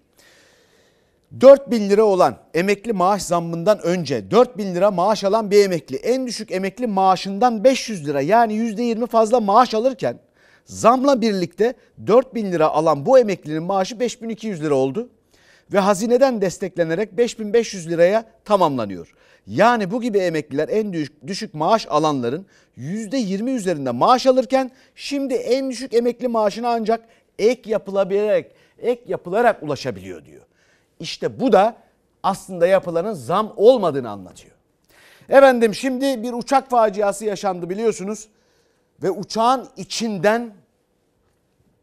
4 1.41 1.71
bin 1.71 1.89
lira 1.89 2.03
olan 2.03 2.37
emekli 2.53 2.93
maaş 2.93 3.21
zammından 3.23 3.79
önce 3.79 4.31
4 4.31 4.57
bin 4.57 4.75
lira 4.75 4.91
maaş 4.91 5.23
alan 5.23 5.51
bir 5.51 5.65
emekli 5.65 5.95
en 5.95 6.27
düşük 6.27 6.51
emekli 6.51 6.87
maaşından 6.87 7.63
500 7.63 8.07
lira 8.07 8.21
yani 8.21 8.53
%20 8.53 9.07
fazla 9.07 9.39
maaş 9.39 9.73
alırken 9.73 10.19
zamla 10.65 11.21
birlikte 11.21 11.73
4 12.07 12.35
bin 12.35 12.51
lira 12.51 12.67
alan 12.67 13.05
bu 13.05 13.19
emeklinin 13.19 13.63
maaşı 13.63 13.99
5200 13.99 14.63
lira 14.63 14.75
oldu 14.75 15.09
ve 15.73 15.79
hazineden 15.79 16.41
desteklenerek 16.41 17.17
5500 17.17 17.89
liraya 17.89 18.25
tamamlanıyor. 18.45 19.13
Yani 19.47 19.91
bu 19.91 20.01
gibi 20.01 20.17
emekliler 20.17 20.69
en 20.69 20.93
düşük, 20.93 21.27
düşük 21.27 21.53
maaş 21.53 21.87
alanların 21.89 22.45
%20 22.77 23.51
üzerinde 23.51 23.91
maaş 23.91 24.27
alırken 24.27 24.71
şimdi 24.95 25.33
en 25.33 25.69
düşük 25.69 25.93
emekli 25.93 26.27
maaşına 26.27 26.69
ancak 26.69 27.05
ek 27.39 27.69
yapılabilerek, 27.69 28.51
ek 28.79 29.01
yapılarak 29.07 29.63
ulaşabiliyor 29.63 30.25
diyor. 30.25 30.41
İşte 30.99 31.39
bu 31.39 31.51
da 31.51 31.75
aslında 32.23 32.67
yapılanın 32.67 33.13
zam 33.13 33.53
olmadığını 33.57 34.09
anlatıyor. 34.09 34.55
Efendim 35.29 35.75
şimdi 35.75 36.23
bir 36.23 36.33
uçak 36.33 36.69
faciası 36.69 37.25
yaşandı 37.25 37.69
biliyorsunuz 37.69 38.27
ve 39.03 39.11
uçağın 39.11 39.67
içinden 39.77 40.53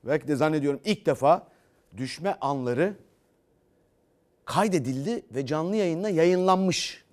belki 0.05 0.29
de 0.29 0.37
zannediyorum 0.37 0.81
ilk 0.85 1.07
defa 1.07 1.43
düşme 1.97 2.37
anları 2.41 2.95
kaydedildi 4.49 5.23
ve 5.35 5.47
canlı 5.47 5.77
yayınla 5.77 6.09
yayınlanmış. 6.11 7.05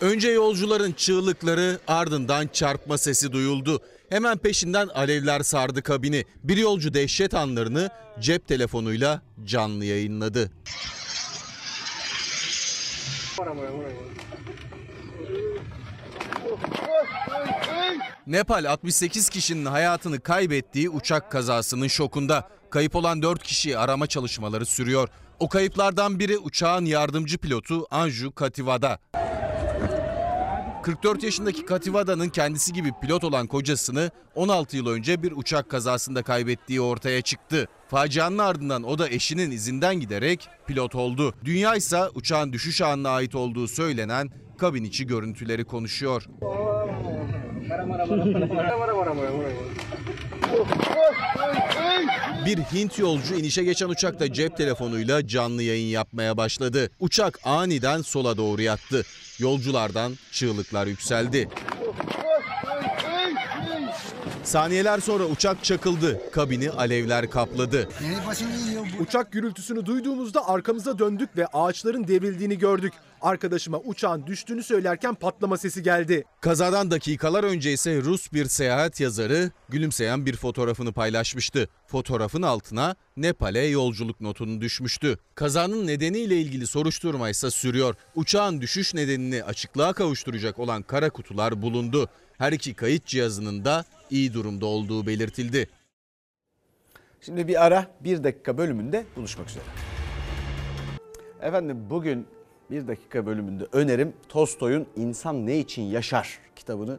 Önce 0.00 0.28
yolcuların 0.28 0.92
çığlıkları 0.92 1.78
ardından 1.86 2.46
çarpma 2.46 2.98
sesi 2.98 3.32
duyuldu. 3.32 3.82
Hemen 4.08 4.38
peşinden 4.38 4.88
alevler 4.88 5.40
sardı 5.40 5.82
kabini. 5.82 6.24
Bir 6.44 6.56
yolcu 6.56 6.94
dehşet 6.94 7.34
anlarını 7.34 7.90
cep 8.20 8.48
telefonuyla 8.48 9.22
canlı 9.44 9.84
yayınladı. 9.84 10.50
Nepal 18.26 18.64
68 18.64 19.28
kişinin 19.28 19.64
hayatını 19.64 20.20
kaybettiği 20.20 20.90
uçak 20.90 21.30
kazasının 21.30 21.86
şokunda. 21.86 22.48
Kayıp 22.70 22.96
olan 22.96 23.22
4 23.22 23.42
kişi 23.42 23.78
arama 23.78 24.06
çalışmaları 24.06 24.66
sürüyor. 24.66 25.08
O 25.38 25.48
kayıplardan 25.48 26.18
biri 26.18 26.38
uçağın 26.38 26.84
yardımcı 26.84 27.38
pilotu 27.38 27.86
Anju 27.90 28.34
Kativada. 28.34 28.98
44 30.82 31.22
yaşındaki 31.22 31.64
Kativada'nın 31.64 32.28
kendisi 32.28 32.72
gibi 32.72 32.92
pilot 33.02 33.24
olan 33.24 33.46
kocasını 33.46 34.10
16 34.34 34.76
yıl 34.76 34.86
önce 34.86 35.22
bir 35.22 35.32
uçak 35.32 35.70
kazasında 35.70 36.22
kaybettiği 36.22 36.80
ortaya 36.80 37.22
çıktı. 37.22 37.68
Facianın 37.90 38.38
ardından 38.38 38.82
o 38.82 38.98
da 38.98 39.08
eşinin 39.08 39.50
izinden 39.50 40.00
giderek 40.00 40.48
pilot 40.66 40.94
oldu. 40.94 41.34
Dünya 41.44 41.76
ise 41.76 42.00
uçağın 42.14 42.52
düşüş 42.52 42.82
anına 42.82 43.10
ait 43.10 43.34
olduğu 43.34 43.68
söylenen 43.68 44.30
kabin 44.58 44.84
içi 44.84 45.06
görüntüleri 45.06 45.64
konuşuyor. 45.64 46.26
Bir 52.46 52.58
Hint 52.58 52.98
yolcu 52.98 53.34
inişe 53.34 53.64
geçen 53.64 53.88
uçakta 53.88 54.32
cep 54.32 54.56
telefonuyla 54.56 55.26
canlı 55.26 55.62
yayın 55.62 55.86
yapmaya 55.86 56.36
başladı. 56.36 56.90
Uçak 57.00 57.38
aniden 57.44 58.02
sola 58.02 58.36
doğru 58.36 58.62
yattı. 58.62 59.04
Yolculardan 59.38 60.12
çığlıklar 60.32 60.86
yükseldi. 60.86 61.48
Saniyeler 64.50 65.00
sonra 65.00 65.24
uçak 65.24 65.64
çakıldı. 65.64 66.20
Kabini 66.32 66.70
alevler 66.70 67.30
kapladı. 67.30 67.88
Uçak 69.00 69.32
gürültüsünü 69.32 69.86
duyduğumuzda 69.86 70.48
arkamıza 70.48 70.98
döndük 70.98 71.36
ve 71.36 71.46
ağaçların 71.46 72.08
devrildiğini 72.08 72.58
gördük. 72.58 72.92
Arkadaşıma 73.20 73.78
uçağın 73.78 74.26
düştüğünü 74.26 74.62
söylerken 74.62 75.14
patlama 75.14 75.58
sesi 75.58 75.82
geldi. 75.82 76.24
Kazadan 76.40 76.90
dakikalar 76.90 77.44
önce 77.44 77.72
ise 77.72 78.02
Rus 78.02 78.32
bir 78.32 78.46
seyahat 78.46 79.00
yazarı 79.00 79.50
gülümseyen 79.68 80.26
bir 80.26 80.36
fotoğrafını 80.36 80.92
paylaşmıştı. 80.92 81.68
Fotoğrafın 81.86 82.42
altına 82.42 82.96
Nepal'e 83.16 83.66
yolculuk 83.66 84.20
notunu 84.20 84.60
düşmüştü. 84.60 85.18
Kazanın 85.34 85.86
nedeniyle 85.86 86.40
ilgili 86.40 86.66
soruşturma 86.66 87.30
ise 87.30 87.50
sürüyor. 87.50 87.94
Uçağın 88.14 88.60
düşüş 88.60 88.94
nedenini 88.94 89.44
açıklığa 89.44 89.92
kavuşturacak 89.92 90.58
olan 90.58 90.82
kara 90.82 91.10
kutular 91.10 91.62
bulundu. 91.62 92.08
Her 92.38 92.52
iki 92.52 92.74
kayıt 92.74 93.06
cihazının 93.06 93.64
da 93.64 93.84
iyi 94.10 94.34
durumda 94.34 94.66
olduğu 94.66 95.06
belirtildi. 95.06 95.68
Şimdi 97.20 97.48
bir 97.48 97.66
ara 97.66 97.86
bir 98.00 98.24
dakika 98.24 98.58
bölümünde 98.58 99.04
buluşmak 99.16 99.48
üzere. 99.48 99.64
Efendim 101.40 101.86
bugün 101.90 102.26
bir 102.70 102.88
dakika 102.88 103.26
bölümünde 103.26 103.64
önerim 103.72 104.12
Tolstoy'un 104.28 104.86
İnsan 104.96 105.46
Ne 105.46 105.58
İçin 105.58 105.82
Yaşar 105.82 106.38
kitabını 106.56 106.98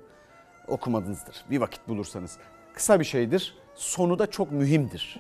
okumadınızdır. 0.67 1.45
Bir 1.49 1.61
vakit 1.61 1.87
bulursanız. 1.87 2.37
Kısa 2.73 2.99
bir 2.99 3.05
şeydir. 3.05 3.55
Sonu 3.75 4.19
da 4.19 4.31
çok 4.31 4.51
mühimdir. 4.51 5.19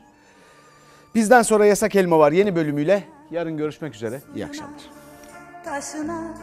Bizden 1.15 1.41
sonra 1.41 1.65
Yasak 1.65 1.95
Elma 1.95 2.19
var 2.19 2.31
yeni 2.31 2.55
bölümüyle. 2.55 3.03
Yarın 3.31 3.57
görüşmek 3.57 3.95
üzere. 3.95 4.21
İyi 4.35 4.45
akşamlar. 4.45 4.81
taşına, 5.65 6.37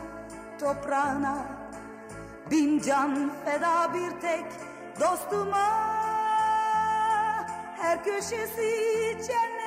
toprağına 0.61 1.47
Bin 2.51 2.81
can 2.81 3.31
feda 3.45 3.95
bir 3.95 4.21
tek 4.21 4.45
dostuma 5.01 5.69
Her 7.79 8.05
köşesi 8.05 8.71
cennetin 9.27 9.58